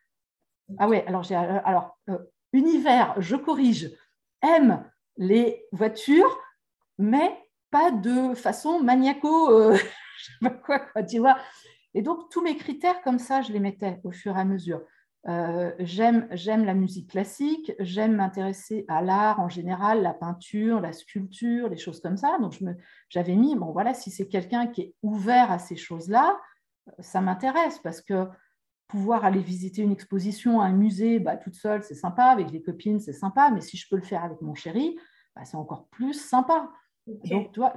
Ah 0.79 0.89
ouais, 0.89 1.05
alors, 1.07 1.25
euh, 1.31 1.61
alors 1.65 1.99
euh, 2.09 2.19
univers, 2.53 3.15
je 3.19 3.37
corrige, 3.37 3.91
aime 4.43 4.89
les 5.17 5.67
voitures, 5.73 6.39
mais 6.99 7.37
pas 7.71 7.91
de 7.91 8.35
façon 8.35 8.81
maniaco, 8.81 9.51
euh, 9.51 9.77
je 10.19 10.25
sais 10.25 10.39
pas 10.41 10.51
quoi, 10.51 10.79
quoi, 10.79 11.03
tu 11.03 11.19
vois. 11.19 11.37
Et 11.95 12.03
donc, 12.03 12.31
tous 12.31 12.43
mes 12.43 12.57
critères 12.57 13.03
comme 13.03 13.19
ça, 13.19 13.43
je 13.43 13.53
les 13.53 13.61
mettais 13.61 14.01
au 14.05 14.13
fur 14.13 14.37
et 14.37 14.41
à 14.41 14.45
mesure. 14.45 14.83
Euh, 15.29 15.73
j'aime, 15.79 16.27
j'aime 16.31 16.65
la 16.65 16.73
musique 16.73 17.11
classique, 17.11 17.73
j'aime 17.79 18.17
m'intéresser 18.17 18.87
à 18.89 19.03
l'art 19.03 19.39
en 19.41 19.49
général, 19.49 20.03
la 20.03 20.15
peinture, 20.15 20.81
la 20.81 20.93
sculpture, 20.93 21.69
les 21.69 21.77
choses 21.77 22.01
comme 22.01 22.17
ça. 22.17 22.39
Donc, 22.41 22.59
j'avais 23.09 23.37
mis, 23.37 23.55
bon 23.55 23.71
voilà, 23.73 23.93
si 23.93 24.11
c'est 24.11 24.29
quelqu'un 24.29 24.67
qui 24.67 24.81
est 24.83 24.95
ouvert 25.03 25.51
à 25.51 25.59
ces 25.59 25.77
choses-là, 25.77 26.39
ça 27.01 27.21
m'intéresse 27.21 27.79
parce 27.81 28.01
que 28.01 28.27
pouvoir 28.89 29.25
aller 29.25 29.41
visiter 29.41 29.83
une 29.83 29.93
exposition, 29.93 30.61
un 30.61 30.73
musée, 30.73 31.21
bah, 31.21 31.37
toute 31.37 31.55
seule, 31.55 31.85
c'est 31.85 31.95
sympa, 31.95 32.25
avec 32.25 32.51
des 32.51 32.63
copines, 32.63 32.99
c'est 32.99 33.13
sympa, 33.13 33.51
mais 33.51 33.61
si 33.61 33.77
je 33.77 33.87
peux 33.89 33.97
le 33.97 34.03
faire 34.03 34.25
avec 34.25 34.41
mon 34.41 34.55
chéri, 34.55 34.99
bah, 35.37 35.45
c'est 35.45 35.57
encore 35.57 35.87
plus 35.89 36.15
sympa. 36.15 36.71
Donc, 37.07 37.53
tu 37.53 37.61
vois, 37.61 37.75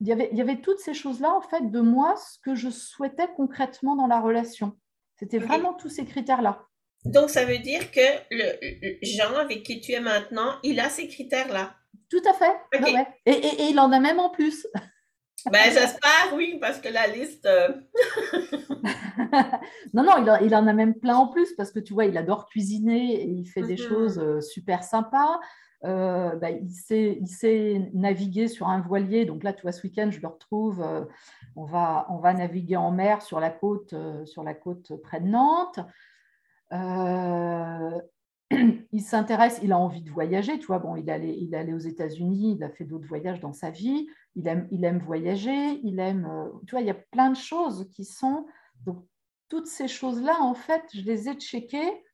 il 0.00 0.06
y 0.06 0.12
avait, 0.12 0.28
il 0.30 0.38
y 0.38 0.40
avait 0.40 0.60
toutes 0.60 0.78
ces 0.78 0.94
choses-là, 0.94 1.34
en 1.34 1.40
fait, 1.40 1.70
de 1.70 1.80
moi, 1.80 2.16
ce 2.16 2.38
que 2.40 2.54
je 2.54 2.68
souhaitais 2.68 3.28
concrètement 3.34 3.96
dans 3.96 4.06
la 4.06 4.20
relation. 4.20 4.76
C'était 5.16 5.38
vraiment 5.38 5.74
tous 5.74 5.88
ces 5.88 6.04
critères-là. 6.04 6.66
Donc, 7.04 7.30
ça 7.30 7.44
veut 7.44 7.58
dire 7.58 7.90
que 7.90 8.00
le, 8.30 8.96
Jean 9.02 9.36
avec 9.36 9.62
qui 9.64 9.80
tu 9.80 9.92
es 9.92 10.00
maintenant, 10.00 10.58
il 10.62 10.78
a 10.80 10.88
ces 10.88 11.08
critères-là. 11.08 11.74
Tout 12.08 12.22
à 12.28 12.34
fait. 12.34 12.52
Et, 13.26 13.32
et, 13.32 13.62
il 13.70 13.80
en 13.80 13.90
a 13.90 13.98
même 13.98 14.20
en 14.20 14.28
plus. 14.28 14.66
Ben, 15.50 15.64
j'espère, 15.64 16.34
oui, 16.34 16.58
parce 16.60 16.78
que 16.78 16.88
la 16.88 17.08
liste. 17.08 17.46
Euh, 17.46 17.68
non, 19.94 20.04
non, 20.04 20.12
il, 20.18 20.46
il, 20.46 20.54
en 20.54 20.66
a 20.66 20.72
même 20.72 20.94
plein 20.94 21.16
en 21.16 21.26
plus 21.26 21.52
parce 21.54 21.72
que 21.72 21.80
tu 21.80 21.94
vois, 21.94 22.04
il 22.04 22.16
adore 22.16 22.46
cuisiner 22.46 23.22
et 23.22 23.26
il 23.26 23.46
fait 23.46 23.62
des 23.62 23.72
mhm. 23.72 23.88
choses 23.88 24.18
euh, 24.18 24.40
super 24.40 24.84
sympas. 24.84 25.40
Euh, 25.84 26.36
bah, 26.36 26.50
il, 26.50 26.70
sait, 26.70 27.18
il, 27.20 27.26
sait, 27.26 27.90
naviguer 27.92 28.46
sur 28.46 28.68
un 28.68 28.80
voilier. 28.80 29.24
Donc 29.24 29.42
là, 29.42 29.52
tu 29.52 29.62
vois, 29.62 29.72
ce 29.72 29.82
week-end, 29.82 30.10
je 30.12 30.20
le 30.20 30.28
retrouve. 30.28 30.84
on, 31.56 31.64
va, 31.64 32.06
on 32.10 32.18
va 32.18 32.34
naviguer 32.34 32.76
en 32.76 32.92
mer 32.92 33.20
sur 33.22 33.40
la 33.40 33.50
côte, 33.50 33.94
sur 34.24 34.44
la 34.44 34.54
côte 34.54 34.92
près 35.02 35.20
de 35.20 35.26
Nantes. 35.26 35.80
Euh, 36.72 38.00
il 38.92 39.02
s'intéresse, 39.02 39.60
il 39.62 39.72
a 39.72 39.78
envie 39.78 40.02
de 40.02 40.10
voyager, 40.10 40.58
tu 40.58 40.66
vois, 40.66 40.78
bon, 40.78 40.96
il 40.96 41.10
allé, 41.10 41.36
il 41.40 41.54
est 41.54 41.72
aux 41.72 41.78
États-Unis, 41.78 42.56
il 42.56 42.64
a 42.64 42.70
fait 42.70 42.84
d'autres 42.84 43.06
voyages 43.06 43.40
dans 43.40 43.52
sa 43.52 43.70
vie, 43.70 44.06
il 44.34 44.46
aime, 44.48 44.68
il 44.70 44.84
aime 44.84 44.98
voyager, 44.98 45.80
il 45.82 45.98
aime, 46.00 46.26
euh, 46.26 46.48
tu 46.66 46.72
vois, 46.72 46.80
il 46.80 46.86
y 46.86 46.90
a 46.90 46.94
plein 46.94 47.30
de 47.30 47.36
choses 47.36 47.88
qui 47.92 48.04
sont, 48.04 48.46
donc 48.84 49.04
toutes 49.48 49.66
ces 49.66 49.88
choses-là, 49.88 50.40
en 50.40 50.54
fait, 50.54 50.82
je 50.94 51.02
les 51.02 51.28
ai 51.28 51.34
checkées 51.34 52.04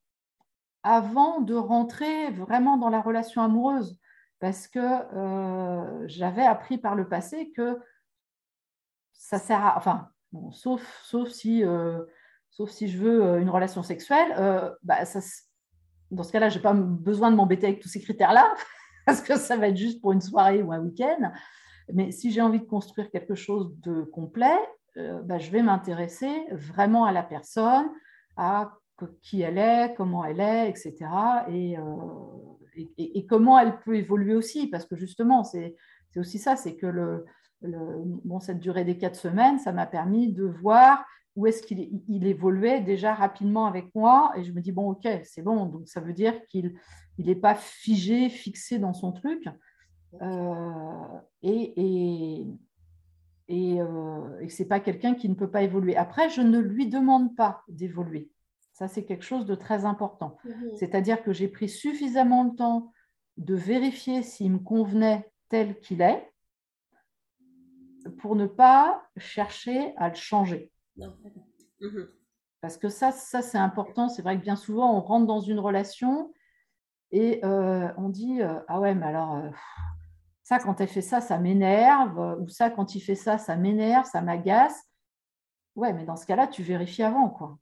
avant 0.82 1.40
de 1.40 1.54
rentrer 1.54 2.30
vraiment 2.30 2.76
dans 2.76 2.88
la 2.88 3.00
relation 3.00 3.42
amoureuse, 3.42 3.98
parce 4.40 4.68
que 4.68 4.78
euh, 4.78 6.06
j'avais 6.06 6.44
appris 6.44 6.78
par 6.78 6.94
le 6.94 7.08
passé 7.08 7.50
que 7.50 7.78
ça 9.12 9.38
sert 9.38 9.64
à, 9.64 9.76
enfin, 9.76 10.08
sauf, 10.52 11.00
sauf 11.02 11.28
si 11.28 11.64
sauf 12.50 12.70
si 12.70 12.88
je 12.88 12.98
veux 12.98 13.24
euh, 13.24 13.40
une 13.40 13.50
relation 13.50 13.82
sexuelle, 13.82 14.34
euh, 14.38 14.70
bah, 14.82 14.98
dans 16.11 16.22
ce 16.22 16.32
cas-là, 16.32 16.48
je 16.48 16.56
n'ai 16.56 16.62
pas 16.62 16.72
besoin 16.72 17.30
de 17.30 17.37
m'embêter 17.37 17.66
avec 17.66 17.80
tous 17.80 17.88
ces 17.88 18.00
critères-là, 18.00 18.52
parce 19.06 19.20
que 19.20 19.37
ça 19.37 19.56
va 19.56 19.68
être 19.68 19.76
juste 19.76 20.00
pour 20.00 20.12
une 20.12 20.20
soirée 20.20 20.62
ou 20.62 20.72
un 20.72 20.80
week-end. 20.80 21.32
Mais 21.92 22.11
si 22.11 22.30
j'ai 22.30 22.42
envie 22.42 22.61
de 22.61 22.66
construire 22.66 23.11
quelque 23.11 23.34
chose 23.34 23.72
de 23.80 24.02
complet, 24.02 24.58
euh, 24.96 25.22
bah, 25.22 25.38
je 25.38 25.50
vais 25.50 25.62
m'intéresser 25.62 26.46
vraiment 26.52 27.04
à 27.04 27.12
la 27.12 27.22
personne, 27.22 27.87
à 28.37 28.72
qui 29.22 29.42
elle 29.42 29.58
est, 29.58 29.94
comment 29.96 30.24
elle 30.24 30.40
est, 30.40 30.68
etc. 30.68 30.96
Et, 31.48 31.76
et, 32.96 33.26
comment 33.26 33.56
elle 33.58 33.78
peut 33.80 33.96
évoluer 33.96 34.34
aussi, 34.34 34.66
parce 34.66 34.87
que 34.87 34.96
justement, 34.96 35.44
c'est 35.44 35.76
aussi 36.16 36.38
ça, 36.38 36.56
c'est 36.56 36.74
que 36.74 36.87
le, 36.87 37.24
bon, 37.62 38.40
cette 38.40 38.61
durée 38.61 38.84
des 38.84 38.98
quatre 38.98 39.16
semaines, 39.16 39.58
ça 39.58 39.72
m'a 39.72 39.87
permis 39.87 40.32
de 40.32 40.44
voir 40.44 41.04
où 41.38 41.46
est-ce 41.46 41.62
qu'il 41.62 42.03
il 42.09 42.27
évoluait 42.27 42.81
déjà 42.81 43.14
rapidement 43.14 43.66
avec 43.66 43.94
moi 43.94 44.33
et 44.37 44.42
je 44.42 44.51
me 44.51 44.61
dis 44.61 44.72
bon 44.72 44.90
ok 44.90 45.07
c'est 45.22 45.40
bon. 45.40 45.66
Donc 45.66 45.87
ça 45.87 46.01
veut 46.01 46.12
dire 46.12 46.35
qu'il 46.46 46.74
n'est 47.16 47.37
pas 47.37 47.55
figé 47.55 48.29
fixé 48.29 48.81
dans 48.81 48.92
son 48.92 49.12
truc. 49.12 49.48
Euh, 50.20 51.18
et 51.42 51.72
et, 51.77 52.46
et, 53.46 53.81
euh, 53.81 54.48
c'est 54.48 54.66
pas 54.66 54.81
quelqu'un 54.81 55.14
qui 55.14 55.29
ne 55.29 55.35
peut 55.35 55.51
pas 55.51 55.62
évoluer. 55.62 55.96
Après 55.96 56.29
je 56.29 56.40
ne 56.40 56.59
lui 56.59 56.88
demande 56.88 57.37
pas 57.37 57.62
d'évoluer. 57.68 58.33
Ça 58.72 58.88
c'est 58.88 59.05
quelque 59.05 59.24
chose 59.24 59.46
de 59.46 59.55
très 59.55 59.85
important. 59.85 60.38
Mhm. 60.44 60.74
c'est-à-dire 60.74 61.22
que 61.22 61.33
j'ai 61.33 61.46
pris 61.46 61.68
suffisamment 61.68 62.42
le 62.42 62.57
temps 62.57 62.90
de 63.37 63.55
vérifier 63.55 64.24
s'il 64.24 64.51
me 64.51 64.59
convenait 64.59 65.31
tel 65.48 65.79
qu'il 65.79 66.03
est 66.03 66.33
pour 68.18 68.35
ne 68.35 68.46
pas 68.46 69.05
chercher 69.16 69.94
à 69.98 70.09
le 70.09 70.16
changer 70.16 70.72
Mhm. 71.80 72.08
Parce 72.61 72.76
que 72.76 72.88
ça, 72.88 73.12
ça 73.12 73.42
c'est 73.42 73.58
important. 73.58 74.08
C'est 74.08 74.22
vrai 74.22 74.37
que 74.37 74.42
bien 74.42 74.56
souvent, 74.56 74.96
on 74.96 75.00
rentre 75.00 75.26
dans 75.26 75.40
une 75.40 75.61
relation 75.61 76.32
et 77.12 77.40
euh, 77.44 77.88
on 77.96 78.08
dit 78.08 78.42
euh, 78.42 78.61
Ah 78.68 78.80
ouais, 78.80 78.94
mais 78.94 79.06
alors, 79.06 79.37
euh, 79.37 79.50
ça, 80.42 80.58
quand 80.58 80.80
elle 80.80 80.88
fait 80.88 81.02
ça, 81.02 81.20
ça 81.20 81.38
m'énerve. 81.38 82.38
Ou 82.40 82.48
ça, 82.48 82.70
quand 82.70 82.94
il 82.94 83.00
fait 83.00 83.14
ça, 83.14 83.38
ça 83.38 83.56
m'énerve, 83.56 84.06
ça 84.06 84.22
m'agace. 84.22 84.82
Ouais, 85.76 85.92
mais 85.92 86.04
dans 86.04 86.16
ce 86.16 86.26
cas-là, 86.26 86.48
tu 86.48 86.62
vérifies 86.62 87.04
avant, 87.04 87.28
quoi. 87.28 87.58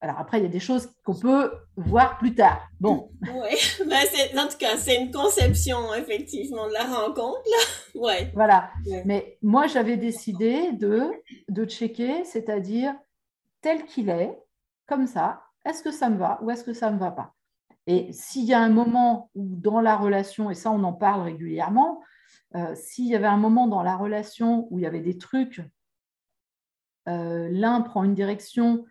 Alors 0.00 0.18
après, 0.18 0.38
il 0.38 0.42
y 0.44 0.46
a 0.46 0.50
des 0.50 0.60
choses 0.60 0.88
qu'on 1.04 1.14
peut 1.14 1.52
voir 1.76 2.18
plus 2.18 2.34
tard. 2.34 2.68
Bon. 2.78 3.10
Oui, 3.22 3.56
ben, 3.88 4.38
en 4.38 4.48
tout 4.48 4.58
cas, 4.58 4.76
c'est 4.76 5.00
une 5.00 5.10
conception, 5.10 5.92
effectivement, 5.94 6.68
de 6.68 6.72
la 6.72 6.84
rencontre. 6.84 7.42
Là. 7.46 7.56
Ouais. 8.00 8.30
Voilà. 8.32 8.70
Mais 9.06 9.38
moi, 9.42 9.66
j'avais 9.66 9.96
décidé 9.96 10.70
de, 10.72 11.10
de 11.48 11.64
checker, 11.64 12.22
c'est-à-dire 12.24 12.94
tel 13.60 13.86
qu'il 13.86 14.08
est, 14.08 14.38
comme 14.86 15.08
ça, 15.08 15.42
est-ce 15.64 15.82
que 15.82 15.90
ça 15.90 16.08
me 16.08 16.16
va 16.16 16.38
ou 16.42 16.50
est-ce 16.50 16.62
que 16.62 16.72
ça 16.72 16.90
ne 16.90 16.94
me 16.94 17.00
va 17.00 17.10
pas? 17.10 17.34
Et 17.88 18.12
s'il 18.12 18.44
y 18.44 18.54
a 18.54 18.60
un 18.60 18.68
moment 18.68 19.30
où 19.34 19.48
dans 19.56 19.80
la 19.80 19.96
relation, 19.96 20.50
et 20.50 20.54
ça 20.54 20.70
on 20.70 20.84
en 20.84 20.92
parle 20.92 21.22
régulièrement, 21.22 22.02
euh, 22.54 22.74
s'il 22.74 23.06
y 23.06 23.16
avait 23.16 23.26
un 23.26 23.36
moment 23.36 23.66
dans 23.66 23.82
la 23.82 23.96
relation 23.96 24.68
où 24.70 24.78
il 24.78 24.82
y 24.82 24.86
avait 24.86 25.00
des 25.00 25.18
trucs, 25.18 25.60
euh, 27.08 27.48
l'un 27.50 27.80
prend 27.80 28.04
une 28.04 28.14
direction, 28.14 28.84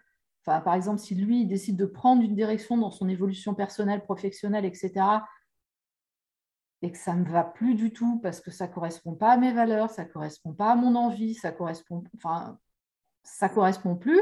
enfin, 0.48 0.62
par 0.62 0.74
exemple 0.74 1.00
si 1.00 1.16
lui 1.16 1.46
décide 1.46 1.76
de 1.76 1.86
prendre 1.86 2.24
une 2.24 2.36
direction 2.36 2.78
dans 2.78 2.92
son 2.92 3.10
évolution 3.10 3.54
personnelle, 3.54 4.04
professionnelle, 4.04 4.66
etc., 4.66 4.94
et 6.84 6.92
que 6.92 6.98
ça 6.98 7.14
ne 7.14 7.24
me 7.24 7.30
va 7.30 7.44
plus 7.44 7.76
du 7.76 7.92
tout 7.92 8.20
parce 8.20 8.40
que 8.40 8.52
ça 8.52 8.68
ne 8.68 8.74
correspond 8.74 9.16
pas 9.16 9.32
à 9.32 9.38
mes 9.38 9.52
valeurs, 9.52 9.90
ça 9.90 10.04
ne 10.04 10.10
correspond 10.10 10.54
pas 10.54 10.72
à 10.72 10.76
mon 10.76 10.96
envie, 10.96 11.34
ça 11.34 11.52
correspond, 11.52 12.04
enfin, 12.16 12.60
ça 13.24 13.50
correspond 13.50 13.96
plus, 13.96 14.22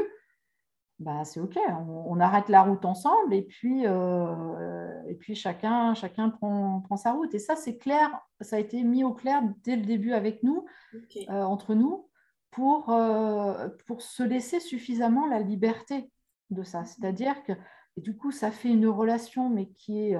bah, 0.98 1.24
c'est 1.24 1.40
OK, 1.40 1.58
on, 1.88 2.18
arrête 2.20 2.48
la 2.48 2.62
route 2.62 2.84
ensemble 2.86 3.34
et 3.34 3.42
puis, 3.42 3.82
euh, 3.84 5.02
et 5.06 5.14
puis 5.14 5.34
chacun, 5.34 5.92
chacun 5.94 6.30
prend, 6.30 6.80
prend, 6.80 6.96
sa 6.96 7.12
route. 7.12 7.34
Et 7.34 7.38
ça, 7.38 7.54
c'est 7.54 7.76
clair, 7.76 8.08
ça 8.40 8.56
a 8.56 8.58
été 8.58 8.82
mis 8.82 9.04
au 9.04 9.12
clair 9.12 9.42
dès 9.62 9.76
le 9.76 9.82
début 9.82 10.12
avec 10.12 10.42
nous, 10.42 10.64
euh, 11.28 11.42
entre 11.42 11.74
nous, 11.74 12.08
pour, 12.50 12.88
euh, 12.90 13.68
pour 13.86 14.00
se 14.00 14.22
laisser 14.22 14.58
suffisamment 14.58 15.26
la 15.26 15.40
liberté 15.40 16.10
de 16.50 16.62
ça. 16.62 16.84
C'est-à-dire 16.84 17.42
que, 17.44 17.52
et 17.96 18.00
du 18.00 18.16
coup, 18.16 18.30
ça 18.30 18.50
fait 18.50 18.68
une 18.68 18.86
relation, 18.86 19.48
mais 19.48 19.66
qui 19.68 20.10
est, 20.10 20.18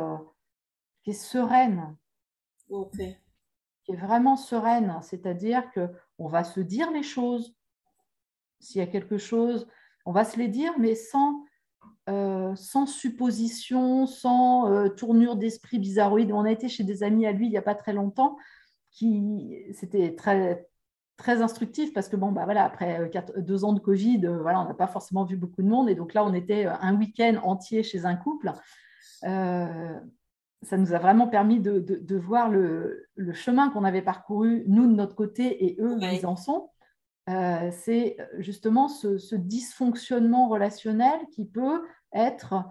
qui 1.02 1.10
est 1.10 1.12
sereine. 1.12 1.96
Qui 3.84 3.92
est 3.92 3.96
vraiment 3.96 4.36
sereine. 4.36 4.98
C'est-à-dire 5.02 5.62
qu'on 5.72 6.28
va 6.28 6.42
se 6.42 6.60
dire 6.60 6.90
les 6.90 7.02
choses. 7.02 7.54
S'il 8.58 8.80
y 8.80 8.84
a 8.84 8.86
quelque 8.86 9.18
chose 9.18 9.68
on 10.06 10.12
va 10.12 10.24
se 10.24 10.38
les 10.38 10.48
dire, 10.48 10.72
mais 10.78 10.94
sans, 10.94 11.44
euh, 12.08 12.54
sans 12.54 12.86
supposition, 12.86 14.06
sans 14.06 14.70
euh, 14.70 14.88
tournure 14.88 15.36
d'esprit 15.36 15.78
bizarroïde. 15.78 16.32
On 16.32 16.44
a 16.44 16.52
été 16.52 16.68
chez 16.68 16.84
des 16.84 17.02
amis 17.02 17.26
à 17.26 17.32
lui 17.32 17.46
il 17.46 17.50
n'y 17.50 17.58
a 17.58 17.62
pas 17.62 17.74
très 17.74 17.92
longtemps, 17.92 18.38
qui 18.92 19.66
c'était 19.74 20.14
très 20.14 20.66
très 21.16 21.40
instructif 21.42 21.92
parce 21.94 22.08
que 22.08 22.16
bon 22.16 22.30
bah 22.30 22.44
voilà 22.44 22.64
après 22.64 23.00
euh, 23.00 23.40
deux 23.40 23.64
ans 23.64 23.72
de 23.72 23.80
Covid 23.80 24.26
voilà 24.26 24.60
on 24.60 24.66
n'a 24.66 24.74
pas 24.74 24.86
forcément 24.86 25.24
vu 25.24 25.36
beaucoup 25.36 25.62
de 25.62 25.68
monde. 25.68 25.88
Et 25.88 25.94
donc 25.94 26.14
là 26.14 26.24
on 26.24 26.34
était 26.34 26.66
un 26.66 26.96
week-end 26.96 27.40
entier 27.42 27.82
chez 27.82 28.04
un 28.04 28.16
couple. 28.16 28.52
Ça 30.62 30.76
nous 30.78 30.94
a 30.94 30.98
vraiment 30.98 31.28
permis 31.28 31.60
de, 31.60 32.16
voir 32.16 32.48
le, 32.48 33.08
chemin 33.34 33.70
qu'on 33.70 33.84
avait 33.84 34.02
parcouru 34.02 34.64
nous 34.66 34.86
de 34.86 34.94
notre 34.94 35.14
côté 35.14 35.64
et 35.64 35.76
eux 35.80 35.94
où 35.94 36.00
ils 36.00 36.26
en 36.26 36.36
sont. 36.36 36.70
Euh, 37.28 37.70
c'est 37.72 38.16
justement 38.38 38.88
ce, 38.88 39.34
dysfonctionnement 39.34 40.48
relationnel 40.48 41.18
qui 41.32 41.44
peut 41.44 41.84
être 42.12 42.64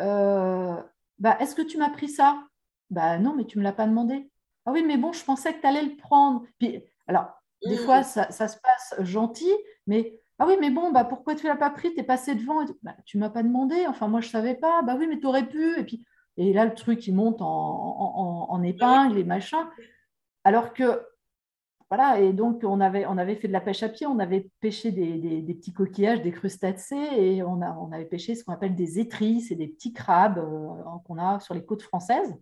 euh, 0.00 0.80
bah, 1.18 1.36
Est-ce 1.40 1.54
que 1.54 1.62
tu 1.62 1.76
m'as 1.78 1.90
pris 1.90 2.08
ça? 2.08 2.42
Bah, 2.90 3.18
Non, 3.18 3.34
mais 3.34 3.44
tu 3.44 3.58
ne 3.58 3.62
me 3.62 3.64
l'as 3.64 3.72
pas 3.72 3.86
demandé. 3.86 4.30
Ah 4.64 4.72
oui, 4.72 4.84
mais 4.86 4.96
bon, 4.96 5.12
je 5.12 5.24
pensais 5.24 5.54
que 5.54 5.60
tu 5.60 5.66
allais 5.66 5.82
le 5.84 5.96
prendre. 5.96 6.44
Puis, 6.58 6.82
alors, 7.06 7.40
des 7.68 7.76
fois, 7.76 8.02
ça, 8.02 8.30
se 8.30 8.56
passe 8.58 8.94
gentil, 9.04 9.52
mais 9.86 10.18
ah 10.38 10.46
oui, 10.46 10.56
mais 10.60 10.70
bon, 10.70 10.92
bah, 10.92 11.04
pourquoi 11.04 11.34
tu 11.34 11.46
ne 11.46 11.50
l'as 11.50 11.56
pas 11.56 11.70
pris? 11.70 11.94
Tu 11.94 12.00
es 12.00 12.02
passé 12.02 12.34
devant. 12.34 12.64
Bah, 12.82 12.94
tu 13.06 13.16
ne 13.16 13.22
m'as 13.22 13.30
pas 13.30 13.42
demandé. 13.42 13.86
Enfin, 13.86 14.06
moi, 14.06 14.20
je 14.20 14.26
ne 14.26 14.32
savais 14.32 14.54
pas. 14.54 14.82
Bah 14.82 14.96
oui, 14.98 15.06
mais 15.06 15.18
tu 15.18 15.26
aurais 15.26 15.46
pu. 15.48 15.78
Et 15.78 15.84
puis, 15.84 16.04
et 16.36 16.52
là, 16.52 16.66
le 16.66 16.74
truc, 16.74 17.06
il 17.06 17.14
monte 17.14 17.40
en, 17.40 18.46
en 18.50 18.62
épingle 18.62 19.18
et 19.18 19.24
machin. 19.24 19.70
Alors 20.44 20.74
que 20.74 21.02
voilà, 21.88 22.20
et 22.20 22.32
donc 22.32 22.62
on 22.64 22.80
avait, 22.80 23.06
on 23.06 23.16
avait 23.16 23.36
fait 23.36 23.46
de 23.46 23.52
la 23.52 23.60
pêche 23.60 23.82
à 23.84 23.88
pied, 23.88 24.06
on 24.06 24.18
avait 24.18 24.50
pêché 24.60 24.90
des, 24.90 25.54
petits 25.54 25.72
coquillages, 25.72 26.20
des 26.20 26.32
crustacés, 26.32 26.96
et 26.96 27.42
on, 27.44 27.62
a, 27.62 27.70
on 27.78 27.92
avait 27.92 28.06
pêché 28.06 28.34
ce 28.34 28.42
qu'on 28.42 28.52
appelle 28.52 28.74
des 28.74 28.98
étris, 28.98 29.40
c'est 29.42 29.54
des 29.54 29.68
petits 29.68 29.92
crabes 29.92 30.38
euh, 30.38 30.98
qu'on 31.06 31.18
a 31.18 31.38
sur 31.38 31.54
les 31.54 31.64
côtes 31.64 31.82
françaises. 31.82 32.34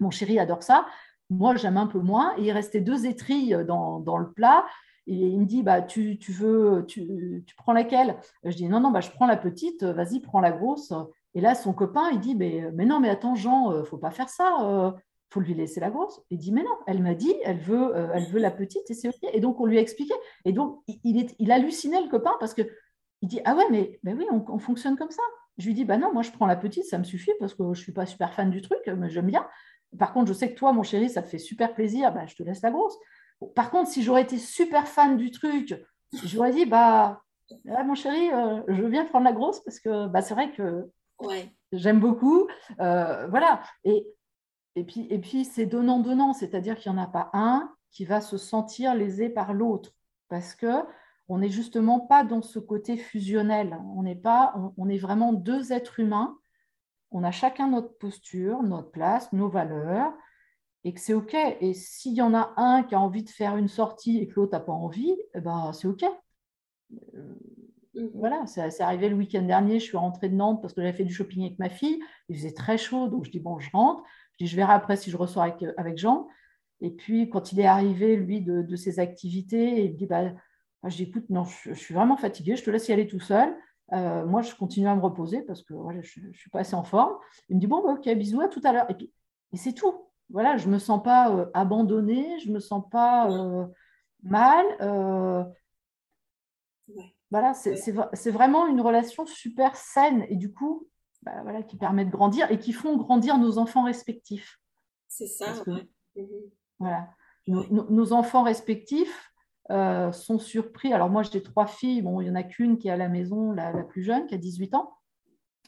Mon 0.00 0.10
chéri 0.10 0.40
adore 0.40 0.64
ça. 0.64 0.86
Moi, 1.30 1.56
j'aime 1.56 1.76
un 1.76 1.86
peu 1.86 1.98
moins. 1.98 2.34
il 2.38 2.50
restait 2.52 2.80
deux 2.80 3.06
étris 3.06 3.52
dans, 3.66 4.18
le 4.18 4.32
plat. 4.32 4.64
Et 5.06 5.14
il 5.14 5.40
me 5.40 5.46
dit, 5.46 5.62
bah, 5.62 5.80
tu, 5.80 6.18
veux, 6.28 6.84
tu, 6.86 7.44
prends 7.56 7.72
laquelle? 7.72 8.16
Je 8.44 8.54
dis, 8.54 8.68
non, 8.68 8.80
non, 8.80 8.90
bah, 8.90 9.00
je 9.00 9.10
prends 9.10 9.26
la 9.26 9.36
petite, 9.36 9.82
vas-y, 9.82 10.20
prends 10.20 10.40
la 10.40 10.52
grosse. 10.52 10.92
Et 11.34 11.40
là, 11.40 11.54
son 11.54 11.72
copain, 11.72 12.10
il 12.12 12.20
dit, 12.20 12.34
mais, 12.34 12.64
mais 12.74 12.84
non, 12.84 13.00
mais 13.00 13.08
attends, 13.08 13.34
Jean, 13.34 13.72
euh, 13.72 13.84
faut 13.84 13.98
pas 13.98 14.10
faire 14.10 14.28
ça. 14.28 14.56
Euh, 14.62 14.92
faut 15.30 15.40
lui 15.40 15.54
laisser 15.54 15.80
la 15.80 15.90
grosse. 15.90 16.20
Il 16.30 16.38
dit, 16.38 16.52
mais 16.52 16.62
non, 16.62 16.76
elle 16.86 17.02
m'a 17.02 17.14
dit, 17.14 17.34
elle 17.44 17.58
veut, 17.58 17.94
euh, 17.94 18.08
elle 18.14 18.24
veut 18.24 18.40
la 18.40 18.50
petite 18.50 18.90
et 18.90 18.94
c'est 18.94 19.08
OK. 19.08 19.30
Et 19.32 19.40
donc, 19.40 19.60
on 19.60 19.66
lui 19.66 19.78
a 19.78 19.80
expliqué. 19.80 20.14
Et 20.44 20.52
donc, 20.52 20.80
il, 21.04 21.18
est, 21.18 21.34
il 21.38 21.52
hallucinait 21.52 22.02
le 22.02 22.08
copain 22.08 22.32
parce 22.40 22.54
que 22.54 22.62
il 23.20 23.28
dit, 23.28 23.40
ah 23.44 23.54
ouais, 23.54 23.64
mais 23.70 23.98
ben 24.02 24.16
oui, 24.16 24.26
on, 24.30 24.58
fonctionne 24.58 24.96
comme 24.96 25.10
ça. 25.10 25.22
Je 25.58 25.66
lui 25.66 25.74
dis, 25.74 25.84
bah 25.84 25.98
non, 25.98 26.12
moi, 26.12 26.22
je 26.22 26.30
prends 26.30 26.46
la 26.46 26.56
petite, 26.56 26.84
ça 26.84 26.98
me 26.98 27.04
suffit 27.04 27.32
parce 27.40 27.54
que 27.54 27.62
je 27.62 27.68
ne 27.68 27.74
suis 27.74 27.92
pas 27.92 28.06
super 28.06 28.32
fan 28.32 28.50
du 28.50 28.62
truc, 28.62 28.80
mais 28.96 29.10
j'aime 29.10 29.26
bien. 29.26 29.46
Par 29.98 30.12
contre, 30.12 30.28
je 30.28 30.32
sais 30.32 30.52
que 30.52 30.58
toi, 30.58 30.72
mon 30.72 30.82
chéri, 30.82 31.08
ça 31.08 31.22
te 31.22 31.28
fait 31.28 31.38
super 31.38 31.74
plaisir, 31.74 32.12
bah, 32.12 32.26
je 32.26 32.34
te 32.34 32.42
laisse 32.42 32.62
la 32.62 32.70
grosse. 32.70 32.96
Par 33.54 33.70
contre, 33.70 33.90
si 33.90 34.02
j'aurais 34.02 34.22
été 34.22 34.38
super 34.38 34.88
fan 34.88 35.16
du 35.16 35.30
truc, 35.30 35.74
j'aurais 36.24 36.52
dit, 36.52 36.66
bah, 36.66 37.22
mon 37.64 37.94
chéri, 37.94 38.30
euh, 38.32 38.60
je 38.68 38.82
veux 38.82 38.90
bien 38.90 39.04
prendre 39.04 39.24
la 39.24 39.32
grosse 39.32 39.60
parce 39.60 39.80
que 39.80 40.06
bah, 40.08 40.20
c'est 40.20 40.34
vrai 40.34 40.50
que 40.52 40.90
ouais. 41.20 41.52
j'aime 41.72 42.00
beaucoup. 42.00 42.48
Euh, 42.80 43.26
voilà. 43.28 43.62
Et 43.84 44.06
et 44.78 44.84
puis, 44.84 45.08
et 45.10 45.18
puis 45.18 45.44
c'est 45.44 45.66
donnant-donnant, 45.66 46.32
c'est-à-dire 46.32 46.76
qu'il 46.76 46.92
n'y 46.92 46.98
en 46.98 47.02
a 47.02 47.08
pas 47.08 47.30
un 47.32 47.72
qui 47.90 48.04
va 48.04 48.20
se 48.20 48.36
sentir 48.36 48.94
lésé 48.94 49.28
par 49.28 49.52
l'autre, 49.52 49.90
parce 50.28 50.54
que 50.54 50.84
on 51.28 51.38
n'est 51.38 51.48
justement 51.48 51.98
pas 51.98 52.22
dans 52.22 52.42
ce 52.42 52.60
côté 52.60 52.96
fusionnel. 52.96 53.76
On 53.96 54.04
n'est 54.04 54.14
pas, 54.14 54.54
on, 54.76 54.88
est 54.88 54.98
vraiment 54.98 55.32
deux 55.32 55.72
êtres 55.72 55.98
humains. 55.98 56.38
On 57.10 57.24
a 57.24 57.30
chacun 57.30 57.68
notre 57.68 57.96
posture, 57.98 58.62
notre 58.62 58.90
place, 58.90 59.32
nos 59.32 59.48
valeurs, 59.48 60.12
et 60.84 60.92
que 60.92 61.00
c'est 61.00 61.14
ok. 61.14 61.34
Et 61.60 61.74
s'il 61.74 62.14
y 62.14 62.22
en 62.22 62.34
a 62.34 62.52
un 62.56 62.82
qui 62.82 62.94
a 62.94 63.00
envie 63.00 63.22
de 63.22 63.30
faire 63.30 63.56
une 63.56 63.68
sortie 63.68 64.18
et 64.18 64.28
que 64.28 64.34
l'autre 64.36 64.52
n'a 64.52 64.60
pas 64.60 64.72
envie, 64.72 65.16
eh 65.34 65.40
ben 65.40 65.72
c'est 65.72 65.88
ok. 65.88 66.04
Euh, 67.14 67.34
mhm. 67.94 68.10
voilà, 68.14 68.46
c'est 68.46 68.80
arrivé 68.80 69.08
le 69.08 69.16
week-end 69.16 69.42
dernier. 69.42 69.80
Je 69.80 69.84
suis 69.84 69.96
rentrée 69.96 70.28
de 70.28 70.34
Nantes 70.34 70.60
parce 70.62 70.74
que 70.74 70.82
j'avais 70.82 70.96
fait 70.96 71.04
du 71.04 71.12
shopping 71.12 71.44
avec 71.46 71.58
ma 71.58 71.68
fille. 71.68 72.00
Il 72.28 72.36
faisait 72.36 72.52
très 72.52 72.78
chaud, 72.78 73.08
donc 73.08 73.24
je 73.24 73.30
dis 73.30 73.40
bon, 73.40 73.58
je 73.58 73.70
rentre. 73.72 74.02
Je 74.40 74.46
je 74.46 74.56
verrai 74.56 74.72
après 74.72 74.96
si 74.96 75.10
je 75.10 75.16
ressors 75.16 75.42
avec, 75.42 75.62
euh, 75.62 75.72
avec 75.76 75.98
Jean. 75.98 76.28
Et 76.80 76.90
puis, 76.90 77.28
quand 77.28 77.52
il 77.52 77.60
est 77.60 77.66
arrivé, 77.66 78.16
lui, 78.16 78.40
de, 78.40 78.76
ses 78.76 79.00
activités, 79.00 79.84
il 79.84 79.92
me 79.92 79.96
dit, 79.96 80.06
bah, 80.06 80.32
je 80.84 80.96
dis, 80.96 81.02
écoute, 81.04 81.28
non, 81.28 81.44
je, 81.44 81.72
suis 81.72 81.94
vraiment 81.94 82.16
fatiguée, 82.16 82.56
je 82.56 82.62
te 82.62 82.70
laisse 82.70 82.88
y 82.88 82.92
aller 82.92 83.06
tout 83.06 83.20
seul. 83.20 83.54
Euh, 83.92 84.26
moi, 84.26 84.42
je 84.42 84.54
continue 84.54 84.88
à 84.88 84.94
me 84.94 85.00
reposer 85.00 85.42
parce 85.42 85.62
que 85.62 85.74
voilà, 85.74 86.00
je 86.02 86.20
ne 86.20 86.32
suis 86.32 86.50
pas 86.50 86.60
assez 86.60 86.74
en 86.74 86.84
forme. 86.84 87.14
Il 87.48 87.56
me 87.56 87.60
dit, 87.60 87.66
bon, 87.66 87.82
bah, 87.82 87.92
ok, 87.92 88.08
bisous, 88.16 88.40
à 88.40 88.48
tout 88.48 88.60
à 88.64 88.72
l'heure. 88.72 88.90
Et 88.90 88.94
puis, 88.94 89.12
et 89.52 89.56
c'est 89.56 89.72
tout. 89.72 89.94
Voilà, 90.30 90.58
je 90.58 90.66
ne 90.66 90.74
me 90.74 90.78
sens 90.78 91.02
pas 91.02 91.30
euh, 91.34 91.46
abandonnée, 91.54 92.38
je 92.40 92.48
ne 92.48 92.54
me 92.54 92.60
sens 92.60 92.84
pas 92.90 93.28
mal. 94.22 94.66
Voilà, 97.30 97.52
c'est 97.54 98.30
vraiment 98.30 98.66
une 98.66 98.80
relation 98.80 99.26
super 99.26 99.76
saine. 99.76 100.24
Et 100.28 100.36
du 100.36 100.52
coup, 100.52 100.88
bah, 101.22 101.42
voilà, 101.42 101.62
qui 101.62 101.76
permettent 101.76 102.08
de 102.08 102.12
grandir 102.12 102.50
et 102.50 102.58
qui 102.58 102.72
font 102.72 102.96
grandir 102.96 103.38
nos 103.38 103.58
enfants 103.58 103.84
respectifs. 103.84 104.58
C'est 105.08 105.26
ça. 105.26 105.52
Mhm. 105.66 106.30
Voilà. 106.78 107.08
Nos, 107.46 108.12
enfants 108.12 108.42
respectifs 108.42 109.27
euh, 109.70 110.12
sont 110.12 110.38
surpris. 110.38 110.92
Alors 110.92 111.10
moi, 111.10 111.22
j'ai 111.22 111.42
trois 111.42 111.66
filles. 111.66 112.02
Bon, 112.02 112.20
il 112.20 112.24
n'y 112.24 112.30
en 112.30 112.34
a 112.34 112.42
qu'une 112.42 112.78
qui 112.78 112.88
est 112.88 112.92
à 112.92 112.96
la 112.96 113.08
maison, 113.08 113.52
la, 113.52 113.72
plus 113.84 114.02
jeune, 114.02 114.26
qui 114.26 114.34
a 114.34 114.38
18 114.38 114.74
ans. 114.74 114.94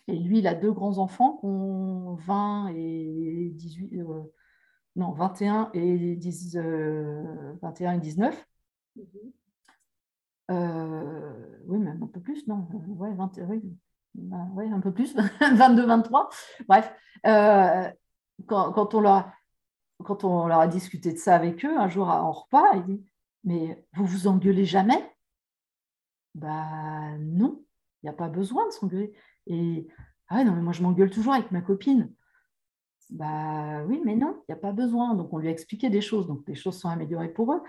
Et 0.09 0.19
lui, 0.19 0.39
il 0.39 0.47
a 0.47 0.55
deux 0.55 0.73
grands-enfants 0.73 1.37
qui 1.39 1.47
ont 1.47 2.15
20 2.15 2.73
et 2.75 3.51
18... 3.55 4.01
Euh, 4.01 4.23
non, 4.97 5.13
21 5.13 5.71
et, 5.73 6.17
10, 6.17 6.57
21 7.63 7.93
et 7.93 7.99
19. 7.99 8.47
Mhm. 8.97 9.05
Euh, 10.51 11.61
oui, 11.67 11.79
même 11.79 12.03
un 12.03 12.07
peu 12.09 12.21
plus, 12.21 12.47
non 12.49 12.67
ouais, 12.89 13.15
20, 13.15 13.39
oui, 13.49 13.63
bah, 14.15 14.49
oui, 14.55 14.69
un 14.71 14.81
peu 14.81 14.93
plus, 14.93 15.15
22, 15.41 15.87
23. 15.87 16.29
Bref, 16.67 16.93
euh, 17.27 17.89
quand, 18.47 18.95
on 18.95 19.01
leur, 19.01 19.31
quand 20.05 20.25
on 20.25 20.49
leur 20.49 20.59
a 20.59 20.67
discuté 20.67 21.13
de 21.13 21.19
ça 21.19 21.37
avec 21.37 21.65
eux, 21.65 21.79
un 21.79 21.89
jour 21.89 22.09
en 22.09 22.33
repas, 22.33 22.65
il 22.75 22.83
dit 22.85 23.10
Mais 23.45 23.87
vous 23.95 24.07
vous 24.07 24.27
engueulez 24.29 24.65
jamais? 24.65 25.03
Bah 26.35 27.17
non, 27.19 27.65
il 28.03 28.07
n'y 28.07 28.11
a 28.11 28.15
pas 28.15 28.29
besoin 28.29 28.67
de 28.67 28.73
s'engueuler. 28.73 29.13
Et 29.47 29.89
ah 30.29 30.45
non, 30.45 30.53
mais 30.53 30.63
moi 30.63 30.73
je 30.73 30.83
m'engueule 30.83 31.11
toujours 31.11 31.35
avec 31.35 31.51
ma 31.51 31.61
copine. 31.61 32.13
Bah 33.11 33.83
oui, 33.87 34.01
mais 34.05 34.15
non, 34.15 34.43
il 34.49 34.53
n'y 34.53 34.59
a 34.59 34.61
pas 34.61 34.73
besoin. 34.73 35.15
Donc 35.15 35.33
on 35.33 35.39
lui 35.39 35.49
a 35.49 35.51
expliqué 35.51 35.91
des 35.91 36.01
choses, 36.01 36.27
donc 36.27 36.43
les 36.47 36.55
choses 36.55 36.79
sont 36.79 36.89
améliorées 36.89 37.33
pour 37.33 37.53
eux. 37.53 37.63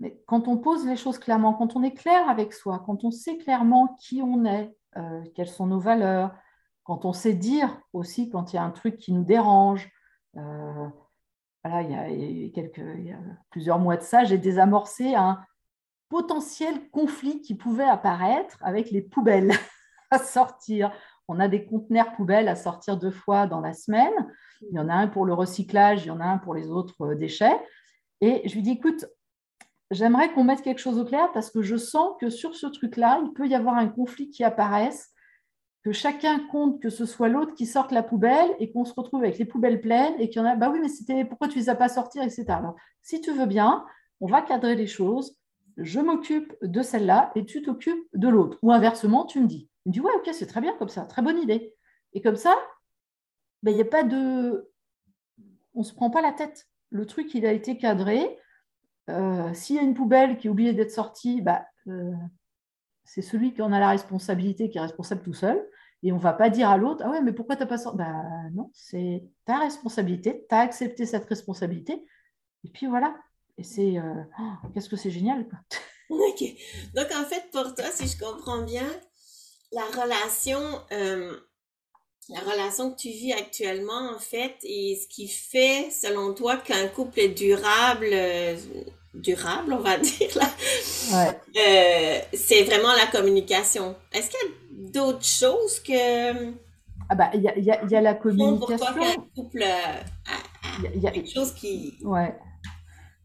Mais 0.00 0.20
quand 0.26 0.48
on 0.48 0.56
pose 0.56 0.86
les 0.86 0.96
choses 0.96 1.18
clairement, 1.18 1.54
quand 1.54 1.76
on 1.76 1.82
est 1.82 1.94
clair 1.94 2.28
avec 2.28 2.52
soi, 2.52 2.82
quand 2.84 3.04
on 3.04 3.10
sait 3.10 3.36
clairement 3.36 3.96
qui 4.00 4.22
on 4.22 4.44
est, 4.44 4.74
euh, 4.96 5.22
quelles 5.34 5.48
sont 5.48 5.66
nos 5.66 5.78
valeurs, 5.78 6.34
quand 6.84 7.04
on 7.04 7.12
sait 7.12 7.34
dire 7.34 7.80
aussi 7.92 8.30
quand 8.30 8.52
il 8.52 8.56
y 8.56 8.58
a 8.58 8.64
un 8.64 8.70
truc 8.70 8.96
qui 8.96 9.12
nous 9.12 9.24
dérange. 9.24 9.90
Euh, 10.36 10.88
il 11.64 12.52
y, 13.04 13.12
a, 13.12 13.18
plusieurs 13.50 13.78
mois 13.78 13.96
de 13.96 14.02
ça, 14.02 14.24
j'ai 14.24 14.38
désamorcé 14.38 15.14
un 15.14 15.40
potentiel 16.08 16.90
conflit 16.90 17.40
qui 17.40 17.54
pouvait 17.54 17.84
apparaître 17.84 18.58
avec 18.62 18.90
les 18.90 19.02
poubelles 19.02 19.52
à 20.10 20.18
sortir. 20.18 20.92
On 21.28 21.38
a 21.38 21.48
des 21.48 21.64
conteneurs 21.64 22.12
poubelles 22.12 22.48
à 22.48 22.56
sortir 22.56 22.96
deux 22.96 23.10
fois 23.10 23.46
dans 23.46 23.60
la 23.60 23.72
semaine. 23.72 24.12
Il 24.62 24.74
y 24.74 24.80
en 24.80 24.88
a 24.88 24.94
un 24.94 25.06
pour 25.06 25.24
le 25.26 25.34
recyclage, 25.34 26.04
il 26.04 26.08
y 26.08 26.10
en 26.10 26.20
a 26.20 26.24
un 26.24 26.38
pour 26.38 26.54
les 26.54 26.68
autres 26.68 27.00
euh, 27.02 27.14
déchets. 27.14 27.60
Et 28.20 28.46
je 28.48 28.54
lui 28.54 28.62
dis, 28.62 28.72
écoute, 28.72 29.06
j'aimerais 29.90 30.32
qu'on 30.32 30.44
mette 30.44 30.62
quelque 30.62 30.80
chose 30.80 30.98
au 30.98 31.04
clair 31.04 31.30
parce 31.32 31.50
que 31.50 31.62
je 31.62 31.76
sens 31.76 32.14
que 32.20 32.30
sur 32.30 32.54
ce 32.54 32.66
truc-là, 32.66 33.20
il 33.24 33.32
peut 33.32 33.46
y 33.46 33.54
avoir 33.54 33.76
un 33.76 33.88
conflit 33.88 34.30
qui 34.30 34.44
apparaisse, 34.44 35.10
que 35.82 35.92
chacun 35.92 36.40
compte 36.48 36.80
que 36.80 36.90
ce 36.90 37.06
soit 37.06 37.28
l'autre 37.28 37.54
qui 37.54 37.66
sorte 37.66 37.92
la 37.92 38.02
poubelle 38.02 38.50
et 38.58 38.70
qu'on 38.70 38.84
se 38.84 38.92
retrouve 38.94 39.22
avec 39.22 39.38
les 39.38 39.44
poubelles 39.44 39.80
pleines 39.80 40.14
et 40.18 40.28
qu'il 40.28 40.42
y 40.42 40.44
en 40.44 40.48
a, 40.48 40.54
bah 40.56 40.70
oui, 40.70 40.78
mais 40.80 40.88
c'était 40.88 41.24
pourquoi 41.24 41.48
tu 41.48 41.58
ne 41.58 41.62
les 41.62 41.70
as 41.70 41.74
pas 41.74 41.88
sorties, 41.88 42.20
etc. 42.20 42.44
Alors, 42.50 42.76
si 43.02 43.20
tu 43.20 43.32
veux 43.32 43.46
bien, 43.46 43.84
on 44.20 44.26
va 44.26 44.42
cadrer 44.42 44.74
les 44.74 44.86
choses. 44.86 45.36
Je 45.78 46.00
m'occupe 46.00 46.54
de 46.60 46.82
celle-là 46.82 47.32
et 47.34 47.46
tu 47.46 47.62
t'occupes 47.62 48.06
de 48.12 48.28
l'autre. 48.28 48.58
Ou 48.62 48.72
inversement, 48.72 49.24
tu 49.24 49.40
me 49.40 49.46
dis. 49.46 49.70
Il 49.86 49.90
me 49.90 49.92
dit, 49.94 50.00
ouais, 50.00 50.12
ok, 50.16 50.28
c'est 50.34 50.46
très 50.46 50.60
bien 50.60 50.76
comme 50.76 50.90
ça, 50.90 51.06
très 51.06 51.22
bonne 51.22 51.38
idée. 51.38 51.74
Et 52.12 52.20
comme 52.20 52.36
ça, 52.36 52.54
ben, 53.62 53.70
il 53.70 53.76
n'y 53.76 53.82
a 53.82 53.86
pas 53.86 54.02
de. 54.02 54.70
On 55.74 55.80
ne 55.80 55.84
se 55.84 55.94
prend 55.94 56.10
pas 56.10 56.20
la 56.20 56.32
tête. 56.32 56.68
Le 56.90 57.06
truc, 57.06 57.34
il 57.34 57.46
a 57.46 57.52
été 57.52 57.78
cadré. 57.78 58.38
Euh, 59.08 59.54
s'il 59.54 59.76
y 59.76 59.78
a 59.78 59.82
une 59.82 59.94
poubelle 59.94 60.36
qui 60.36 60.48
est 60.48 60.50
oubliée 60.50 60.74
d'être 60.74 60.90
sortie, 60.90 61.40
bah, 61.40 61.64
euh, 61.88 62.12
c'est 63.12 63.22
celui 63.22 63.52
qui 63.52 63.60
en 63.60 63.72
a 63.72 63.80
la 63.80 63.88
responsabilité 63.90 64.70
qui 64.70 64.78
est 64.78 64.80
responsable 64.80 65.22
tout 65.22 65.34
seul. 65.34 65.60
Et 66.04 66.12
on 66.12 66.16
ne 66.16 66.20
va 66.20 66.32
pas 66.32 66.48
dire 66.48 66.70
à 66.70 66.78
l'autre, 66.78 67.02
ah 67.04 67.10
ouais, 67.10 67.20
mais 67.20 67.32
pourquoi 67.32 67.56
tu 67.56 67.62
n'as 67.62 67.66
pas 67.66 67.76
sorti? 67.76 67.98
Bah, 67.98 68.12
Non, 68.54 68.70
c'est 68.72 69.24
ta 69.44 69.58
responsabilité, 69.58 70.46
tu 70.48 70.54
as 70.54 70.60
accepté 70.60 71.06
cette 71.06 71.26
responsabilité. 71.26 72.04
Et 72.64 72.70
puis 72.70 72.86
voilà. 72.86 73.16
Et 73.58 73.64
c'est. 73.64 73.98
Euh, 73.98 74.22
oh, 74.38 74.68
qu'est-ce 74.72 74.88
que 74.88 74.94
c'est 74.94 75.10
génial. 75.10 75.44
ok. 76.10 76.44
Donc 76.94 77.08
en 77.12 77.24
fait, 77.24 77.50
pour 77.52 77.74
toi, 77.74 77.86
si 77.92 78.06
je 78.06 78.16
comprends 78.16 78.62
bien, 78.62 78.86
la 79.72 79.82
relation 80.02 80.60
la 82.28 82.40
relation 82.40 82.92
que 82.92 82.96
tu 82.96 83.08
vis 83.08 83.32
actuellement, 83.32 84.12
en 84.14 84.18
fait, 84.20 84.54
et 84.62 85.00
ce 85.02 85.08
qui 85.08 85.26
fait, 85.26 85.90
selon 85.90 86.32
toi, 86.32 86.56
qu'un 86.58 86.86
couple 86.86 87.18
est 87.18 87.28
durable, 87.28 88.08
euh, 88.12 88.56
durable, 89.14 89.72
on 89.72 89.78
va 89.78 89.98
dire, 89.98 90.30
là, 90.36 90.48
euh, 91.14 92.18
c'est 92.32 92.62
vraiment 92.64 92.92
la 92.92 93.06
communication. 93.06 93.96
Est-ce 94.12 94.30
qu'il 94.30 94.48
y 94.48 94.86
a 94.86 94.90
d'autres 94.90 95.24
choses 95.24 95.80
que... 95.80 96.52
Ah 97.08 97.16
bah, 97.16 97.30
il 97.34 97.40
y 97.42 97.48
a, 97.48 97.58
y, 97.58 97.90
y 97.90 97.96
a, 97.96 98.00
la 98.00 98.14
communication. 98.14 98.76
Pour 98.76 98.94
toi, 98.94 99.06
couple 99.34 99.62
euh, 99.62 100.88
il 100.94 101.00
y 101.00 101.06
a 101.06 101.10
quelque 101.10 101.30
chose 101.30 101.52
qui... 101.52 101.98
Ouais. 102.04 102.36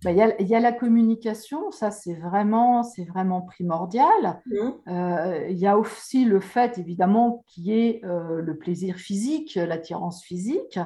bah, 0.03 0.11
il 0.11 0.47
y, 0.47 0.55
a, 0.55 0.59
la 0.59 0.71
communication, 0.71 1.71
ça 1.71 1.91
c'est 1.91 2.15
vraiment, 2.15 2.83
c'est 2.83 3.03
vraiment 3.03 3.41
primordial. 3.41 4.41
Mmh. 4.45 4.57
Euh, 4.87 5.47
il 5.49 5.57
y 5.57 5.67
a 5.67 5.77
aussi 5.77 6.25
le 6.25 6.39
fait, 6.39 6.77
évidemment, 6.77 7.43
qui 7.47 7.73
est 7.73 8.03
euh, 8.03 8.41
le 8.41 8.57
plaisir 8.57 8.95
physique, 8.95 9.55
l'attirance 9.55 10.23
physique. 10.23 10.79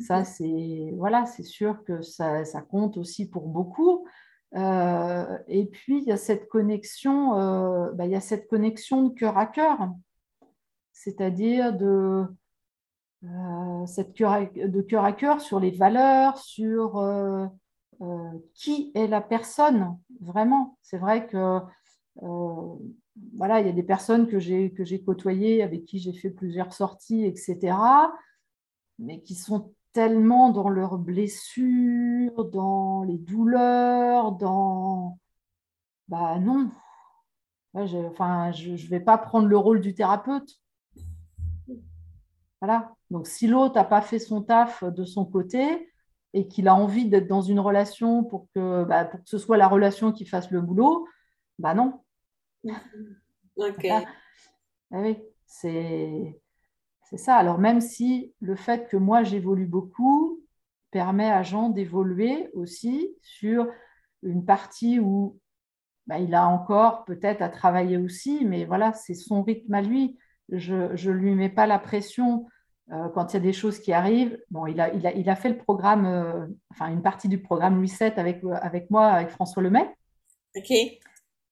Ça, 0.00 0.24
c'est 0.24 0.92
voilà, 0.96 1.26
c'est 1.26 1.42
sûr 1.42 1.82
que 1.84 2.00
ça, 2.00 2.44
ça, 2.44 2.60
compte 2.60 2.96
aussi 2.96 3.28
pour 3.28 3.48
beaucoup. 3.48 4.06
Euh, 4.56 5.38
et 5.46 5.66
puis 5.66 5.98
il 5.98 6.04
y 6.04 6.12
a 6.12 6.16
cette 6.16 6.48
connexion, 6.48 7.34
bah, 7.94 8.06
il 8.06 8.12
y 8.12 8.16
a 8.16 8.20
cette 8.20 8.48
connexion 8.48 9.04
de 9.04 9.14
cœur 9.14 9.38
à 9.38 9.46
cœur, 9.46 9.78
c'est-à-dire 10.92 11.72
de 11.76 12.26
cette 13.86 14.14
cœur 14.14 14.48
de 14.54 14.80
cœur 14.82 15.04
à 15.04 15.12
cœur 15.12 15.40
sur 15.40 15.60
les 15.60 15.70
valeurs, 15.70 16.38
sur 16.38 16.98
euh, 18.02 18.32
qui 18.54 18.92
est 18.94 19.06
la 19.06 19.20
personne 19.20 19.98
vraiment. 20.22 20.78
C'est 20.80 20.96
vrai 20.96 21.26
que 21.26 21.58
euh, 22.22 22.76
voilà, 23.36 23.60
il 23.60 23.66
y 23.66 23.68
a 23.68 23.74
des 23.74 23.82
personnes 23.82 24.26
que 24.26 24.38
j'ai 24.38 24.72
que 24.72 24.84
j'ai 24.84 25.02
côtoyées, 25.02 25.62
avec 25.62 25.84
qui 25.84 25.98
j'ai 25.98 26.14
fait 26.14 26.30
plusieurs 26.30 26.72
sorties, 26.72 27.26
etc., 27.26 27.76
mais 28.98 29.20
qui 29.20 29.34
sont 29.34 29.74
tellement 29.92 30.50
dans 30.50 30.68
leurs 30.68 30.98
blessures, 30.98 32.44
dans 32.46 33.02
les 33.02 33.18
douleurs, 33.18 34.32
dans 34.32 35.18
bah 36.08 36.38
non. 36.38 36.70
enfin, 37.74 38.50
je 38.52 38.72
ne 38.72 38.88
vais 38.88 39.00
pas 39.00 39.16
prendre 39.16 39.46
le 39.46 39.56
rôle 39.56 39.80
du 39.80 39.94
thérapeute. 39.94 40.60
Voilà. 42.60 42.92
Donc, 43.10 43.26
si 43.26 43.46
l'autre 43.46 43.76
n'a 43.76 43.84
pas 43.84 44.02
fait 44.02 44.18
son 44.18 44.42
taf 44.42 44.84
de 44.84 45.04
son 45.04 45.24
côté, 45.24 45.90
et 46.32 46.46
qu'il 46.46 46.68
a 46.68 46.74
envie 46.74 47.08
d'être 47.08 47.26
dans 47.26 47.42
une 47.42 47.60
relation 47.60 48.24
pour 48.24 48.48
que, 48.54 48.84
bah, 48.84 49.04
pour 49.04 49.22
que 49.22 49.28
ce 49.28 49.38
soit 49.38 49.56
la 49.56 49.68
relation 49.68 50.12
qui 50.12 50.24
fasse 50.24 50.50
le 50.50 50.60
boulot, 50.60 51.06
bah 51.58 51.74
non. 51.74 52.00
Ok. 53.56 53.86
Ah 53.86 55.00
oui, 55.00 55.18
c'est 55.46 56.40
ça. 57.18 57.36
Alors 57.36 57.58
même 57.58 57.80
si 57.80 58.32
le 58.40 58.56
fait 58.56 58.88
que 58.88 58.96
moi 58.96 59.22
j'évolue 59.22 59.66
beaucoup 59.66 60.40
permet 60.90 61.30
à 61.30 61.42
Jean 61.42 61.68
d'évoluer 61.68 62.48
aussi 62.54 63.16
sur 63.22 63.68
une 64.22 64.44
partie 64.44 64.98
où 64.98 65.38
bah, 66.06 66.18
il 66.18 66.34
a 66.34 66.46
encore 66.48 67.04
peut-être 67.04 67.42
à 67.42 67.48
travailler 67.48 67.96
aussi, 67.96 68.44
mais 68.44 68.64
voilà, 68.64 68.92
c'est 68.92 69.14
son 69.14 69.42
rythme 69.42 69.72
à 69.74 69.82
lui. 69.82 70.18
Je 70.50 70.74
ne 70.74 71.12
lui 71.12 71.34
mets 71.34 71.48
pas 71.48 71.66
la 71.66 71.78
pression 71.78 72.48
euh, 72.90 73.08
quand 73.10 73.32
il 73.32 73.34
y 73.34 73.36
a 73.36 73.40
des 73.40 73.52
choses 73.52 73.78
qui 73.78 73.92
arrivent. 73.92 74.36
Bon, 74.50 74.66
il 74.66 74.80
a, 74.80 74.92
il 74.92 75.06
a, 75.06 75.12
il 75.12 75.30
a 75.30 75.36
fait 75.36 75.50
le 75.50 75.58
programme, 75.58 76.06
euh, 76.06 76.46
enfin 76.72 76.88
une 76.88 77.02
partie 77.02 77.28
du 77.28 77.40
programme 77.40 77.80
Reset 77.80 78.18
avec, 78.18 78.42
avec 78.60 78.90
moi, 78.90 79.06
avec 79.06 79.30
François 79.30 79.62
Lemay. 79.62 79.88
OK. 80.56 80.64
Qui 80.64 81.00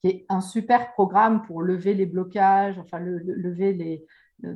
est 0.05 0.27
un 0.29 0.41
super 0.41 0.93
programme 0.93 1.43
pour 1.43 1.63
lever 1.63 1.95
les 1.95 2.07
blocages, 2.07 2.79
enfin 2.79 2.99
le, 2.99 3.19
lever 3.19 3.73
les, 3.73 4.05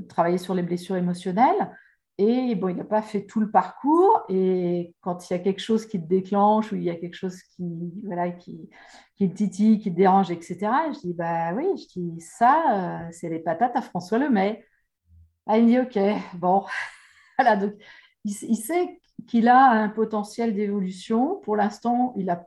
travailler 0.08 0.38
sur 0.38 0.54
les 0.54 0.62
blessures 0.62 0.96
émotionnelles. 0.96 1.70
Et 2.18 2.54
bon, 2.54 2.68
il 2.68 2.76
n'a 2.76 2.84
pas 2.84 3.02
fait 3.02 3.24
tout 3.24 3.40
le 3.40 3.50
parcours. 3.50 4.22
Et 4.28 4.94
quand 5.00 5.28
il 5.28 5.32
y 5.32 5.36
a 5.36 5.38
quelque 5.38 5.60
chose 5.60 5.86
qui 5.86 6.00
te 6.00 6.06
déclenche 6.06 6.72
ou 6.72 6.76
il 6.76 6.84
y 6.84 6.90
a 6.90 6.94
quelque 6.94 7.14
chose 7.14 7.40
qui, 7.42 7.92
voilà, 8.04 8.30
qui, 8.30 8.68
qui 9.16 9.30
te 9.30 9.34
titille, 9.34 9.78
qui 9.78 9.90
te 9.90 9.96
dérange, 9.96 10.30
etc., 10.30 10.58
je 10.94 11.00
dis, 11.00 11.14
bah 11.14 11.52
oui, 11.54 11.64
je 11.76 12.00
dis, 12.00 12.20
ça, 12.20 13.06
euh, 13.06 13.08
c'est 13.12 13.28
les 13.28 13.40
patates 13.40 13.76
à 13.76 13.82
François 13.82 14.18
Lemay. 14.18 14.64
Ah, 15.46 15.58
il 15.58 15.66
dit 15.66 15.78
OK, 15.78 15.98
bon. 16.34 16.64
voilà, 17.38 17.56
donc 17.56 17.74
il, 18.24 18.56
sait 18.56 19.00
qu'il 19.26 19.48
a 19.48 19.70
un 19.70 19.88
potentiel 19.88 20.54
d'évolution. 20.54 21.40
Pour 21.40 21.56
l'instant, 21.56 22.14
il 22.16 22.26
n'a 22.26 22.46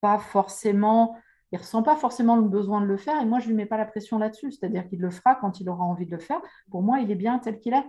pas 0.00 0.18
forcément, 0.18 1.16
il 1.52 1.58
ressent 1.58 1.82
pas 1.82 1.96
forcément 1.96 2.36
le 2.36 2.48
besoin 2.48 2.80
de 2.80 2.86
le 2.86 2.96
faire. 2.96 3.20
Et 3.20 3.26
moi, 3.26 3.38
je 3.38 3.44
ne 3.44 3.50
lui 3.50 3.56
mets 3.56 3.66
pas 3.66 3.76
la 3.76 3.84
pression 3.84 4.18
là-dessus. 4.18 4.52
C'est-à-dire 4.52 4.88
qu'il 4.88 5.00
le 5.00 5.10
fera 5.10 5.34
quand 5.34 5.60
il 5.60 5.68
aura 5.68 5.84
envie 5.84 6.06
de 6.06 6.10
le 6.10 6.18
faire. 6.18 6.40
Pour 6.70 6.82
moi, 6.82 7.00
il 7.00 7.10
est 7.10 7.16
bien 7.16 7.38
tel 7.38 7.58
qu'il 7.58 7.74
est. 7.74 7.84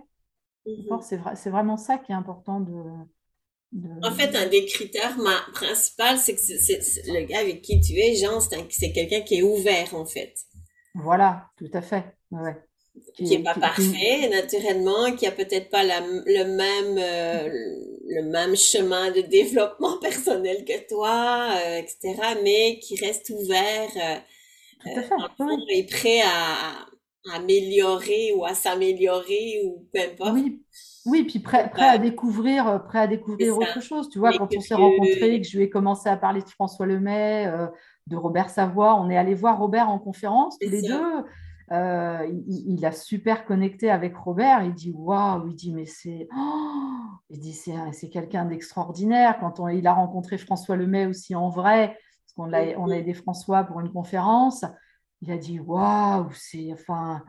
Mhm. 0.66 1.00
C'est 1.34 1.50
vraiment 1.50 1.76
ça 1.76 1.98
qui 1.98 2.12
est 2.12 2.14
important 2.14 2.60
de, 2.60 2.82
En 4.02 4.12
fait, 4.12 4.36
un 4.36 4.48
des 4.48 4.66
critères 4.66 5.16
principaux, 5.52 6.16
c'est 6.16 6.34
que 6.34 7.12
le 7.12 7.26
gars 7.26 7.40
avec 7.40 7.62
qui 7.62 7.80
tu 7.80 7.94
es, 7.94 8.14
Jean, 8.16 8.38
c'est 8.40 8.92
quelqu'un 8.92 9.22
qui 9.22 9.36
est 9.36 9.42
ouvert, 9.42 9.94
en 9.94 10.04
fait. 10.04 10.34
Voilà, 10.94 11.48
tout 11.56 11.70
à 11.72 11.82
fait. 11.82 12.04
Ouais 12.30 12.56
qui 13.14 13.24
n'est 13.24 13.42
pas 13.42 13.54
parfait 13.54 14.28
naturellement, 14.28 15.14
qui 15.16 15.26
a 15.26 15.32
peut-être 15.32 15.70
pas 15.70 15.82
le 15.82 16.44
même 16.44 16.98
euh, 16.98 17.93
le 18.06 18.22
même 18.22 18.56
chemin 18.56 19.10
de 19.10 19.20
développement 19.20 19.98
personnel 20.02 20.64
que 20.64 20.88
toi, 20.88 21.48
euh, 21.56 21.78
etc. 21.78 22.14
Mais 22.42 22.78
qui 22.80 22.96
reste 23.02 23.30
ouvert, 23.30 23.90
euh, 23.96 24.88
euh 24.88 25.56
est 25.70 25.90
prêt 25.90 26.20
à, 26.20 26.82
à, 27.32 27.36
améliorer 27.36 28.32
ou 28.36 28.44
à 28.44 28.54
s'améliorer 28.54 29.60
ou 29.64 29.86
peu 29.92 30.00
importe. 30.00 30.34
Oui, 30.34 30.62
oui, 31.06 31.24
puis 31.24 31.38
prêt, 31.38 31.70
prêt 31.70 31.88
à 31.88 31.98
découvrir, 31.98 32.84
prêt 32.86 33.00
à 33.00 33.06
découvrir 33.06 33.56
autre 33.56 33.82
chose. 33.82 34.08
Tu 34.10 34.18
vois, 34.18 34.32
quand 34.32 34.48
on 34.54 34.60
s'est 34.60 34.74
rencontrés, 34.74 35.40
que 35.40 35.46
je 35.46 35.56
lui 35.56 35.64
ai 35.64 35.70
commencé 35.70 36.08
à 36.08 36.16
parler 36.16 36.42
de 36.42 36.48
François 36.48 36.86
Lemay, 36.86 37.50
de 38.06 38.16
Robert 38.16 38.50
Savoie, 38.50 38.94
on 38.96 39.08
est 39.08 39.16
allé 39.16 39.34
voir 39.34 39.58
Robert 39.58 39.88
en 39.88 39.98
conférence 39.98 40.58
tous 40.58 40.68
les 40.68 40.82
deux. 40.82 41.24
Euh, 41.72 42.26
il, 42.46 42.84
a 42.84 42.92
super 42.92 43.46
connecté 43.46 43.90
avec 43.90 44.16
Robert. 44.16 44.62
Il 44.64 44.74
dit 44.74 44.92
waouh, 44.92 45.48
il 45.48 45.54
dit 45.54 45.72
mais 45.72 45.86
c'est, 45.86 46.28
oh! 46.36 46.94
il 47.30 47.40
dit 47.40 47.54
c'est, 47.54 48.08
quelqu'un 48.10 48.44
d'extraordinaire. 48.44 49.38
Quand 49.40 49.60
on, 49.60 49.68
il 49.68 49.86
a 49.86 49.94
rencontré 49.94 50.36
François 50.36 50.76
Lemay 50.76 51.06
aussi 51.06 51.34
en 51.34 51.48
vrai, 51.48 51.98
parce 52.26 52.34
qu'on 52.36 52.52
a, 52.52 52.76
on 52.76 52.90
a 52.90 52.96
aidé 52.96 53.14
François 53.14 53.64
pour 53.64 53.80
une 53.80 53.90
conférence, 53.90 54.64
il 55.22 55.30
a 55.30 55.38
dit 55.38 55.58
waouh, 55.58 56.28
c'est 56.32 56.70
enfin 56.72 57.22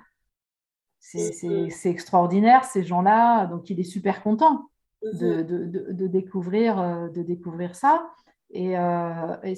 c'est, 0.99 1.71
extraordinaire 1.85 2.65
ces 2.65 2.83
gens-là. 2.83 3.45
Donc 3.45 3.69
il 3.69 3.79
est 3.79 3.83
super 3.83 4.21
content 4.21 4.69
de, 5.13 5.43
de, 5.43 6.07
découvrir 6.07 6.79
euh, 6.79 7.09
de 7.09 7.21
découvrir 7.21 7.75
ça 7.75 8.09
et, 8.49 8.75
euh, 8.77 9.37
et, 9.43 9.53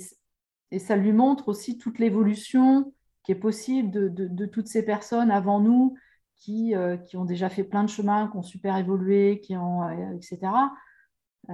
et 0.71 0.79
ça 0.79 0.97
lui 0.97 1.13
montre 1.13 1.47
aussi 1.47 1.77
toute 1.77 1.99
l'évolution 1.99 2.93
qui 3.27 3.33
est 3.33 3.35
possible 3.35 3.91
de, 3.91 4.45
toutes 4.45 4.69
ces 4.69 4.85
personnes 4.85 5.31
avant 5.31 5.59
nous 5.59 5.97
qui, 6.37 6.73
euh, 6.73 6.95
qui, 6.95 7.17
ont 7.17 7.25
déjà 7.25 7.49
fait 7.49 7.65
plein 7.65 7.83
de 7.83 7.89
chemins, 7.89 8.29
qui 8.29 8.37
ont 8.37 8.41
super 8.41 8.77
évolué, 8.77 9.41
qui 9.41 9.57
ont, 9.57 9.83
euh, 9.83 10.15
etc. 10.15 10.39
Euh, 11.49 11.53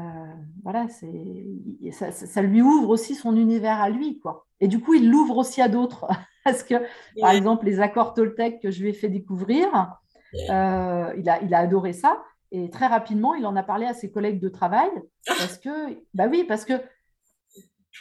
voilà, 0.62 0.86
ça, 0.90 2.12
ça, 2.12 2.42
lui 2.44 2.62
ouvre 2.62 2.90
aussi 2.90 3.16
son 3.16 3.36
univers 3.36 3.82
à 3.82 3.90
lui, 3.90 4.20
quoi. 4.20 4.46
Et 4.60 4.68
du 4.68 4.80
coup, 4.82 4.94
il 4.94 5.10
l'ouvre 5.10 5.38
aussi 5.38 5.64
à 5.64 5.68
d'autres. 5.68 6.06
Parce 6.44 6.62
que, 6.62 6.76
par 7.20 7.32
exemple, 7.32 7.66
les 7.66 7.80
accords 7.80 8.14
Toltec 8.14 8.62
que 8.62 8.70
je 8.70 8.84
lui 8.84 8.90
ai 8.90 8.94
fait 8.94 9.10
découvrir, 9.10 9.98
il, 10.34 10.52
a, 10.52 11.16
il 11.16 11.56
a 11.56 11.58
adoré 11.58 11.94
ça. 11.94 12.24
Et 12.52 12.70
très 12.70 12.86
rapidement, 12.86 13.34
il 13.34 13.48
en 13.48 13.56
a 13.56 13.64
parlé 13.64 13.88
à 13.88 13.96
ses 13.96 14.12
collègues 14.12 14.40
de 14.40 14.50
travail. 14.50 14.92
Parce 15.26 15.58
que, 15.58 15.98
bah 16.14 16.28
oui, 16.30 16.44
parce 16.44 16.66
que 16.66 16.74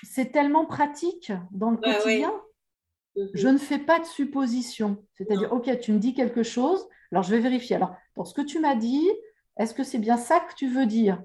c'est 0.02 0.30
tellement 0.30 0.66
pratique 0.66 1.32
dans 1.52 1.70
le 1.70 1.78
quotidien. 1.78 2.34
Je 3.34 3.48
ne 3.48 3.58
fais 3.58 3.78
pas 3.78 4.00
de 4.00 4.04
supposition. 4.04 4.96
C'est-à-dire, 5.14 5.52
OK, 5.52 5.78
tu 5.80 5.92
me 5.92 5.98
dis 5.98 6.14
quelque 6.14 6.42
chose, 6.42 6.86
alors 7.10 7.22
je 7.22 7.30
vais 7.30 7.40
vérifier. 7.40 7.76
Alors, 7.76 7.94
dans 8.16 8.24
ce 8.24 8.34
que 8.34 8.42
tu 8.42 8.58
m'as 8.58 8.74
dit, 8.74 9.06
est-ce 9.58 9.74
que 9.74 9.84
c'est 9.84 9.98
bien 9.98 10.16
ça 10.16 10.40
que 10.40 10.54
tu 10.54 10.68
veux 10.68 10.86
dire? 10.86 11.22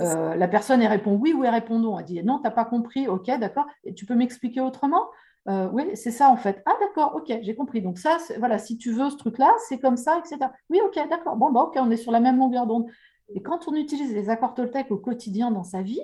Euh, 0.00 0.34
La 0.34 0.48
personne, 0.48 0.82
elle 0.82 0.90
répond 0.90 1.14
oui 1.14 1.32
ou 1.32 1.44
elle 1.44 1.54
répond 1.54 1.78
non. 1.78 1.98
Elle 1.98 2.04
dit 2.04 2.22
non, 2.22 2.38
tu 2.38 2.44
n'as 2.44 2.50
pas 2.50 2.64
compris, 2.64 3.08
OK, 3.08 3.26
d'accord. 3.38 3.66
Et 3.84 3.94
tu 3.94 4.04
peux 4.06 4.14
m'expliquer 4.14 4.60
autrement? 4.60 5.08
Euh, 5.48 5.68
Oui, 5.72 5.84
c'est 5.94 6.10
ça 6.10 6.28
en 6.28 6.36
fait. 6.36 6.62
Ah, 6.66 6.74
d'accord, 6.80 7.14
OK, 7.14 7.32
j'ai 7.40 7.54
compris. 7.54 7.82
Donc, 7.82 7.98
ça, 7.98 8.18
voilà, 8.38 8.58
si 8.58 8.76
tu 8.76 8.92
veux 8.92 9.08
ce 9.10 9.16
truc-là, 9.16 9.52
c'est 9.68 9.78
comme 9.78 9.96
ça, 9.96 10.18
etc. 10.18 10.50
Oui, 10.70 10.80
OK, 10.84 10.98
d'accord. 11.08 11.36
Bon, 11.36 11.50
bah, 11.52 11.62
OK, 11.62 11.74
on 11.76 11.90
est 11.90 11.96
sur 11.96 12.12
la 12.12 12.20
même 12.20 12.38
longueur 12.38 12.66
d'onde. 12.66 12.86
Et 13.34 13.42
quand 13.42 13.68
on 13.68 13.74
utilise 13.74 14.12
les 14.12 14.28
accords 14.30 14.54
Toltec 14.54 14.90
au 14.90 14.98
quotidien 14.98 15.50
dans 15.50 15.64
sa 15.64 15.82
vie, 15.82 16.00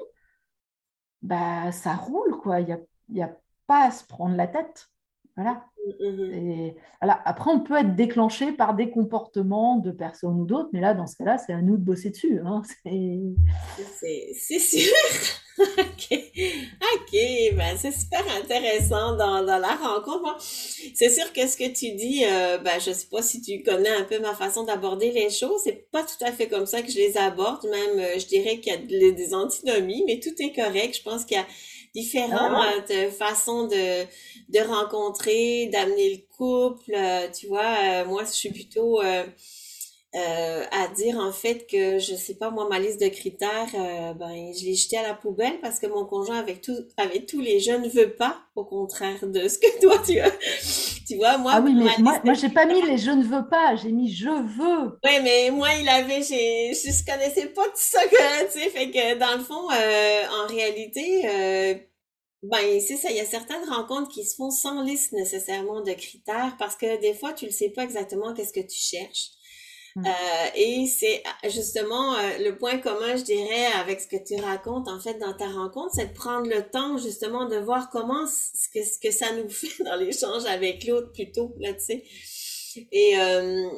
bah, 1.22 1.72
ça 1.72 1.94
roule, 1.94 2.36
quoi. 2.38 2.60
Il 2.60 2.78
n'y 3.08 3.22
a, 3.22 3.26
a 3.26 3.30
pas 3.66 3.86
à 3.86 3.90
se 3.90 4.04
prendre 4.04 4.36
la 4.36 4.46
tête. 4.46 4.88
Voilà. 5.36 5.64
Mmh, 6.00 6.06
mmh. 6.06 6.32
Et, 6.32 6.76
voilà. 7.00 7.20
Après, 7.24 7.50
on 7.50 7.60
peut 7.60 7.76
être 7.76 7.94
déclenché 7.94 8.52
par 8.52 8.74
des 8.74 8.90
comportements 8.90 9.78
de 9.78 9.90
personnes 9.90 10.40
ou 10.40 10.46
d'autres, 10.46 10.70
mais 10.72 10.80
là, 10.80 10.94
dans 10.94 11.06
ce 11.06 11.16
cas-là, 11.16 11.38
c'est 11.38 11.52
à 11.52 11.60
nous 11.60 11.76
de 11.76 11.82
bosser 11.82 12.10
dessus. 12.10 12.40
Hein. 12.44 12.62
C'est 14.34 14.58
sûr. 14.58 14.92
ok, 15.58 16.20
ok, 16.94 17.12
ben 17.56 17.76
c'est 17.80 17.92
super 17.92 18.24
intéressant 18.36 19.16
dans, 19.16 19.44
dans 19.44 19.58
la 19.58 19.76
rencontre. 19.76 20.36
C'est 20.40 21.10
sûr 21.10 21.32
que 21.32 21.46
ce 21.46 21.56
que 21.56 21.68
tu 21.72 21.92
dis, 21.92 22.24
euh, 22.24 22.58
ben 22.58 22.80
je 22.80 22.90
sais 22.90 23.06
pas 23.08 23.22
si 23.22 23.40
tu 23.40 23.62
connais 23.62 23.90
un 23.90 24.02
peu 24.02 24.18
ma 24.18 24.34
façon 24.34 24.64
d'aborder 24.64 25.12
les 25.12 25.30
choses. 25.30 25.60
C'est 25.62 25.88
pas 25.92 26.02
tout 26.02 26.24
à 26.24 26.32
fait 26.32 26.48
comme 26.48 26.66
ça 26.66 26.82
que 26.82 26.90
je 26.90 26.96
les 26.96 27.16
aborde. 27.16 27.64
Même, 27.70 27.98
euh, 28.00 28.18
je 28.18 28.26
dirais 28.26 28.58
qu'il 28.58 28.72
y 28.72 29.06
a 29.06 29.12
des 29.12 29.34
antinomies, 29.34 30.02
mais 30.06 30.18
tout 30.18 30.34
est 30.40 30.52
correct. 30.52 30.96
Je 30.96 31.02
pense 31.02 31.24
qu'il 31.24 31.36
y 31.36 31.40
a 31.40 31.46
différentes 31.94 32.90
ah 32.90 33.10
façons 33.10 33.66
de, 33.66 34.04
de 34.48 34.60
rencontrer, 34.66 35.68
d'amener 35.72 36.10
le 36.14 36.36
couple. 36.36 36.94
Euh, 36.94 37.28
tu 37.30 37.46
vois, 37.46 37.76
euh, 37.84 38.04
moi, 38.04 38.24
je 38.24 38.30
suis 38.30 38.50
plutôt... 38.50 39.00
Euh, 40.16 40.64
à 40.70 40.86
dire 40.94 41.18
en 41.18 41.32
fait 41.32 41.66
que 41.66 41.98
je 41.98 42.14
sais 42.14 42.36
pas 42.36 42.50
moi 42.50 42.68
ma 42.70 42.78
liste 42.78 43.00
de 43.00 43.08
critères 43.08 43.66
euh, 43.74 44.14
ben 44.14 44.52
je 44.56 44.64
l'ai 44.64 44.76
jeté 44.76 44.96
à 44.96 45.02
la 45.02 45.12
poubelle 45.12 45.58
parce 45.60 45.80
que 45.80 45.88
mon 45.88 46.04
conjoint 46.04 46.38
avec 46.38 46.60
tout 46.60 46.76
avec 46.96 47.26
tous 47.26 47.40
les 47.40 47.58
jeunes 47.58 47.82
ne 47.82 47.88
veut 47.88 48.14
pas 48.14 48.38
au 48.54 48.64
contraire 48.64 49.26
de 49.26 49.48
ce 49.48 49.58
que 49.58 49.80
toi 49.80 50.00
tu 50.06 50.20
as 50.20 50.30
tu 51.04 51.16
vois 51.16 51.36
moi 51.38 51.54
ah 51.56 51.60
oui 51.60 51.74
mais 51.74 51.90
moi, 51.98 52.20
moi 52.22 52.34
j'ai 52.34 52.48
pas 52.48 52.64
mis 52.64 52.80
les 52.82 52.96
je 52.96 53.10
ne 53.10 53.24
veux 53.24 53.48
pas 53.48 53.74
j'ai 53.74 53.90
mis 53.90 54.08
je 54.08 54.28
veux 54.28 54.98
oui 55.02 55.18
mais 55.24 55.50
moi 55.50 55.70
il 55.80 55.88
avait 55.88 56.22
j'ai 56.22 56.72
je 56.74 57.04
connaissais 57.04 57.46
pas 57.46 57.64
tout 57.64 57.70
ça 57.74 58.04
que 58.06 58.44
tu 58.52 58.60
sais 58.60 58.70
fait 58.70 58.92
que 58.92 59.18
dans 59.18 59.36
le 59.36 59.42
fond 59.42 59.68
euh, 59.72 60.22
en 60.44 60.46
réalité 60.46 61.22
euh, 61.28 61.74
ben, 62.44 62.78
c'est 62.78 62.98
ça, 62.98 63.10
il 63.10 63.16
y 63.16 63.20
a 63.20 63.24
certaines 63.24 63.64
rencontres 63.70 64.10
qui 64.10 64.22
se 64.22 64.36
font 64.36 64.50
sans 64.50 64.82
liste 64.82 65.12
nécessairement 65.12 65.80
de 65.80 65.92
critères 65.94 66.56
parce 66.58 66.76
que 66.76 67.00
des 67.00 67.14
fois, 67.14 67.32
tu 67.32 67.46
ne 67.46 67.50
sais 67.50 67.70
pas 67.70 67.84
exactement 67.84 68.34
qu'est-ce 68.34 68.52
que 68.52 68.60
tu 68.60 68.76
cherches. 68.76 69.30
Mm. 69.96 70.06
Euh, 70.06 70.50
et 70.56 70.86
c'est 70.86 71.22
justement 71.44 72.14
euh, 72.16 72.38
le 72.38 72.56
point 72.56 72.78
commun, 72.78 73.16
je 73.16 73.22
dirais, 73.22 73.66
avec 73.80 74.00
ce 74.00 74.08
que 74.08 74.16
tu 74.16 74.34
racontes 74.42 74.88
en 74.88 74.98
fait 74.98 75.18
dans 75.18 75.34
ta 75.34 75.46
rencontre, 75.46 75.92
c'est 75.94 76.08
de 76.08 76.14
prendre 76.14 76.48
le 76.48 76.68
temps 76.68 76.98
justement 76.98 77.48
de 77.48 77.56
voir 77.56 77.90
comment 77.90 78.26
ce 78.26 78.68
que, 78.72 78.84
ce 78.84 78.98
que 78.98 79.12
ça 79.12 79.32
nous 79.36 79.48
fait 79.50 79.82
dans 79.84 79.96
l'échange 79.96 80.44
avec 80.46 80.84
l'autre 80.86 81.12
plutôt, 81.12 81.54
là, 81.60 81.72
tu 81.74 81.80
sais. 81.80 82.04
Et 82.90 83.16
euh, 83.18 83.68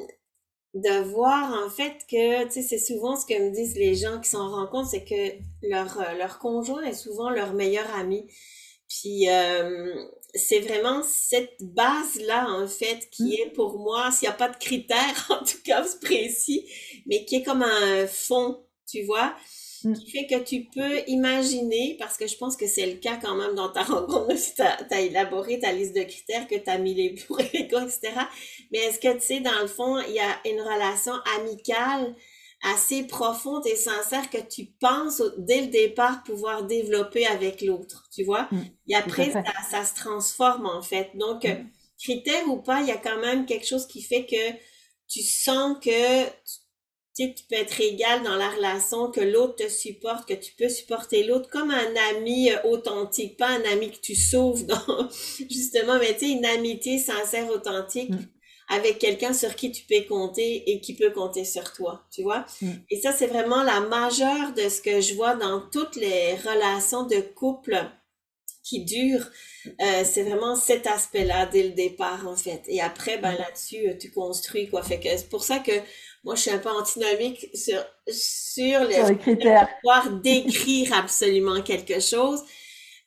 de 0.73 1.03
voir 1.03 1.53
en 1.63 1.69
fait 1.69 1.93
que, 2.09 2.45
tu 2.45 2.51
sais, 2.51 2.61
c'est 2.63 2.79
souvent 2.79 3.15
ce 3.15 3.25
que 3.27 3.39
me 3.39 3.51
disent 3.51 3.75
les 3.75 3.93
gens 3.93 4.19
qui 4.19 4.29
s'en 4.29 4.49
rendent 4.49 4.71
compte, 4.71 4.87
c'est 4.87 5.03
que 5.03 5.37
leur, 5.61 5.99
leur 6.17 6.39
conjoint 6.39 6.81
est 6.83 6.93
souvent 6.93 7.29
leur 7.29 7.53
meilleur 7.53 7.93
ami. 7.95 8.25
Puis 8.89 9.27
c'est 10.33 10.59
vraiment 10.59 11.01
cette 11.03 11.57
base-là, 11.61 12.47
en 12.49 12.67
fait, 12.67 13.09
qui 13.11 13.23
mm. 13.23 13.33
est 13.33 13.49
pour 13.53 13.79
moi, 13.79 14.11
s'il 14.11 14.27
n'y 14.27 14.33
a 14.33 14.37
pas 14.37 14.49
de 14.49 14.57
critères, 14.57 15.27
en 15.29 15.43
tout 15.43 15.61
cas 15.63 15.85
précis, 16.01 16.65
mais 17.05 17.25
qui 17.25 17.37
est 17.37 17.43
comme 17.43 17.63
un 17.63 18.07
fond, 18.07 18.63
tu 18.87 19.03
vois, 19.03 19.35
mm. 19.83 19.93
qui 19.93 20.11
fait 20.11 20.27
que 20.27 20.43
tu 20.43 20.65
peux 20.73 21.01
imaginer, 21.07 21.95
parce 21.99 22.17
que 22.17 22.27
je 22.27 22.37
pense 22.37 22.57
que 22.57 22.67
c'est 22.67 22.85
le 22.85 22.97
cas 22.97 23.17
quand 23.21 23.35
même 23.35 23.55
dans 23.55 23.69
ta 23.69 23.83
rencontre, 23.83 24.37
si 24.37 24.53
tu 24.55 24.61
as, 24.61 25.01
élaboré 25.01 25.59
ta 25.59 25.71
liste 25.71 25.95
de 25.95 26.03
critères, 26.03 26.47
que 26.47 26.55
tu 26.55 26.69
as 26.69 26.77
mis 26.77 26.93
les 26.93 27.09
pour 27.27 27.39
et 27.39 27.49
les 27.53 27.67
contre, 27.67 27.85
etc. 27.85 28.13
Mais 28.71 28.79
est-ce 28.79 28.99
que, 28.99 29.13
tu 29.13 29.25
sais, 29.25 29.39
dans 29.39 29.61
le 29.61 29.67
fond, 29.67 29.99
il 30.07 30.13
y 30.13 30.19
a 30.19 30.39
une 30.45 30.61
relation 30.61 31.13
amicale 31.39 32.15
assez 32.63 33.03
profonde 33.03 33.65
et 33.67 33.75
sincère 33.75 34.29
que 34.29 34.37
tu 34.37 34.65
penses 34.79 35.21
dès 35.37 35.61
le 35.61 35.67
départ 35.67 36.23
pouvoir 36.23 36.63
développer 36.63 37.25
avec 37.25 37.61
l'autre, 37.61 38.07
tu 38.13 38.23
vois? 38.23 38.47
Mm. 38.51 38.61
et 38.87 38.95
après, 38.95 39.31
ça, 39.31 39.43
ça, 39.69 39.85
se 39.85 39.95
transforme 39.95 40.65
en 40.65 40.81
fait. 40.81 41.11
Donc, 41.15 41.43
mm. 41.43 41.49
euh, 41.49 41.63
critère 41.99 42.47
ou 42.47 42.57
pas, 42.57 42.81
il 42.81 42.87
y 42.87 42.91
a 42.91 42.97
quand 42.97 43.19
même 43.19 43.45
quelque 43.45 43.67
chose 43.67 43.85
qui 43.87 44.01
fait 44.01 44.25
que 44.25 44.57
tu 45.07 45.21
sens 45.21 45.77
que 45.83 46.25
tu, 47.15 47.33
tu 47.33 47.43
peux 47.49 47.55
être 47.55 47.79
égal 47.79 48.23
dans 48.23 48.35
la 48.35 48.49
relation, 48.49 49.11
que 49.11 49.21
l'autre 49.21 49.55
te 49.55 49.69
supporte, 49.69 50.27
que 50.27 50.33
tu 50.33 50.53
peux 50.53 50.69
supporter 50.69 51.23
l'autre 51.23 51.49
comme 51.49 51.71
un 51.71 51.95
ami 52.11 52.51
euh, 52.51 52.61
authentique, 52.63 53.37
pas 53.37 53.49
un 53.49 53.63
ami 53.71 53.91
que 53.91 53.99
tu 53.99 54.15
sauves 54.15 54.65
dans, 54.65 55.09
justement, 55.49 55.99
mais 55.99 56.13
tu 56.13 56.25
sais, 56.25 56.31
une 56.31 56.45
amitié 56.45 56.97
sincère, 56.97 57.49
authentique. 57.49 58.09
Mm 58.09 58.27
avec 58.67 58.99
quelqu'un 58.99 59.33
sur 59.33 59.55
qui 59.55 59.71
tu 59.71 59.83
peux 59.83 60.01
compter 60.07 60.69
et 60.69 60.81
qui 60.81 60.93
peut 60.93 61.11
compter 61.11 61.45
sur 61.45 61.71
toi, 61.73 62.03
tu 62.11 62.23
vois? 62.23 62.45
Mm. 62.61 62.71
Et 62.89 62.99
ça, 62.99 63.11
c'est 63.13 63.27
vraiment 63.27 63.63
la 63.63 63.79
majeure 63.79 64.53
de 64.53 64.67
ce 64.67 64.81
que 64.81 64.99
je 64.99 65.13
vois 65.13 65.35
dans 65.35 65.61
toutes 65.71 65.95
les 65.95 66.35
relations 66.35 67.03
de 67.05 67.19
couple 67.21 67.77
qui 68.63 68.83
durent. 68.83 69.29
Euh, 69.81 70.03
c'est 70.03 70.23
vraiment 70.23 70.55
cet 70.55 70.85
aspect-là 70.85 71.45
dès 71.45 71.63
le 71.63 71.69
départ, 71.69 72.27
en 72.27 72.35
fait. 72.35 72.63
Et 72.67 72.81
après, 72.81 73.17
ben 73.17 73.31
mm. 73.31 73.37
là-dessus, 73.37 73.89
euh, 73.89 73.97
tu 73.97 74.11
construis, 74.11 74.69
quoi. 74.69 74.83
Fait 74.83 74.99
que 74.99 75.09
c'est 75.09 75.29
pour 75.29 75.43
ça 75.43 75.59
que 75.59 75.71
moi, 76.25 76.35
je 76.35 76.41
suis 76.41 76.51
un 76.51 76.57
peu 76.57 76.69
antinomique 76.69 77.47
sur, 77.53 77.81
sur 78.09 78.83
les, 78.83 78.95
sur 78.95 79.07
les 79.07 79.17
critères. 79.17 79.69
Pouvoir 79.81 80.11
décrire 80.19 80.93
absolument 80.93 81.61
quelque 81.61 82.01
chose 82.01 82.43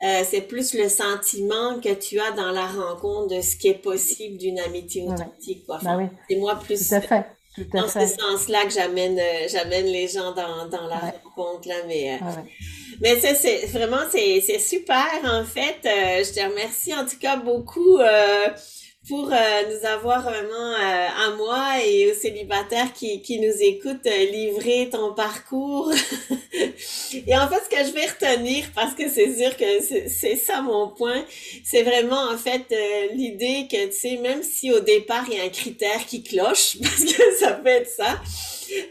euh, 0.02 0.22
c'est 0.28 0.40
plus 0.40 0.74
le 0.74 0.88
sentiment 0.88 1.78
que 1.78 1.92
tu 1.92 2.18
as 2.20 2.30
dans 2.32 2.50
la 2.50 2.66
rencontre 2.66 3.36
de 3.36 3.40
ce 3.42 3.56
qui 3.56 3.68
est 3.68 3.82
possible 3.82 4.38
d'une 4.38 4.58
amitié 4.60 5.02
authentique. 5.02 5.66
Quoi. 5.66 5.78
Bah 5.82 5.98
c'est 6.28 6.36
moi 6.36 6.56
plus 6.56 6.88
Tout 6.88 6.94
à 6.94 7.00
fait. 7.00 7.26
Tout 7.54 7.66
à 7.74 7.80
dans 7.80 7.88
ce 7.88 8.06
sens-là 8.06 8.64
que 8.64 8.70
j'amène 8.70 9.18
euh, 9.18 9.48
j'amène 9.48 9.86
les 9.86 10.08
gens 10.08 10.32
dans, 10.32 10.68
dans 10.68 10.86
la 10.86 11.12
rencontre 11.24 11.68
là 11.68 11.74
mais 11.86 12.14
euh, 12.14 12.26
mais 13.00 13.18
ça 13.18 13.34
c'est 13.34 13.66
vraiment 13.66 14.02
c'est 14.10 14.40
c'est 14.40 14.60
super 14.60 15.08
en 15.24 15.44
fait 15.44 15.80
je 15.82 16.32
te 16.32 16.40
remercie 16.48 16.94
en 16.94 17.04
tout 17.04 17.18
cas 17.18 17.36
beaucoup 17.36 17.98
pour 19.08 19.32
euh, 19.32 19.36
nous 19.70 19.86
avoir 19.86 20.22
vraiment 20.22 20.74
euh, 20.74 21.08
à 21.26 21.30
moi 21.36 21.82
et 21.84 22.10
aux 22.10 22.14
célibataires 22.14 22.92
qui, 22.92 23.22
qui 23.22 23.40
nous 23.40 23.54
écoutent 23.60 24.06
euh, 24.06 24.24
livrer 24.30 24.90
ton 24.92 25.14
parcours. 25.14 25.90
et 27.26 27.36
en 27.36 27.48
fait, 27.48 27.62
ce 27.64 27.68
que 27.70 27.84
je 27.86 27.92
vais 27.92 28.06
retenir, 28.06 28.66
parce 28.74 28.94
que 28.94 29.08
c'est 29.08 29.34
sûr 29.34 29.56
que 29.56 29.80
c'est 30.08 30.36
ça 30.36 30.60
mon 30.60 30.88
point, 30.88 31.24
c'est 31.64 31.82
vraiment 31.82 32.30
en 32.30 32.36
fait 32.36 32.74
l'idée 33.14 33.66
que, 33.70 33.86
tu 33.86 33.92
sais, 33.92 34.16
même 34.18 34.42
si 34.42 34.70
au 34.70 34.80
départ, 34.80 35.24
il 35.28 35.38
y 35.38 35.40
a 35.40 35.44
un 35.44 35.48
critère 35.48 36.04
qui 36.06 36.22
cloche, 36.22 36.76
parce 36.82 37.04
que 37.04 37.36
ça 37.38 37.52
peut 37.52 37.68
être 37.68 37.90
ça, 37.90 38.20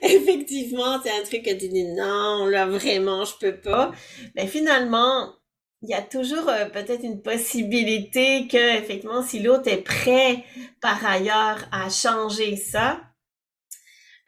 effectivement, 0.01 0.99
c'est 1.03 1.11
un 1.11 1.23
truc 1.23 1.43
que 1.43 1.53
tu 1.53 1.69
dis 1.69 1.85
non, 1.85 2.47
là 2.47 2.65
vraiment, 2.65 3.25
je 3.25 3.33
peux 3.39 3.55
pas. 3.55 3.91
Mais 4.35 4.47
finalement, 4.47 5.33
il 5.81 5.89
y 5.89 5.93
a 5.93 6.01
toujours 6.01 6.49
euh, 6.49 6.65
peut-être 6.65 7.03
une 7.03 7.21
possibilité 7.21 8.47
que, 8.47 8.77
effectivement, 8.77 9.21
si 9.21 9.39
l'autre 9.39 9.69
est 9.69 9.83
prêt 9.83 10.43
par 10.81 11.05
ailleurs 11.05 11.59
à 11.71 11.89
changer 11.89 12.55
ça, 12.55 13.01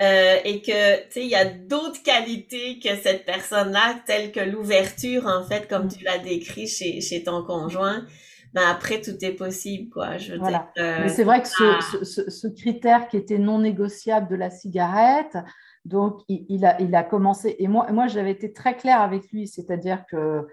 euh, 0.02 0.38
et 0.46 0.62
que, 0.62 1.04
tu 1.06 1.12
sais, 1.12 1.22
il 1.22 1.30
y 1.30 1.36
a 1.36 1.46
d'autres 1.46 2.02
qualités 2.02 2.80
que 2.80 2.96
cette 2.96 3.26
personne-là, 3.26 4.02
telles 4.08 4.32
que 4.32 4.40
l'ouverture, 4.40 5.28
en 5.28 5.44
fait, 5.44 5.68
comme 5.68 5.90
tu 5.90 6.04
l'as 6.04 6.18
décrit 6.18 6.68
chez, 6.68 7.02
chez 7.02 7.24
ton 7.24 7.44
conjoint, 7.44 8.06
ben 8.54 8.64
après, 8.68 9.00
tout 9.00 9.16
est 9.22 9.34
possible, 9.34 9.90
quoi. 9.92 10.18
Je 10.18 10.34
veux 10.34 10.40
dire, 10.40 10.68
euh, 10.80 11.02
Mais 11.02 11.10
c'est 11.10 11.24
vrai 11.24 11.42
que 11.42 11.48
ce, 11.48 12.04
ce, 12.04 12.30
ce, 12.30 12.48
critère 12.48 13.08
qui 13.10 13.18
était 13.18 13.38
non 13.38 13.60
négociable 13.60 14.28
de 14.28 14.36
la 14.36 14.50
cigarette, 14.50 15.38
donc 15.86 16.22
il, 16.28 16.46
il, 16.50 16.66
a, 16.66 16.82
il 16.82 16.94
a 16.96 17.04
commencé, 17.04 17.56
et 17.60 17.68
moi, 17.68 17.92
moi 17.92 18.08
j'avais 18.08 18.32
été 18.32 18.52
très 18.52 18.76
claire 18.76 19.02
avec 19.02 19.32
lui, 19.32 19.48
c'est-à-dire 19.48 20.04
que 20.10 20.48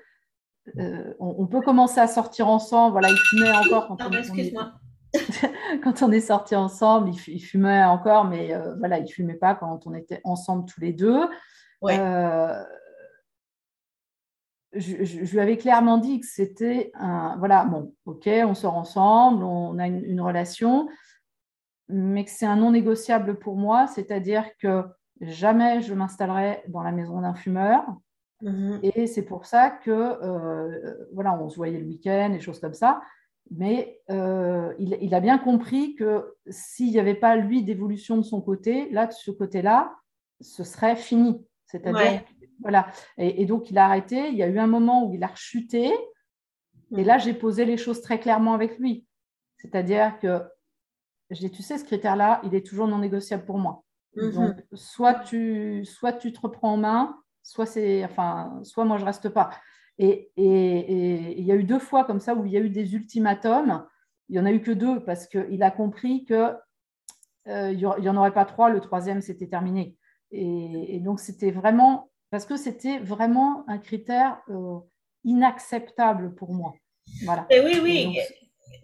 euh, 0.78 1.14
on, 1.18 1.46
peut 1.46 1.60
commencer 1.60 2.00
à 2.00 2.06
sortir 2.06 2.48
ensemble. 2.48 2.92
Voilà, 2.92 3.10
il 3.10 3.16
fumait 3.16 3.52
encore 3.52 3.88
quand, 3.88 3.98
on, 4.06 4.12
est, 4.12 4.54
quand 5.82 6.02
on 6.02 6.12
est 6.12 6.20
sorti 6.20 6.54
ensemble. 6.54 7.10
Il, 7.26 7.40
fumait 7.40 7.84
encore, 7.84 8.24
mais 8.24 8.54
euh, 8.54 8.74
voilà, 8.78 8.98
il 8.98 9.08
fumait 9.08 9.34
pas 9.34 9.54
quand 9.54 9.86
on 9.86 9.94
était 9.94 10.20
ensemble 10.24 10.66
tous 10.66 10.80
les 10.80 10.92
deux. 10.92 11.28
Euh, 11.84 12.64
je, 14.72 15.32
lui 15.32 15.40
avais 15.40 15.56
clairement 15.56 15.98
dit 15.98 16.20
que 16.20 16.26
c'était 16.26 16.90
un. 16.94 17.36
Voilà, 17.38 17.64
bon, 17.64 17.94
ok, 18.06 18.28
on 18.44 18.54
sort 18.54 18.76
ensemble, 18.76 19.44
on 19.44 19.78
a 19.78 19.86
une 19.86 20.20
relation, 20.20 20.88
mais 21.88 22.24
que 22.24 22.30
c'est 22.30 22.46
un 22.46 22.56
non 22.56 22.72
négociable 22.72 23.38
pour 23.38 23.56
moi, 23.56 23.86
c'est-à-dire 23.86 24.44
que 24.58 24.84
jamais 25.20 25.80
je 25.82 25.94
m'installerai 25.94 26.62
dans 26.68 26.82
la 26.82 26.92
maison 26.92 27.20
d'un 27.20 27.34
fumeur. 27.34 27.84
Mmh 28.40 28.78
et 28.82 29.06
c'est 29.06 29.24
pour 29.24 29.46
ça 29.46 29.70
que, 29.70 29.90
euh, 29.90 31.06
voilà, 31.12 31.36
on 31.40 31.48
se 31.48 31.56
voyait 31.56 31.78
le 31.78 31.86
week-end 31.86 32.32
et 32.32 32.40
choses 32.40 32.60
comme 32.60 32.74
ça. 32.74 33.00
Mais 33.50 34.00
euh, 34.10 34.74
il, 34.78 35.14
a 35.14 35.20
bien 35.20 35.38
compris 35.38 35.94
que 35.94 36.36
s'il 36.48 36.90
n'y 36.90 36.98
avait 36.98 37.14
pas, 37.14 37.36
lui, 37.36 37.62
d'évolution 37.62 38.18
de 38.18 38.22
son 38.22 38.42
côté, 38.42 38.90
là, 38.90 39.06
de 39.06 39.12
ce 39.12 39.30
côté-là, 39.30 39.96
ce 40.40 40.64
serait 40.64 40.96
fini. 40.96 41.44
C'est-à-dire, 41.66 42.22
voilà. 42.60 42.88
Et, 43.16 43.46
donc, 43.46 43.70
il 43.70 43.78
a 43.78 43.86
arrêté. 43.86 44.28
Il 44.28 44.36
y 44.36 44.42
a 44.42 44.48
eu 44.48 44.58
un 44.58 44.66
moment 44.66 45.06
où 45.06 45.14
il 45.14 45.24
a 45.24 45.28
rechuté. 45.28 45.90
Et 46.96 47.04
là, 47.04 47.16
j'ai 47.16 47.32
posé 47.32 47.64
les 47.64 47.78
choses 47.78 48.02
très 48.02 48.20
clairement 48.20 48.52
avec 48.52 48.78
lui. 48.78 49.06
C'est-à-dire 49.56 50.18
que, 50.18 50.42
je 51.30 51.38
dis, 51.38 51.50
tu 51.50 51.62
sais, 51.62 51.78
ce 51.78 51.84
critère-là, 51.84 52.42
il 52.44 52.54
est 52.54 52.66
toujours 52.66 52.86
non 52.86 52.98
négociable 52.98 53.46
pour 53.46 53.58
moi. 53.58 53.82
Mmh 54.16 54.30
donc, 54.30 54.56
soit 54.74 55.14
tu, 55.14 55.86
soit 55.86 56.12
tu 56.12 56.32
te 56.32 56.40
reprends 56.40 56.74
en 56.74 56.76
main, 56.76 57.18
soit 57.42 57.66
c'est, 57.66 58.04
enfin, 58.04 58.60
soit 58.62 58.84
moi 58.84 58.98
je 58.98 59.04
reste 59.04 59.28
pas. 59.28 59.50
Et 59.98 60.30
il 60.36 61.44
y 61.44 61.50
a 61.50 61.56
eu 61.56 61.64
deux 61.64 61.80
fois 61.80 62.04
comme 62.04 62.20
ça 62.20 62.34
où 62.34 62.46
il 62.46 62.52
y 62.52 62.56
a 62.56 62.60
eu 62.60 62.70
des 62.70 62.94
ultimatums. 62.94 63.84
Il 64.28 64.36
y 64.36 64.40
en 64.40 64.46
a 64.46 64.52
eu 64.52 64.60
que 64.62 64.70
deux 64.70 65.00
parce 65.00 65.26
qu'il 65.26 65.62
a 65.62 65.70
compris 65.70 66.24
que 66.24 66.54
euh, 67.48 67.72
il 67.72 67.80
y 67.80 68.08
en 68.08 68.16
aurait 68.16 68.32
pas 68.32 68.44
trois. 68.44 68.70
Le 68.70 68.80
troisième 68.80 69.20
c'était 69.20 69.48
terminé. 69.48 69.96
Et, 70.30 71.00
donc 71.00 71.20
c'était 71.20 71.50
vraiment 71.50 72.10
parce 72.30 72.44
que 72.44 72.56
c'était 72.56 72.98
vraiment 72.98 73.64
un 73.68 73.78
critère 73.78 74.38
euh, 74.50 74.78
inacceptable 75.24 76.34
pour 76.34 76.54
moi. 76.54 76.74
Voilà. 77.24 77.46
Et 77.50 77.60
oui, 77.60 77.80
oui. 77.82 78.18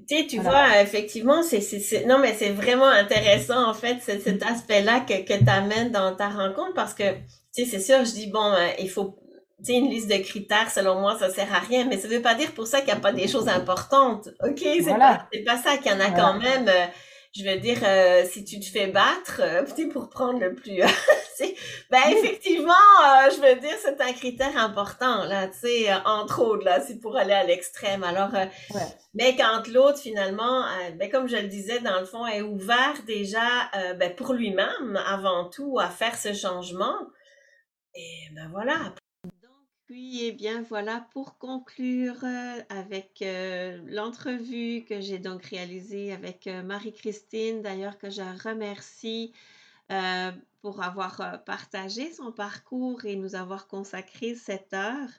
tu, 0.08 0.26
tu 0.26 0.38
vois, 0.40 0.80
effectivement, 0.80 1.42
c'est, 1.42 2.06
non, 2.06 2.18
mais 2.18 2.32
c'est 2.32 2.50
vraiment 2.50 2.86
intéressant, 2.86 3.68
en 3.68 3.74
fait, 3.74 4.00
cet 4.00 4.42
aspect-là 4.42 5.00
que, 5.00 5.24
que 5.24 5.38
tu 5.38 5.50
amènes 5.50 5.92
dans 5.92 6.16
ta 6.16 6.30
rencontre 6.30 6.72
parce 6.72 6.94
que 6.94 7.04
sais, 7.62 7.64
c'est 7.64 7.80
sûr, 7.80 8.04
je 8.04 8.12
dis, 8.12 8.26
bon, 8.26 8.52
euh, 8.52 8.68
il 8.78 8.90
faut, 8.90 9.16
tu 9.58 9.72
sais, 9.72 9.78
une 9.78 9.88
liste 9.88 10.08
de 10.08 10.16
critères, 10.16 10.70
selon 10.70 11.00
moi, 11.00 11.16
ça 11.18 11.30
sert 11.30 11.52
à 11.52 11.60
rien, 11.60 11.86
mais 11.86 11.98
ça 11.98 12.08
veut 12.08 12.22
pas 12.22 12.34
dire 12.34 12.52
pour 12.52 12.66
ça 12.66 12.78
qu'il 12.78 12.92
n'y 12.92 12.98
a 12.98 13.00
pas 13.00 13.12
des 13.12 13.28
choses 13.28 13.48
importantes. 13.48 14.28
OK? 14.42 14.60
C'est 14.60 14.84
pas, 14.84 15.26
pas 15.46 15.58
ça 15.58 15.76
qu'il 15.78 15.92
y 15.92 15.94
en 15.94 16.00
a 16.00 16.10
quand 16.10 16.38
même. 16.38 16.68
Euh, 16.68 16.86
je 17.36 17.42
veux 17.44 17.58
dire, 17.58 17.78
euh, 17.82 18.24
si 18.30 18.44
tu 18.44 18.60
te 18.60 18.66
fais 18.66 18.86
battre, 18.86 19.40
euh, 19.40 19.64
pour 19.92 20.08
prendre 20.08 20.38
le 20.38 20.54
plus, 20.54 20.76
ben 21.90 22.00
effectivement, 22.10 22.72
euh, 22.72 23.30
je 23.30 23.40
veux 23.40 23.60
dire, 23.60 23.74
c'est 23.82 24.00
un 24.00 24.12
critère 24.12 24.56
important 24.56 25.24
là, 25.24 25.48
tu 25.48 25.58
sais, 25.66 25.92
entre 26.04 26.42
autres 26.42 26.64
là, 26.64 26.80
c'est 26.80 27.00
pour 27.00 27.16
aller 27.16 27.32
à 27.32 27.42
l'extrême. 27.42 28.04
Alors, 28.04 28.30
mais 29.14 29.34
quand 29.36 29.66
l'autre 29.68 29.98
finalement, 29.98 30.64
ben 30.96 31.10
comme 31.10 31.28
je 31.28 31.36
le 31.36 31.48
disais, 31.48 31.80
dans 31.80 31.98
le 31.98 32.06
fond, 32.06 32.24
est 32.24 32.42
ouvert 32.42 32.94
déjà, 33.06 33.68
ben 33.98 34.14
pour 34.14 34.32
lui-même 34.32 35.00
avant 35.06 35.48
tout 35.48 35.78
à 35.80 35.88
faire 35.88 36.16
ce 36.16 36.32
changement. 36.32 36.94
Et 37.94 38.28
ben 38.32 38.48
voilà, 38.48 38.94
puis, 39.86 40.24
eh 40.24 40.32
bien, 40.32 40.62
voilà, 40.62 41.06
pour 41.12 41.36
conclure 41.36 42.24
euh, 42.24 42.62
avec 42.70 43.20
euh, 43.20 43.78
l'entrevue 43.86 44.84
que 44.86 45.00
j'ai 45.02 45.18
donc 45.18 45.44
réalisée 45.44 46.12
avec 46.12 46.46
euh, 46.46 46.62
Marie-Christine, 46.62 47.60
d'ailleurs 47.60 47.98
que 47.98 48.08
je 48.10 48.22
remercie 48.42 49.32
pour 50.62 50.82
avoir 50.82 51.44
partagé 51.44 52.10
son 52.10 52.32
parcours 52.32 53.04
et 53.04 53.16
nous 53.16 53.34
avoir 53.34 53.68
consacré 53.68 54.34
cette 54.34 54.72
heure. 54.72 55.10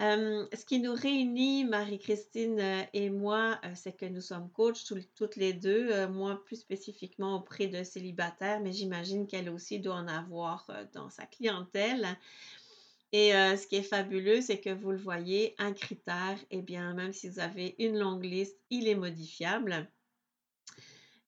Ce 0.00 0.64
qui 0.64 0.80
nous 0.80 0.94
réunit, 0.94 1.64
Marie-Christine 1.64 2.86
et 2.92 3.10
moi, 3.10 3.60
c'est 3.74 3.96
que 3.96 4.06
nous 4.06 4.20
sommes 4.20 4.50
coachs 4.50 4.92
toutes 5.14 5.36
les 5.36 5.52
deux, 5.52 6.06
moi 6.08 6.42
plus 6.44 6.56
spécifiquement 6.56 7.36
auprès 7.36 7.68
de 7.68 7.82
célibataires, 7.84 8.60
mais 8.60 8.72
j'imagine 8.72 9.26
qu'elle 9.26 9.48
aussi 9.48 9.78
doit 9.78 9.94
en 9.94 10.08
avoir 10.08 10.68
dans 10.92 11.10
sa 11.10 11.26
clientèle. 11.26 12.18
Et 13.14 13.32
euh, 13.32 13.56
ce 13.56 13.68
qui 13.68 13.76
est 13.76 13.84
fabuleux, 13.84 14.40
c'est 14.40 14.58
que 14.58 14.70
vous 14.70 14.90
le 14.90 14.98
voyez, 14.98 15.54
un 15.58 15.72
critère, 15.72 16.36
eh 16.50 16.62
bien, 16.62 16.94
même 16.94 17.12
si 17.12 17.28
vous 17.28 17.38
avez 17.38 17.76
une 17.78 17.96
longue 17.96 18.24
liste, 18.24 18.58
il 18.70 18.88
est 18.88 18.96
modifiable. 18.96 19.88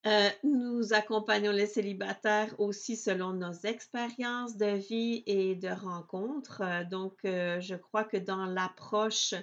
Euh, 0.06 0.30
nous 0.44 0.92
accompagnons 0.92 1.50
les 1.50 1.66
célibataires 1.66 2.54
aussi 2.60 2.96
selon 2.96 3.32
nos 3.32 3.52
expériences 3.64 4.56
de 4.56 4.76
vie 4.76 5.24
et 5.26 5.56
de 5.56 5.68
rencontres. 5.68 6.62
Euh, 6.62 6.84
donc, 6.84 7.18
je 7.24 7.74
crois 7.74 8.04
que 8.04 8.16
dans 8.16 8.44
l'approche, 8.46 9.34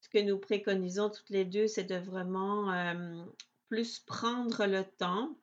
ce 0.00 0.08
que 0.08 0.18
nous 0.18 0.38
préconisons 0.38 1.10
toutes 1.10 1.28
les 1.28 1.44
deux, 1.44 1.66
c'est 1.66 1.84
de 1.84 1.96
vraiment 1.96 2.72
plus 3.68 3.98
prendre 3.98 4.64
le 4.66 4.84
temps 4.84 5.36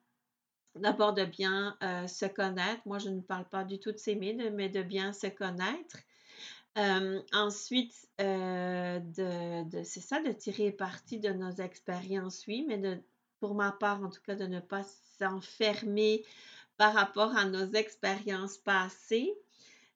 d'abord 0.76 1.13
de 1.13 1.26
bien 1.26 1.78
se 2.07 2.26
connaître. 2.26 2.82
Moi, 2.86 2.97
je 2.97 3.09
ne 3.09 3.21
parle 3.21 3.47
pas 3.49 3.63
du 3.63 3.80
tout 3.80 3.91
de 3.91 3.97
s'aimer, 3.97 4.34
mais 4.51 4.69
de 4.69 4.82
bien 4.82 5.13
se 5.13 5.28
connaître 5.28 5.97
ensuite, 7.34 8.07
de, 8.17 9.84
c'est 9.84 10.01
ça, 10.01 10.21
de 10.21 10.32
tirer 10.32 10.71
parti 10.71 11.19
de 11.19 11.30
nos 11.30 11.51
expériences, 11.51 12.45
oui, 12.47 12.65
mais 12.67 12.78
de, 12.78 13.03
pour 13.44 13.56
ma 13.56 13.74
part, 13.74 14.02
en 14.02 14.10
tout 14.10 14.22
cas, 14.26 14.36
de 14.36 14.46
ne 14.46 14.62
pas 14.62 14.84
s'enfermer 15.20 16.24
par 16.78 16.94
rapport 16.94 17.36
à 17.36 17.44
nos 17.44 17.66
expériences 17.74 18.58
passées. 18.58 19.34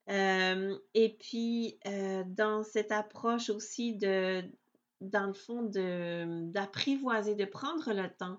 et 0.10 1.18
puis, 1.18 1.80
dans 2.26 2.66
cette 2.66 2.92
approche 2.92 3.50
aussi 3.50 3.96
de, 3.96 4.44
dans 5.00 5.28
le 5.28 5.34
fond, 5.34 5.64
d'apprivoiser, 5.64 7.36
de, 7.36 7.46
prendre 7.46 7.94
le 7.94 8.10
temps 8.10 8.38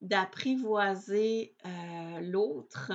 d'apprivoiser 0.00 1.54
l'autre, 2.22 2.92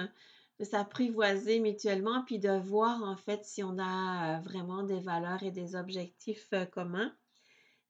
de 0.59 0.65
s'apprivoiser 0.65 1.59
mutuellement, 1.59 2.23
puis 2.23 2.39
de 2.39 2.57
voir 2.57 3.03
en 3.03 3.17
fait 3.17 3.45
si 3.45 3.63
on 3.63 3.77
a 3.77 4.37
euh, 4.37 4.41
vraiment 4.41 4.81
des 4.81 4.99
valeurs 4.99 5.43
et 5.43 5.51
des 5.51 5.75
objectifs 5.75 6.47
euh, 6.53 6.65
communs. 6.65 7.13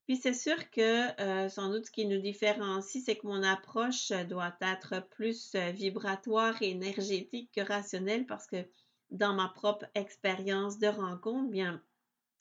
Puis 0.06 0.16
c'est 0.16 0.34
sûr 0.34 0.70
que 0.70 1.20
euh, 1.20 1.48
sans 1.48 1.70
doute 1.70 1.86
ce 1.86 1.90
qui 1.90 2.06
nous 2.06 2.20
différencie, 2.20 3.04
c'est 3.04 3.16
que 3.16 3.26
mon 3.26 3.42
approche 3.42 4.10
doit 4.28 4.56
être 4.60 5.06
plus 5.10 5.54
vibratoire 5.54 6.60
et 6.60 6.70
énergétique 6.70 7.50
que 7.54 7.60
rationnelle 7.60 8.26
parce 8.26 8.46
que 8.46 8.64
dans 9.10 9.34
ma 9.34 9.48
propre 9.48 9.86
expérience 9.94 10.78
de 10.78 10.88
rencontre, 10.88 11.50
bien, 11.50 11.80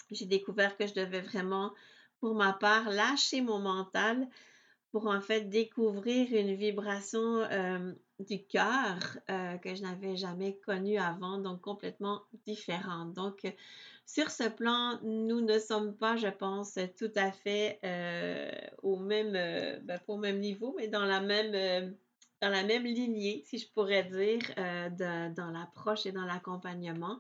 j'ai 0.09 0.25
découvert 0.25 0.75
que 0.77 0.87
je 0.87 0.93
devais 0.93 1.21
vraiment, 1.21 1.73
pour 2.19 2.33
ma 2.33 2.53
part, 2.53 2.89
lâcher 2.89 3.41
mon 3.41 3.59
mental 3.59 4.27
pour 4.91 5.07
en 5.07 5.21
fait 5.21 5.49
découvrir 5.49 6.33
une 6.33 6.55
vibration 6.55 7.43
du 8.25 8.43
cœur 8.43 8.97
euh, 9.29 9.57
que 9.57 9.75
je 9.75 9.81
n'avais 9.81 10.15
jamais 10.15 10.57
connu 10.65 10.97
avant, 10.97 11.37
donc 11.37 11.61
complètement 11.61 12.23
différente. 12.45 13.13
Donc, 13.13 13.51
sur 14.05 14.29
ce 14.29 14.47
plan, 14.49 14.99
nous 15.03 15.41
ne 15.41 15.59
sommes 15.59 15.95
pas, 15.95 16.17
je 16.17 16.27
pense, 16.27 16.77
tout 16.97 17.11
à 17.15 17.31
fait 17.31 17.79
euh, 17.83 18.51
au 18.83 18.97
même, 18.97 19.35
euh, 19.35 19.79
ben, 19.83 19.99
au 20.07 20.17
même 20.17 20.39
niveau, 20.39 20.73
mais 20.77 20.87
dans 20.87 21.05
la 21.05 21.21
même, 21.21 21.95
dans 22.41 22.49
la 22.49 22.63
même 22.63 22.83
lignée, 22.83 23.43
si 23.45 23.57
je 23.57 23.67
pourrais 23.69 24.03
dire, 24.03 24.41
dans 24.97 25.51
l'approche 25.51 26.05
et 26.05 26.11
dans 26.11 26.25
l'accompagnement. 26.25 27.19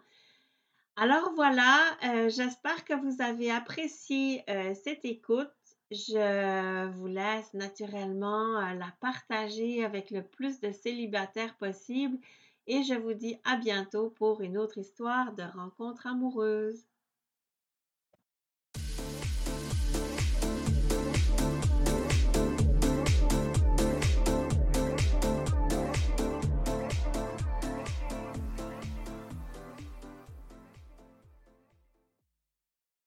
Alors 0.97 1.31
voilà, 1.35 1.97
j'espère 2.27 2.83
que 2.83 2.93
vous 2.93 3.21
avez 3.21 3.49
apprécié 3.51 4.43
cette 4.83 5.05
écoute. 5.05 5.49
Je 5.91 6.87
vous 6.87 7.07
laisse 7.07 7.53
naturellement 7.53 8.57
euh, 8.57 8.73
la 8.75 8.93
partager 9.01 9.83
avec 9.83 10.09
le 10.09 10.23
plus 10.23 10.61
de 10.61 10.71
célibataires 10.71 11.57
possible 11.57 12.17
et 12.65 12.81
je 12.83 12.93
vous 12.93 13.13
dis 13.13 13.37
à 13.43 13.57
bientôt 13.57 14.09
pour 14.09 14.39
une 14.39 14.57
autre 14.57 14.77
histoire 14.77 15.33
de 15.33 15.43
rencontre 15.43 16.07
amoureuse. 16.07 16.85